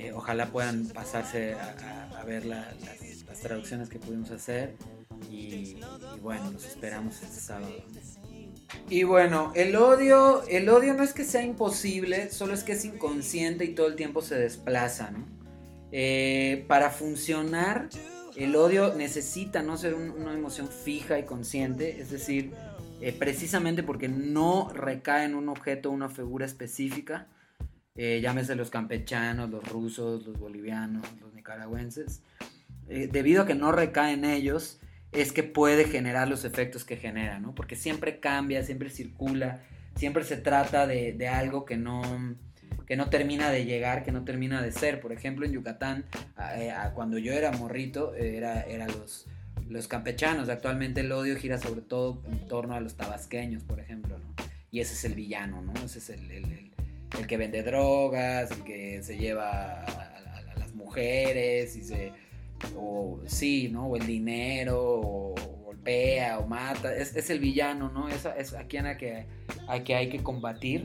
eh, 0.00 0.12
ojalá 0.12 0.46
puedan 0.46 0.86
pasarse 0.88 1.54
a, 1.54 2.18
a- 2.20 2.24
ver 2.24 2.44
la- 2.46 2.72
las, 2.84 3.24
las 3.26 3.40
traducciones 3.40 3.88
que 3.88 3.98
pudimos 3.98 4.30
hacer. 4.30 4.74
Y, 5.30 5.34
y 6.16 6.20
bueno, 6.22 6.50
los 6.50 6.64
esperamos 6.64 7.22
este 7.22 7.40
sábado. 7.40 7.72
Y 8.88 9.02
bueno, 9.02 9.52
el 9.56 9.74
odio, 9.76 10.42
el 10.48 10.68
odio 10.68 10.94
no 10.94 11.02
es 11.02 11.12
que 11.12 11.24
sea 11.24 11.42
imposible, 11.42 12.30
solo 12.30 12.54
es 12.54 12.62
que 12.62 12.72
es 12.72 12.84
inconsciente 12.84 13.64
y 13.64 13.74
todo 13.74 13.88
el 13.88 13.96
tiempo 13.96 14.22
se 14.22 14.36
desplaza, 14.36 15.10
¿no? 15.10 15.26
Eh, 15.92 16.64
para 16.68 16.90
funcionar, 16.90 17.88
el 18.36 18.54
odio 18.54 18.94
necesita 18.94 19.60
no 19.62 19.76
ser 19.76 19.94
un- 19.94 20.10
una 20.10 20.32
emoción 20.32 20.68
fija 20.68 21.18
y 21.18 21.24
consciente, 21.24 22.00
es 22.00 22.10
decir, 22.10 22.52
eh, 23.00 23.12
precisamente 23.12 23.82
porque 23.82 24.08
no 24.08 24.70
recae 24.72 25.24
en 25.24 25.34
un 25.34 25.48
objeto 25.48 25.90
o 25.90 25.92
una 25.92 26.08
figura 26.08 26.46
específica, 26.46 27.26
eh, 27.96 28.20
llámese 28.22 28.54
los 28.54 28.70
campechanos, 28.70 29.50
los 29.50 29.66
rusos, 29.68 30.26
los 30.26 30.38
bolivianos, 30.38 31.04
los 31.20 31.34
nicaragüenses, 31.34 32.22
eh, 32.88 33.08
debido 33.10 33.42
a 33.42 33.46
que 33.46 33.54
no 33.54 33.72
recae 33.72 34.12
en 34.14 34.24
ellos, 34.24 34.80
es 35.12 35.32
que 35.32 35.42
puede 35.42 35.84
generar 35.84 36.28
los 36.28 36.44
efectos 36.44 36.84
que 36.84 36.96
genera, 36.96 37.40
¿no? 37.40 37.54
Porque 37.54 37.76
siempre 37.76 38.20
cambia, 38.20 38.62
siempre 38.62 38.90
circula, 38.90 39.60
siempre 39.96 40.24
se 40.24 40.36
trata 40.36 40.86
de, 40.86 41.12
de 41.12 41.28
algo 41.28 41.64
que 41.64 41.76
no, 41.76 42.00
que 42.86 42.96
no 42.96 43.10
termina 43.10 43.50
de 43.50 43.64
llegar, 43.64 44.04
que 44.04 44.12
no 44.12 44.24
termina 44.24 44.62
de 44.62 44.70
ser. 44.70 45.00
Por 45.00 45.12
ejemplo, 45.12 45.44
en 45.46 45.52
Yucatán, 45.52 46.04
eh, 46.56 46.72
cuando 46.94 47.18
yo 47.18 47.32
era 47.32 47.50
morrito, 47.52 48.14
era, 48.14 48.62
era 48.62 48.86
los, 48.86 49.26
los 49.68 49.88
campechanos. 49.88 50.48
Actualmente 50.48 51.00
el 51.00 51.10
odio 51.10 51.36
gira 51.36 51.58
sobre 51.58 51.80
todo 51.82 52.22
en 52.30 52.46
torno 52.46 52.74
a 52.74 52.80
los 52.80 52.94
tabasqueños, 52.96 53.64
por 53.64 53.80
ejemplo, 53.80 54.16
¿no? 54.18 54.34
Y 54.70 54.78
ese 54.78 54.94
es 54.94 55.04
el 55.04 55.14
villano, 55.14 55.60
¿no? 55.62 55.72
Ese 55.84 55.98
es 55.98 56.10
el, 56.10 56.30
el- 56.30 56.44
el- 56.44 56.69
el 57.18 57.26
que 57.26 57.36
vende 57.36 57.62
drogas, 57.62 58.50
el 58.52 58.62
que 58.64 59.02
se 59.02 59.16
lleva 59.16 59.50
a, 59.50 59.84
a- 59.84 60.52
a 60.54 60.58
las 60.58 60.74
mujeres 60.74 61.76
y 61.76 61.82
se 61.84 62.12
o 62.76 63.20
sí, 63.26 63.68
¿no? 63.72 63.86
O 63.86 63.96
el 63.96 64.06
dinero, 64.06 64.78
o 64.80 65.34
golpea, 65.64 66.38
o 66.38 66.46
mata. 66.46 66.94
Es, 66.94 67.16
es 67.16 67.30
el 67.30 67.40
villano, 67.40 67.88
¿no? 67.90 68.08
Es, 68.08 68.26
es 68.36 68.52
a 68.54 68.64
quien 68.64 68.86
hay 68.86 68.96
que, 68.98 69.26
a 69.66 69.82
que 69.82 69.94
hay 69.94 70.08
que 70.10 70.22
combatir. 70.22 70.84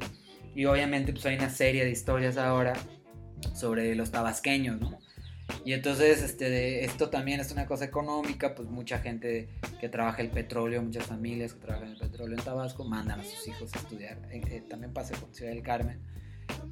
Y 0.55 0.65
obviamente 0.65 1.11
pues 1.11 1.25
hay 1.25 1.35
una 1.35 1.49
serie 1.49 1.83
de 1.83 1.91
historias 1.91 2.37
ahora 2.37 2.73
sobre 3.53 3.93
los 3.95 4.11
tabasqueños, 4.11 4.79
¿no? 4.79 4.99
Y 5.63 5.73
entonces 5.73 6.21
este, 6.21 6.85
esto 6.85 7.09
también 7.09 7.39
es 7.39 7.51
una 7.51 7.65
cosa 7.65 7.85
económica, 7.85 8.55
pues 8.55 8.69
mucha 8.69 8.99
gente 8.99 9.49
que 9.79 9.89
trabaja 9.89 10.21
el 10.21 10.29
petróleo, 10.29 10.81
muchas 10.81 11.05
familias 11.05 11.53
que 11.53 11.59
trabajan 11.59 11.89
el 11.89 11.97
petróleo 11.97 12.37
en 12.37 12.43
Tabasco 12.43 12.83
mandan 12.83 13.19
a 13.19 13.23
sus 13.23 13.47
hijos 13.47 13.73
a 13.73 13.79
estudiar. 13.79 14.17
Eh, 14.31 14.41
eh, 14.47 14.63
también 14.67 14.93
pasa 14.93 15.15
con 15.19 15.33
Ciudad 15.33 15.51
del 15.51 15.63
Carmen, 15.63 15.99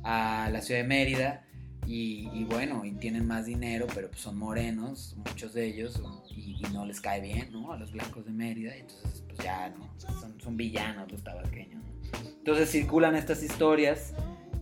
a 0.03 0.49
la 0.51 0.61
ciudad 0.61 0.82
de 0.82 0.88
Mérida. 0.88 1.45
Y, 1.86 2.30
y 2.34 2.45
bueno, 2.45 2.86
y 2.86 2.91
tienen 2.93 3.28
más 3.28 3.45
dinero, 3.45 3.88
pero 3.93 4.07
pues 4.07 4.21
son 4.21 4.38
morenos, 4.38 5.17
muchos 5.17 5.53
de 5.53 5.65
ellos, 5.65 6.01
y, 6.30 6.55
y 6.65 6.71
no 6.71 6.86
les 6.86 7.01
cae 7.01 7.19
bien, 7.19 7.51
¿no? 7.51 7.74
A 7.74 7.78
los 7.78 7.91
blancos 7.91 8.24
de 8.24 8.32
Mérida, 8.32 8.74
y 8.78 8.80
entonces 8.80 9.21
pues 9.28 9.39
ya, 9.39 9.67
¿no? 9.67 9.93
Son, 9.97 10.39
son 10.39 10.55
villanos 10.55 11.11
los 11.11 11.21
tabasqueños, 11.21 11.84
¿no? 11.84 12.30
Entonces 12.38 12.69
circulan 12.69 13.15
estas 13.15 13.43
historias 13.43 14.13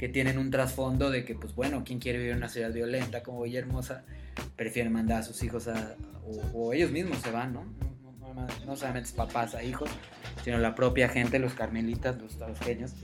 que 0.01 0.09
tienen 0.09 0.39
un 0.39 0.49
trasfondo 0.49 1.11
de 1.11 1.23
que, 1.25 1.35
pues 1.35 1.53
bueno, 1.53 1.83
quien 1.83 1.99
quiere 1.99 2.17
vivir 2.17 2.31
en 2.31 2.39
una 2.39 2.49
ciudad 2.49 2.73
violenta 2.73 3.21
como 3.21 3.43
Villahermosa, 3.43 4.03
prefiere 4.55 4.89
mandar 4.89 5.19
a 5.19 5.23
sus 5.23 5.43
hijos 5.43 5.67
a, 5.67 5.95
o, 6.55 6.73
ellos 6.73 6.89
mismos 6.89 7.19
se 7.19 7.29
van, 7.29 7.53
¿no? 7.53 7.65
No, 8.19 8.47
no- 8.65 8.75
solamente 8.75 9.09
es 9.09 9.13
papás 9.13 9.53
a 9.53 9.61
hijos, 9.63 9.91
sino 10.43 10.57
la 10.57 10.73
propia 10.73 11.07
gente, 11.07 11.37
los 11.37 11.53
carmelitas, 11.53 12.19
los 12.19 12.35
tabasqueños, 12.39 12.95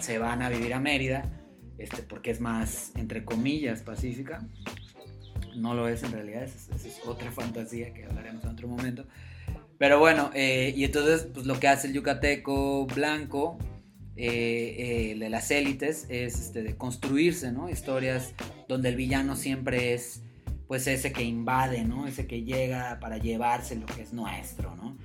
se 0.00 0.16
van 0.18 0.40
a 0.40 0.48
vivir 0.48 0.72
a 0.72 0.80
Mérida, 0.80 1.30
este, 1.76 2.02
porque 2.02 2.30
es 2.30 2.40
más, 2.40 2.92
entre 2.94 3.22
comillas, 3.22 3.82
pacífica. 3.82 4.42
No 5.56 5.74
lo 5.74 5.88
es 5.88 6.04
en 6.04 6.12
realidad, 6.12 6.44
es 6.44 6.70
otra 7.04 7.30
fantasía 7.32 7.92
que 7.92 8.06
hablaremos 8.06 8.42
en 8.44 8.50
otro 8.50 8.66
momento. 8.66 9.04
Pero 9.76 9.98
bueno, 9.98 10.30
eh, 10.32 10.72
y 10.74 10.84
entonces 10.84 11.28
pues 11.34 11.44
lo 11.44 11.60
que 11.60 11.68
hace 11.68 11.88
el 11.88 11.92
yucateco 11.92 12.86
blanco 12.86 13.58
eh, 14.18 15.12
eh, 15.12 15.18
de 15.18 15.28
las 15.28 15.50
élites 15.50 16.06
es 16.08 16.40
este, 16.40 16.62
de 16.62 16.76
construirse, 16.76 17.52
¿no? 17.52 17.68
Historias 17.68 18.32
donde 18.66 18.88
el 18.88 18.96
villano 18.96 19.36
siempre 19.36 19.92
es 19.92 20.22
pues 20.66 20.86
ese 20.86 21.12
que 21.12 21.22
invade, 21.22 21.84
¿no? 21.84 22.06
Ese 22.06 22.26
que 22.26 22.42
llega 22.42 22.98
para 22.98 23.18
llevarse 23.18 23.76
lo 23.76 23.84
que 23.84 24.02
es 24.02 24.14
nuestro, 24.14 24.74
¿no? 24.74 24.96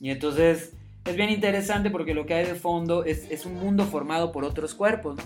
Y 0.00 0.10
entonces 0.10 0.72
es 1.04 1.16
bien 1.16 1.30
interesante 1.30 1.90
porque 1.90 2.14
lo 2.14 2.26
que 2.26 2.34
hay 2.34 2.46
de 2.46 2.56
fondo 2.56 3.04
es, 3.04 3.30
es 3.30 3.46
un 3.46 3.54
mundo 3.54 3.84
formado 3.84 4.32
por 4.32 4.44
otros 4.44 4.74
cuerpos, 4.74 5.16
¿no? 5.16 5.22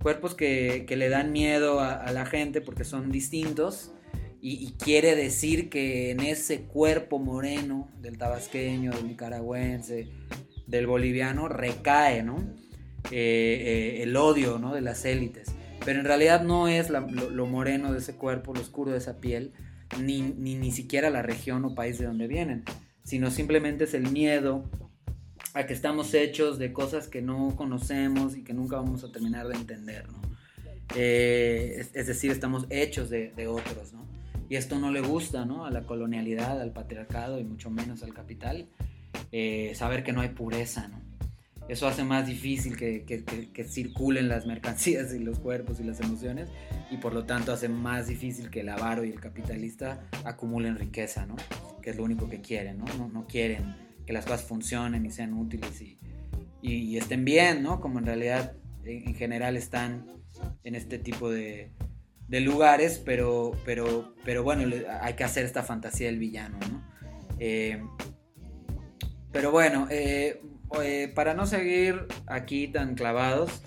Cuerpos 0.00 0.34
que, 0.34 0.84
que 0.88 0.96
le 0.96 1.10
dan 1.10 1.30
miedo 1.30 1.78
a, 1.78 1.92
a 1.92 2.10
la 2.10 2.24
gente 2.24 2.60
porque 2.62 2.84
son 2.84 3.12
distintos 3.12 3.92
y, 4.40 4.54
y 4.66 4.72
quiere 4.72 5.14
decir 5.14 5.68
que 5.68 6.10
en 6.10 6.20
ese 6.20 6.62
cuerpo 6.62 7.18
moreno 7.18 7.88
del 8.00 8.18
tabasqueño, 8.18 8.92
del 8.92 9.06
nicaragüense, 9.06 10.08
del 10.72 10.86
boliviano, 10.86 11.48
recae, 11.48 12.22
¿no? 12.22 12.38
Eh, 13.10 13.98
eh, 14.00 14.02
el 14.02 14.16
odio, 14.16 14.58
¿no? 14.58 14.74
De 14.74 14.80
las 14.80 15.04
élites. 15.04 15.54
Pero 15.84 16.00
en 16.00 16.06
realidad 16.06 16.42
no 16.42 16.66
es 16.66 16.88
lo, 16.88 17.46
moreno 17.46 17.92
de 17.92 17.98
ese 17.98 18.16
cuerpo, 18.16 18.54
lo 18.54 18.60
oscuro 18.60 18.92
de 18.92 18.98
esa 18.98 19.20
piel, 19.20 19.52
ni, 20.00 20.22
ni, 20.22 20.54
ni 20.54 20.72
siquiera 20.72 21.10
la 21.10 21.20
región 21.20 21.64
o 21.66 21.74
país 21.74 21.98
de 21.98 22.06
donde 22.06 22.26
vienen, 22.26 22.64
sino 23.04 23.30
simplemente 23.30 23.84
es 23.84 23.92
el 23.92 24.10
miedo 24.10 24.64
a 25.52 25.66
que 25.66 25.74
estamos 25.74 26.14
hechos 26.14 26.58
de 26.58 26.72
cosas 26.72 27.06
que 27.06 27.20
no 27.20 27.54
conocemos 27.54 28.34
y 28.34 28.42
que 28.42 28.54
nunca 28.54 28.76
vamos 28.76 29.04
a 29.04 29.12
terminar 29.12 29.48
de 29.48 29.56
entender, 29.56 30.08
¿no? 30.08 30.22
Eh, 30.96 31.76
es, 31.80 31.90
es 31.94 32.06
decir, 32.06 32.30
estamos 32.30 32.66
hechos 32.70 33.10
de, 33.10 33.32
de 33.32 33.46
otros, 33.46 33.92
¿no? 33.92 34.06
Y 34.48 34.56
esto 34.56 34.78
no 34.78 34.90
le 34.90 35.02
gusta, 35.02 35.44
¿no? 35.44 35.66
A 35.66 35.70
la 35.70 35.82
colonialidad, 35.82 36.62
al 36.62 36.72
patriarcado 36.72 37.38
y 37.38 37.44
mucho 37.44 37.68
menos 37.68 38.02
al 38.02 38.14
capital, 38.14 38.68
eh, 39.32 39.72
saber 39.74 40.02
que 40.04 40.12
no 40.12 40.20
hay 40.20 40.30
pureza, 40.30 40.88
¿no? 40.88 41.00
Eso 41.68 41.86
hace 41.86 42.02
más 42.04 42.26
difícil 42.26 42.76
que, 42.76 43.04
que- 43.04 43.24
que- 43.24 43.50
que 43.52 43.64
circulen 43.64 44.28
las 44.28 44.46
mercancías 44.46 45.14
y 45.14 45.20
los 45.20 45.38
cuerpos 45.38 45.78
y 45.80 45.84
las 45.84 46.00
emociones 46.00 46.48
y 46.90 46.96
por 46.96 47.14
lo 47.14 47.24
tanto 47.24 47.52
hace 47.52 47.68
más 47.68 48.08
difícil 48.08 48.50
que 48.50 48.60
el 48.60 48.68
avaro 48.68 49.04
y 49.04 49.10
el 49.10 49.20
capitalista 49.20 50.04
acumulen 50.24 50.76
riqueza, 50.76 51.24
¿no? 51.24 51.36
Que 51.80 51.90
es 51.90 51.96
lo 51.96 52.02
único 52.04 52.28
que 52.28 52.40
quieren, 52.40 52.78
¿no? 52.78 52.84
No, 52.98 53.08
no 53.08 53.26
quieren 53.26 53.76
que 54.06 54.12
las 54.12 54.24
cosas 54.24 54.42
funcionen 54.42 55.06
y 55.06 55.10
sean 55.12 55.32
útiles 55.34 55.80
y, 55.80 55.98
y- 56.60 56.74
y 56.74 56.96
estén 56.98 57.24
bien, 57.24 57.62
¿no? 57.62 57.80
Como 57.80 58.00
en 58.00 58.06
realidad 58.06 58.54
en, 58.84 59.08
en 59.08 59.14
general 59.14 59.56
están 59.56 60.06
en 60.64 60.74
este 60.74 60.98
tipo 60.98 61.30
de, 61.30 61.70
de 62.26 62.40
lugares, 62.40 63.00
pero, 63.04 63.52
pero, 63.64 64.14
pero 64.24 64.42
bueno, 64.42 64.64
hay 65.00 65.14
que 65.14 65.22
hacer 65.24 65.44
esta 65.46 65.62
fantasía 65.62 66.08
del 66.08 66.18
villano, 66.18 66.58
¿no? 66.70 66.82
Eh, 67.38 67.80
pero 69.32 69.50
bueno, 69.50 69.88
eh, 69.90 70.40
eh, 70.82 71.10
para 71.14 71.34
no 71.34 71.46
seguir 71.46 72.06
aquí 72.26 72.68
tan 72.68 72.94
clavados, 72.94 73.62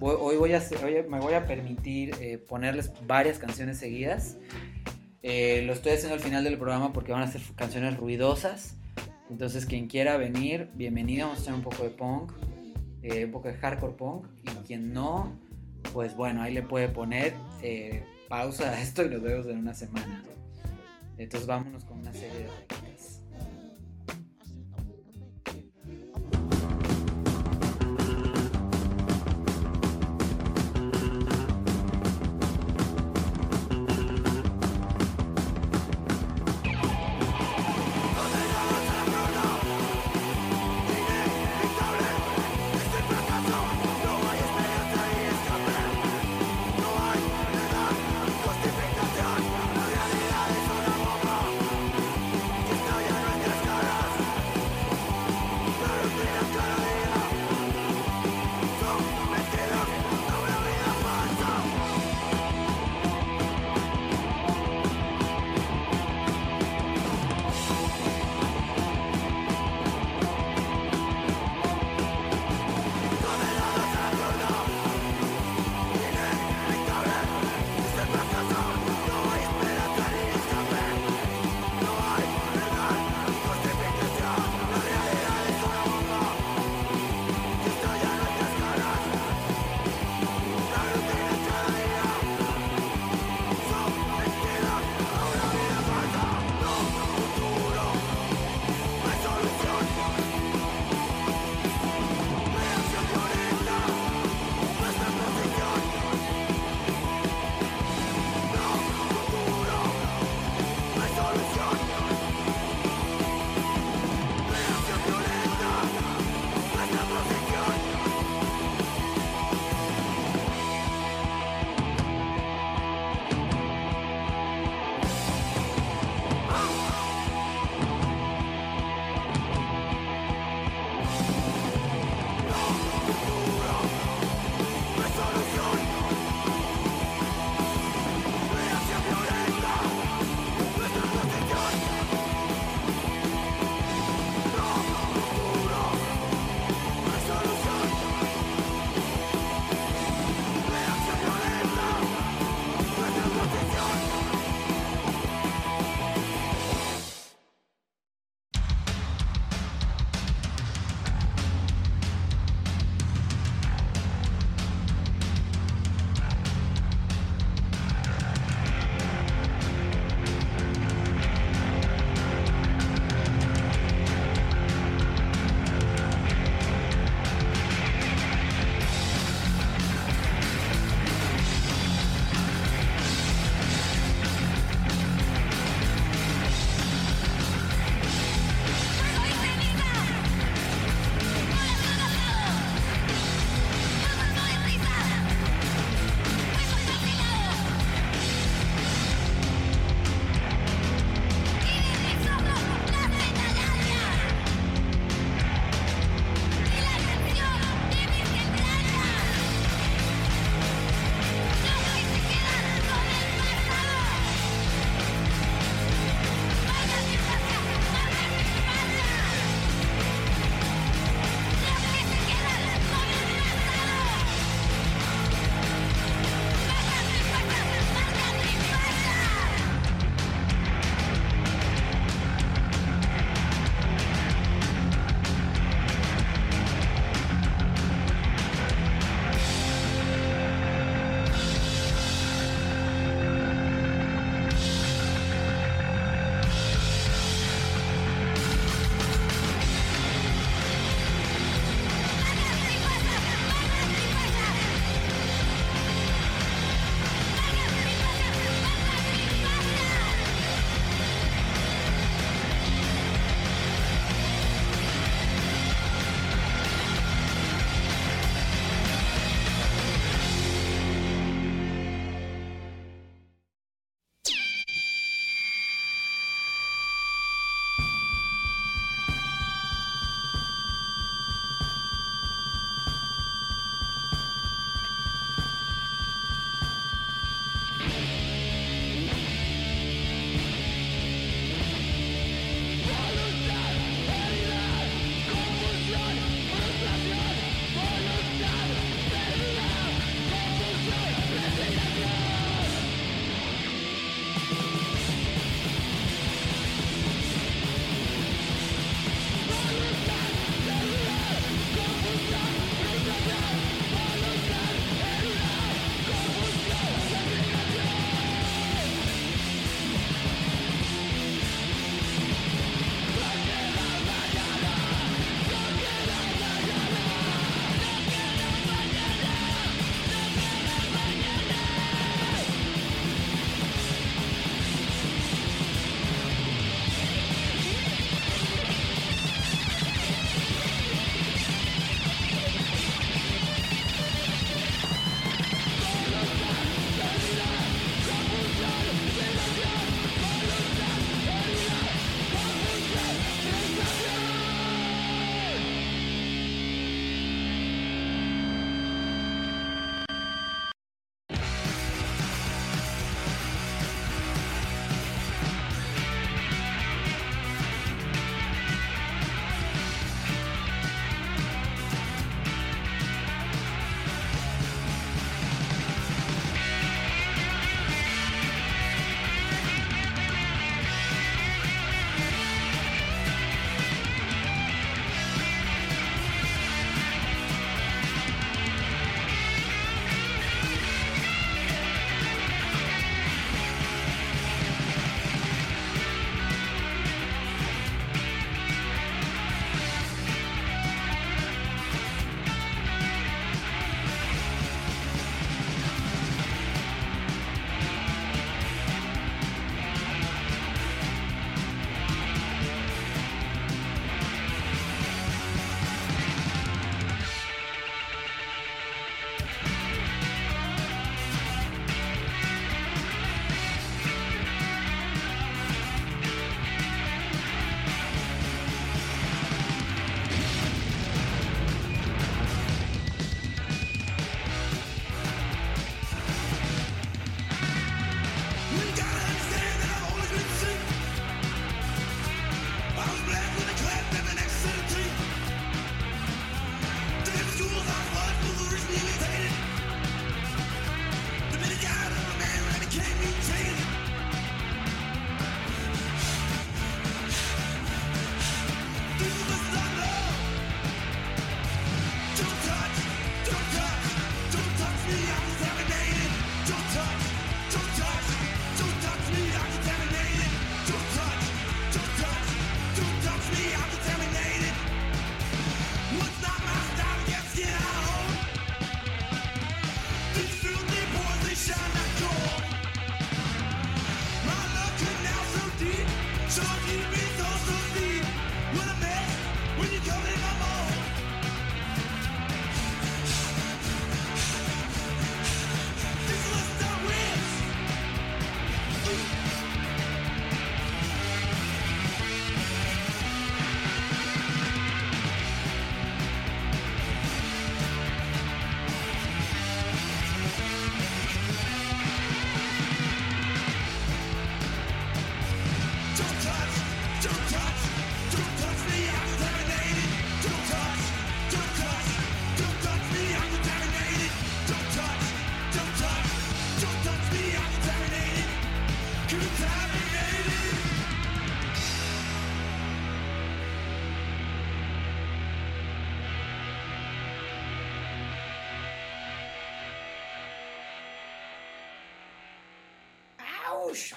hoy, 0.00 0.36
voy 0.36 0.52
a, 0.54 0.62
me 1.08 1.20
voy 1.20 1.34
a 1.34 1.44
permitir 1.46 2.14
eh, 2.20 2.38
ponerles 2.38 2.92
varias 3.06 3.38
canciones 3.38 3.78
seguidas. 3.78 4.36
Eh, 5.22 5.62
lo 5.66 5.74
estoy 5.74 5.92
haciendo 5.92 6.14
al 6.14 6.20
final 6.20 6.44
del 6.44 6.56
programa 6.56 6.92
porque 6.92 7.12
van 7.12 7.22
a 7.22 7.30
ser 7.30 7.42
canciones 7.54 7.96
ruidosas. 7.96 8.76
Entonces, 9.28 9.66
quien 9.66 9.86
quiera 9.86 10.16
venir, 10.16 10.70
bienvenido. 10.74 11.26
Vamos 11.26 11.40
a 11.40 11.42
hacer 11.42 11.54
un 11.54 11.62
poco 11.62 11.84
de 11.84 11.90
punk, 11.90 12.32
eh, 13.02 13.26
un 13.26 13.30
poco 13.30 13.48
de 13.48 13.54
hardcore 13.54 13.92
punk. 13.92 14.26
Y 14.42 14.66
quien 14.66 14.92
no, 14.92 15.38
pues 15.92 16.16
bueno, 16.16 16.42
ahí 16.42 16.52
le 16.52 16.62
puede 16.62 16.88
poner 16.88 17.34
pausa 18.28 18.70
a 18.70 18.80
esto 18.80 19.04
y 19.04 19.10
nos 19.10 19.22
vemos 19.22 19.46
en 19.46 19.58
una 19.58 19.74
semana. 19.74 20.24
Entonces, 21.18 21.46
vámonos 21.46 21.84
con 21.84 21.98
una 21.98 22.12
serie 22.12 22.38
de 22.38 22.89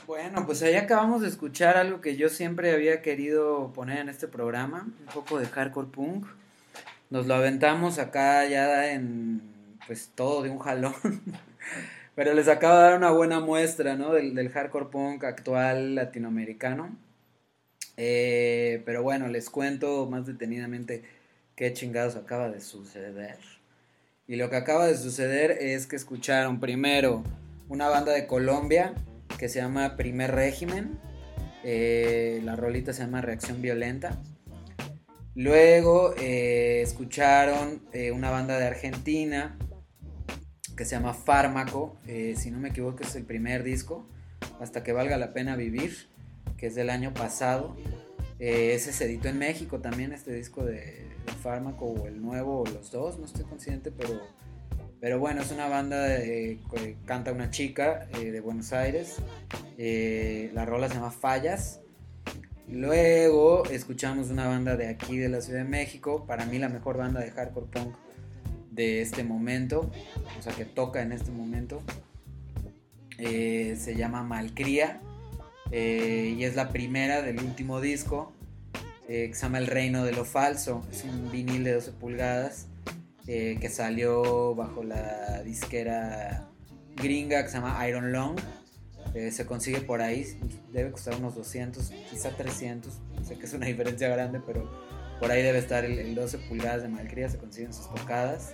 Bueno, 0.07 0.45
pues 0.47 0.64
ahí 0.64 0.76
acabamos 0.76 1.22
de 1.22 1.28
escuchar 1.28 1.78
algo 1.78 2.01
que 2.01 2.16
yo 2.16 2.30
siempre 2.30 2.72
había 2.74 3.01
querido 3.03 3.72
poner 3.74 3.99
en 3.99 4.09
este 4.09 4.28
programa, 4.28 4.88
un 4.99 5.14
poco 5.14 5.39
de 5.39 5.45
hardcore 5.45 5.88
punk. 5.88 6.26
Nos 7.11 7.28
lo 7.28 7.36
aventamos 7.36 7.99
acá 7.99 8.45
ya 8.45 8.91
en 8.91 9.41
pues 9.86 10.11
todo 10.16 10.41
de 10.41 10.49
un 10.49 10.57
jalón. 10.59 10.93
Pero 12.16 12.34
les 12.34 12.47
acabo 12.47 12.76
de 12.76 12.84
dar 12.84 12.97
una 12.97 13.11
buena 13.11 13.39
muestra, 13.39 13.95
¿no? 13.95 14.14
Del, 14.14 14.36
del 14.36 14.49
hardcore 14.49 14.88
punk 14.91 15.24
actual 15.24 15.95
latinoamericano. 15.95 16.95
Eh, 17.97 18.82
pero 18.86 19.03
bueno, 19.03 19.28
les 19.28 19.49
cuento 19.49 20.07
más 20.07 20.26
detenidamente 20.26 21.03
qué 21.55 21.74
chingados 21.74 22.16
acaba 22.16 22.49
de 22.49 22.61
suceder. 22.61 23.38
Y 24.28 24.36
lo 24.36 24.49
que 24.49 24.55
acaba 24.55 24.88
de 24.88 24.97
suceder 24.97 25.51
es 25.51 25.86
que 25.86 25.95
escucharon 25.95 26.59
primero 26.59 27.24
una 27.70 27.89
banda 27.89 28.14
de 28.14 28.26
Colombia 28.26 28.93
que 29.38 29.49
se 29.49 29.59
llama 29.59 29.95
Primer 29.97 30.32
Régimen. 30.32 30.99
Eh, 31.64 32.41
la 32.43 32.55
rolita 32.55 32.93
se 32.93 33.03
llama 33.03 33.22
Reacción 33.22 33.61
Violenta. 33.61 34.22
Luego 35.36 36.14
eh, 36.20 36.82
escucharon 36.82 37.82
una 38.14 38.30
banda 38.30 38.59
de 38.59 38.68
Argentina 38.68 39.57
que 40.76 40.86
se 40.86 40.95
llama 40.95 41.13
Fármaco. 41.13 41.97
eh, 42.07 42.36
si 42.38 42.51
no 42.51 42.59
me 42.59 42.69
equivoco 42.69 43.03
es 43.03 43.15
el 43.15 43.26
primer 43.26 43.63
disco. 43.63 44.05
Hasta 44.59 44.84
que 44.84 44.93
valga 44.93 45.17
la 45.17 45.34
pena 45.34 45.55
vivir. 45.55 46.09
Que 46.57 46.67
es 46.67 46.76
del 46.76 46.89
año 46.89 47.13
pasado. 47.13 47.76
Eh, 48.39 48.74
ese 48.74 48.93
se 48.93 49.05
editó 49.05 49.28
en 49.30 49.38
México 49.38 49.80
también 49.80 50.11
este 50.11 50.34
disco 50.34 50.65
de, 50.65 50.76
de 50.76 51.32
Fármaco 51.41 51.86
o 51.86 52.07
el 52.07 52.21
nuevo 52.21 52.61
o 52.61 52.65
los 52.65 52.91
dos. 52.91 53.19
No 53.19 53.26
estoy 53.26 53.45
consciente 53.45 53.91
pero... 53.91 54.21
Pero 55.03 55.19
bueno, 55.19 55.41
es 55.41 55.51
una 55.51 55.67
banda 55.67 56.15
eh, 56.15 56.61
que 56.74 56.95
canta 57.05 57.34
una 57.34 57.49
chica 57.49 58.07
eh, 58.13 58.32
de 58.32 58.39
Buenos 58.39 58.71
Aires. 58.71 59.17
Eh, 59.78 60.49
la 60.53 60.63
rola 60.63 60.88
se 60.88 60.93
llama 60.93 61.11
Fallas. 61.11 61.82
Luego 62.69 63.65
escuchamos 63.65 64.30
una 64.30 64.47
banda 64.47 64.78
de 64.78 64.88
aquí 64.88 65.17
de 65.17 65.28
la 65.28 65.41
Ciudad 65.41 65.59
de 65.59 65.69
México. 65.69 66.26
Para 66.26 66.45
mí 66.45 66.57
la 66.57 66.69
mejor 66.69 66.95
banda 66.95 67.19
de 67.19 67.32
hardcore 67.32 67.65
punk 67.65 67.93
de 68.74 69.01
este 69.01 69.24
momento. 69.24 69.91
O 70.39 70.41
sea, 70.41 70.53
que 70.53 70.65
toca 70.65 71.01
en 71.01 71.11
este 71.11 71.32
momento. 71.32 71.82
Eh, 73.17 73.76
se 73.80 73.95
llama 73.95 74.24
Malcría. 74.24 75.01
eh, 75.71 76.36
y 76.38 76.43
es 76.43 76.55
la 76.55 76.69
primera 76.69 77.21
del 77.21 77.39
último 77.39 77.82
disco. 77.82 78.34
eh, 79.07 79.28
que 79.30 79.34
se 79.36 79.41
llama 79.43 79.57
El 79.57 79.67
Reino 79.67 80.05
de 80.05 80.13
lo 80.13 80.24
Falso. 80.26 80.82
Es 80.91 81.03
un 81.03 81.30
vinil 81.32 81.63
de 81.63 81.74
12 81.74 81.91
pulgadas 81.93 82.67
que 83.26 83.69
salió 83.69 84.53
bajo 84.55 84.84
la 84.84 85.41
disquera 85.43 86.49
gringa 86.95 87.41
que 87.43 87.49
se 87.49 87.55
llama 87.55 87.88
Iron 87.88 88.11
Long. 88.11 88.38
Se 89.32 89.45
consigue 89.45 89.80
por 89.82 90.01
ahí, 90.01 90.26
debe 90.74 90.91
costar 90.91 91.15
unos 91.15 91.36
200, 91.36 91.89
quizá 92.09 92.32
300. 92.36 92.93
Sé 93.24 93.38
que 93.38 93.45
es 93.45 93.53
una 93.53 93.65
diferencia 93.74 94.09
grande, 94.09 94.41
pero 94.45 94.69
por 95.24 95.32
ahí 95.32 95.41
debe 95.41 95.59
estar 95.59 95.86
el, 95.86 95.99
el 95.99 96.15
12 96.15 96.38
pulgadas 96.49 96.82
de 96.84 96.89
Malcria, 96.89 97.30
se 97.30 97.38
consiguen 97.38 97.71
sus 97.74 97.89
tocadas. 97.95 98.53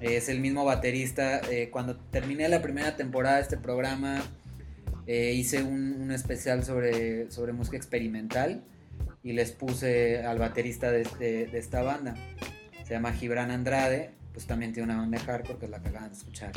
Es 0.00 0.28
el 0.28 0.40
mismo 0.40 0.64
baterista. 0.64 1.40
eh, 1.52 1.70
cuando 1.70 1.94
terminé 2.10 2.48
la 2.48 2.60
primera 2.62 2.96
temporada 2.96 3.36
de 3.36 3.42
este 3.42 3.56
programa, 3.56 4.20
eh, 5.06 5.34
hice 5.34 5.62
un, 5.62 6.00
un 6.00 6.10
especial 6.10 6.64
sobre, 6.64 7.30
sobre 7.30 7.52
música 7.52 7.76
experimental 7.76 8.64
y 9.22 9.34
les 9.34 9.52
puse 9.52 10.24
al 10.24 10.40
baterista 10.40 10.90
de, 10.90 11.06
de- 11.20 11.46
de 11.46 11.58
esta 11.58 11.82
banda 11.82 12.16
se 12.84 12.92
llama 12.94 13.12
Gibran 13.12 13.52
Andrade, 13.52 14.10
pues 14.32 14.46
también 14.46 14.72
tiene 14.72 14.90
una 14.92 15.00
banda 15.00 15.16
de 15.18 15.24
hardcore 15.24 15.58
que 15.60 15.64
es 15.66 15.70
la 15.70 15.80
que 15.80 15.90
acaban 15.90 16.10
de 16.10 16.16
escuchar, 16.16 16.50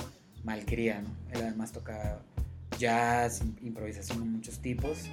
Malcría, 0.44 1.02
¿no? 1.02 1.10
Él 1.32 1.42
además 1.44 1.72
toca 1.72 2.20
jazz, 2.80 3.44
im- 3.44 3.56
improvisación 3.62 4.20
de 4.20 4.26
muchos 4.26 4.60
tipos. 4.64 5.06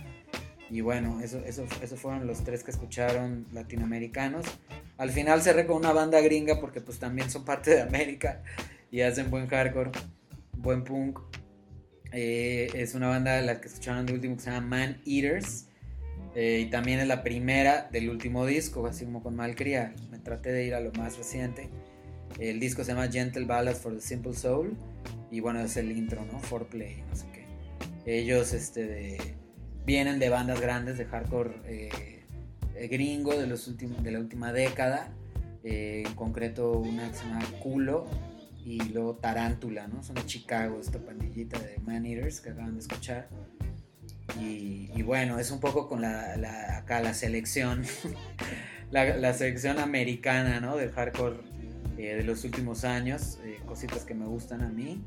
Y 0.71 0.81
bueno, 0.81 1.21
eso, 1.21 1.39
eso, 1.45 1.65
esos 1.83 2.01
fueron 2.01 2.27
los 2.27 2.43
tres 2.43 2.65
que 2.65 2.71
escucharon 2.71 3.47
latinoamericanos. 3.53 4.47
Al 4.97 5.11
final 5.11 5.43
cerré 5.43 5.67
con 5.67 5.77
una 5.77 5.93
banda 5.93 6.21
gringa 6.21 6.61
porque 6.61 6.81
pues 6.81 6.99
también 6.99 7.31
son 7.31 7.45
parte 7.45 7.71
de 7.73 7.83
América 7.83 8.43
y 8.91 9.03
hacen 9.03 9.31
buen 9.31 9.47
hardcore, 9.47 9.91
buen 10.57 10.85
punk. 10.85 11.21
Eh, 12.13 12.71
es 12.75 12.95
una 12.95 13.09
banda 13.09 13.37
de 13.37 13.43
la 13.43 13.61
que 13.61 13.69
escucharon 13.69 14.07
de 14.07 14.15
último 14.15 14.37
que 14.37 14.43
se 14.43 14.51
llama 14.51 14.67
Man 14.67 15.01
Eaters. 15.05 15.67
Eh, 16.37 16.65
y 16.67 16.71
también 16.71 16.99
es 16.99 17.07
la 17.07 17.23
primera 17.23 17.89
del 17.93 18.11
último 18.11 18.45
disco, 18.47 18.87
así 18.87 19.05
como 19.05 19.23
con 19.23 19.37
Malcria. 19.37 19.95
Me 20.11 20.19
traté 20.19 20.51
de 20.51 20.65
ir 20.65 20.75
a 20.75 20.81
lo 20.81 20.93
más 20.93 21.17
reciente. 21.17 21.69
El 22.41 22.59
disco 22.59 22.83
se 22.83 22.93
llama 22.93 23.09
Gentle 23.09 23.45
Ballads 23.45 23.79
for 23.79 23.95
the 23.95 24.01
Simple 24.01 24.35
Soul. 24.35 24.77
Y 25.31 25.41
bueno, 25.41 25.61
es 25.61 25.77
el 25.77 25.93
intro, 25.93 26.25
¿no? 26.25 26.41
Foreplay, 26.41 27.03
no 27.09 27.15
sé 27.15 27.27
qué. 27.33 27.45
Ellos 28.07 28.53
este, 28.53 28.87
de- 28.87 29.35
vienen 29.85 30.19
de 30.19 30.29
bandas 30.29 30.61
grandes 30.61 30.99
de 30.99 31.05
hardcore 31.05 31.55
eh, 31.67 32.25
eh, 32.75 32.89
gringo 32.89 33.37
de, 33.37 33.47
los 33.47 33.69
últimos, 33.69 34.03
de 34.03 34.13
la 34.13 34.19
última 34.19 34.53
década. 34.53 35.13
Eh, 35.63 36.05
en 36.07 36.15
concreto, 36.15 36.73
una 36.73 37.11
que 37.11 37.17
se 37.17 37.25
llama 37.25 37.45
Culo 37.63 38.07
y 38.65 38.81
luego 38.93 39.17
Tarántula, 39.17 39.89
¿no? 39.89 40.03
Son 40.03 40.15
de 40.15 40.27
Chicago, 40.27 40.79
esta 40.81 40.99
pandillita 40.99 41.59
de 41.59 41.79
Man 41.79 42.05
Eaters 42.05 42.41
que 42.41 42.51
acaban 42.51 42.75
de 42.75 42.81
escuchar. 42.81 43.29
Y, 44.41 45.03
bueno, 45.03 45.39
es 45.39 45.51
un 45.51 45.61
poco 45.61 45.87
con 45.87 46.01
la, 46.01 46.79
acá 46.79 47.01
la 47.01 47.13
selección, 47.13 47.85
la, 48.91 49.17
la 49.17 49.35
selección 49.35 49.79
americana, 49.79 50.61
¿no? 50.61 50.77
Del 50.77 50.91
hardcore 50.91 51.37
eh, 51.97 52.17
de 52.17 52.25
los 52.25 52.43
últimos 52.45 52.85
años, 52.85 53.39
eh, 53.45 53.61
cositas 53.67 54.05
que 54.05 54.15
me 54.15 54.27
gustan 54.27 54.63
a 54.63 54.69
mí, 54.69 55.01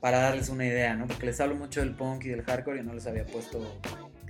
para 0.00 0.20
darles 0.20 0.48
una 0.48 0.64
idea, 0.64 0.94
¿no? 0.96 1.06
Porque 1.06 1.26
les 1.26 1.38
hablo 1.38 1.54
mucho 1.54 1.80
del 1.80 1.94
punk 1.94 2.24
y 2.24 2.28
del 2.30 2.42
hardcore 2.42 2.80
y 2.80 2.82
no 2.82 2.94
les 2.94 3.06
había 3.06 3.26
puesto 3.26 3.78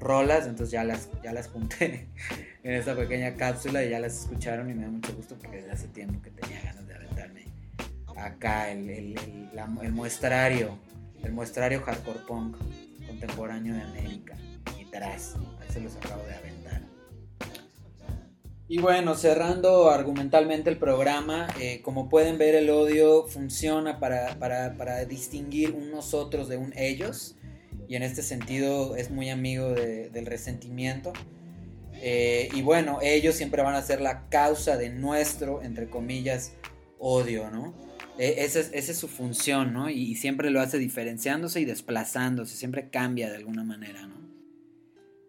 rolas, 0.01 0.47
entonces 0.47 0.71
ya 0.73 0.83
las, 0.85 1.09
ya 1.23 1.33
las 1.33 1.49
junté 1.49 2.09
en 2.63 2.75
esta 2.75 2.95
pequeña 2.97 3.35
cápsula 3.37 3.85
y 3.85 3.91
ya 3.91 4.01
las 4.01 4.21
escucharon 4.23 4.71
y 4.71 4.75
me 4.75 4.83
da 4.85 4.91
mucho 4.91 5.15
gusto 5.15 5.37
porque 5.39 5.59
desde 5.59 5.71
hace 5.73 5.89
tiempo 5.89 6.21
que 6.23 6.31
tenía 6.31 6.61
ganas 6.63 6.87
de 6.87 6.95
aventarme 6.95 7.45
acá 8.17 8.71
el, 8.71 8.91
el- 8.91 9.19
el- 9.19 9.49
la- 9.55 9.69
el 9.83 9.93
muestrario, 9.93 10.79
el 11.23 11.33
muestrario 11.33 11.81
hardcore 11.83 12.21
punk 12.27 12.57
contemporáneo 13.07 13.75
de 13.75 13.83
América 13.83 14.37
y 14.81 14.85
tras, 14.87 15.37
se 15.73 15.81
los 15.81 15.97
acabo 15.97 16.23
de 16.25 16.35
aventar. 16.35 16.83
Y 18.69 18.79
bueno, 18.79 19.17
cerrando 19.17 19.91
argumentalmente 19.91 20.71
el 20.71 20.77
programa, 20.77 21.49
eh, 21.61 21.81
como 21.83 22.09
pueden 22.09 22.39
ver 22.39 22.55
el 22.55 22.71
odio 22.71 23.27
funciona 23.27 23.99
para, 23.99 24.39
para- 24.39 24.75
para 24.77 25.05
distinguir 25.07 25.73
un 25.73 25.91
nosotros 25.91 26.49
de 26.49 26.57
un 26.57 26.73
ellos 26.77 27.35
y 27.91 27.97
en 27.97 28.05
este 28.05 28.23
sentido 28.23 28.95
es 28.95 29.11
muy 29.11 29.31
amigo 29.31 29.71
de- 29.71 30.11
del 30.11 30.25
resentimiento. 30.25 31.13
Eh, 31.95 32.49
y 32.55 32.63
bueno, 32.63 33.01
ellos 33.03 33.35
siempre 33.35 33.63
van 33.63 33.75
a 33.75 33.83
ser 33.83 34.01
la 34.01 34.29
causa 34.29 34.77
de 34.77 34.91
nuestro, 34.91 35.61
entre 35.61 35.91
comillas, 35.91 36.53
odio, 37.01 37.51
¿no? 37.51 37.75
Eh, 38.17 38.37
esa, 38.45 38.61
es, 38.61 38.97
su 38.97 39.09
función, 39.09 39.73
¿no? 39.73 39.91
Y, 39.91 40.15
siempre 40.15 40.51
lo 40.51 40.61
hace 40.61 40.79
diferenciándose 40.79 41.61
y 41.61 41.65
desplazándose, 41.65 42.57
siempre 42.57 42.91
cambia 42.91 43.29
de 43.29 43.39
alguna 43.39 43.65
manera, 43.65 44.07
¿no? 44.07 44.15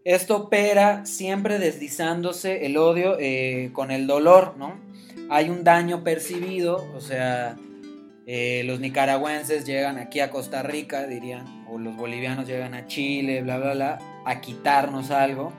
Esto 0.04 0.38
opera 0.38 1.04
siempre 1.08 1.58
deslizándose 1.58 2.68
el 2.68 2.78
odio 2.78 3.18
eh, 3.20 3.72
con 3.74 3.90
el 3.90 4.06
dolor, 4.06 4.56
¿no? 4.60 4.80
Hay 5.32 5.50
un 5.50 5.64
daño 5.64 6.04
percibido, 6.04 6.88
o 6.96 7.02
sea, 7.02 7.58
los 8.28 8.80
nicaragüenses 8.80 9.66
llegan 9.66 9.98
aquí 9.98 10.20
a 10.20 10.30
Costa 10.30 10.62
Rica, 10.62 11.08
dirían, 11.08 11.61
o 11.72 11.78
los 11.78 11.96
bolivianos 11.96 12.48
llegan 12.48 12.74
a 12.74 12.86
Chile, 12.88 13.42
bla, 13.42 13.58
bla, 13.58 13.74
bla, 13.74 14.00
a 14.26 14.42
quitarnos 14.42 15.12
algo. 15.12 15.54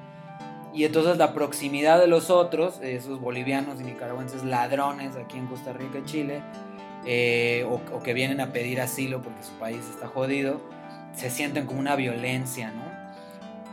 Y 0.74 0.84
entonces 0.84 1.16
la 1.18 1.32
proximidad 1.32 1.98
de 1.98 2.06
los 2.06 2.30
otros, 2.30 2.80
esos 2.82 3.20
bolivianos 3.20 3.80
y 3.80 3.84
nicaragüenses 3.84 4.44
ladrones 4.44 5.16
aquí 5.16 5.38
en 5.38 5.46
Costa 5.46 5.72
Rica 5.72 5.98
y 5.98 6.04
Chile, 6.04 6.42
eh, 7.06 7.66
o, 7.68 7.80
o 7.96 8.02
que 8.02 8.14
vienen 8.14 8.40
a 8.40 8.52
pedir 8.52 8.80
asilo 8.80 9.22
porque 9.22 9.42
su 9.42 9.52
país 9.58 9.80
está 9.90 10.06
jodido, 10.06 10.60
se 11.14 11.30
sienten 11.30 11.66
como 11.66 11.80
una 11.80 11.96
violencia, 11.96 12.70
¿no? 12.70 12.82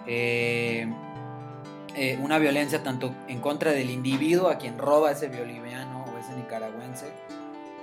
Eh, 0.07 0.87
eh, 1.95 2.17
una 2.21 2.39
violencia 2.39 2.83
tanto 2.83 3.13
en 3.27 3.39
contra 3.41 3.71
del 3.71 3.89
individuo 3.89 4.49
a 4.49 4.57
quien 4.57 4.77
roba 4.77 5.11
ese 5.11 5.27
boliviano 5.27 6.05
o 6.05 6.17
ese 6.17 6.35
nicaragüense, 6.35 7.07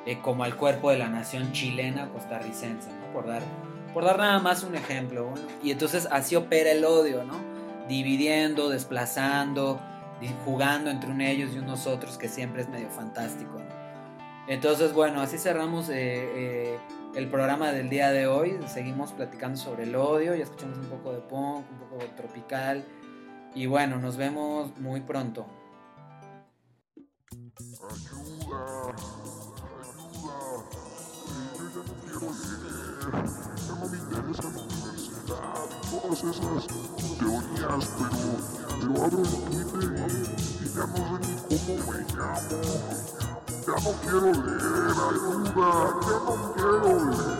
eh, 0.06 0.18
como 0.22 0.44
al 0.44 0.56
cuerpo 0.56 0.90
de 0.90 0.98
la 0.98 1.08
nación 1.08 1.52
chilena 1.52 2.08
costarricense, 2.08 2.88
¿no? 2.90 3.12
Por 3.12 3.26
dar, 3.26 3.42
por 3.96 4.04
dar 4.04 4.18
nada 4.18 4.38
más 4.40 4.62
un 4.62 4.74
ejemplo. 4.74 5.32
Y 5.62 5.70
entonces 5.70 6.06
así 6.10 6.36
opera 6.36 6.70
el 6.70 6.84
odio, 6.84 7.24
¿no? 7.24 7.38
Dividiendo, 7.88 8.68
desplazando, 8.68 9.80
jugando 10.44 10.90
entre 10.90 11.10
un 11.10 11.22
ellos 11.22 11.54
y 11.54 11.60
un 11.60 11.66
nosotros, 11.66 12.18
que 12.18 12.28
siempre 12.28 12.60
es 12.60 12.68
medio 12.68 12.90
fantástico. 12.90 13.58
Entonces, 14.48 14.92
bueno, 14.92 15.22
así 15.22 15.38
cerramos 15.38 15.88
eh, 15.88 15.94
eh, 15.96 16.78
el 17.14 17.30
programa 17.30 17.72
del 17.72 17.88
día 17.88 18.10
de 18.10 18.26
hoy. 18.26 18.58
Seguimos 18.66 19.12
platicando 19.12 19.56
sobre 19.56 19.84
el 19.84 19.96
odio, 19.96 20.34
ya 20.34 20.44
escuchamos 20.44 20.76
un 20.76 20.90
poco 20.90 21.14
de 21.14 21.20
punk, 21.20 21.64
un 21.72 21.78
poco 21.78 22.04
tropical. 22.16 22.84
Y 23.54 23.64
bueno, 23.64 23.96
nos 23.96 24.18
vemos 24.18 24.78
muy 24.78 25.00
pronto. 25.00 25.46
Ayuda, 27.88 28.92
ayuda. 28.92 30.36
Yo 31.56 31.64
ya 31.70 31.82
no 31.88 31.94
quiero. 32.02 33.55
forma 33.76 33.88
de 33.88 34.02
ideias 34.02 34.40
que 34.40 34.46
universidade 34.46 35.74
me 35.74 35.90
todas 35.90 36.20
essas 36.24 36.66
teorias, 37.18 37.86
mas 37.98 38.16
eu 38.82 38.92
abro 39.04 39.20
o 39.20 39.26
Twitter 39.26 39.82
e, 39.82 39.94
e 40.62 40.68
já 40.68 40.84
não 40.86 40.96
sei 40.96 41.18
nem 41.26 41.38
como 41.48 41.76
me 41.92 42.00
chamo. 42.10 42.56
Já 43.66 43.76
não 43.80 43.94
quero 43.98 44.30
ler, 44.30 44.96
ajuda, 45.08 45.68
já 46.06 46.16
não 46.20 46.36
quero 46.54 46.88
ler. 46.96 47.36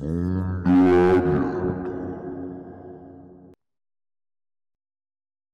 Mundo. 0.00 0.24
É 0.84 1.13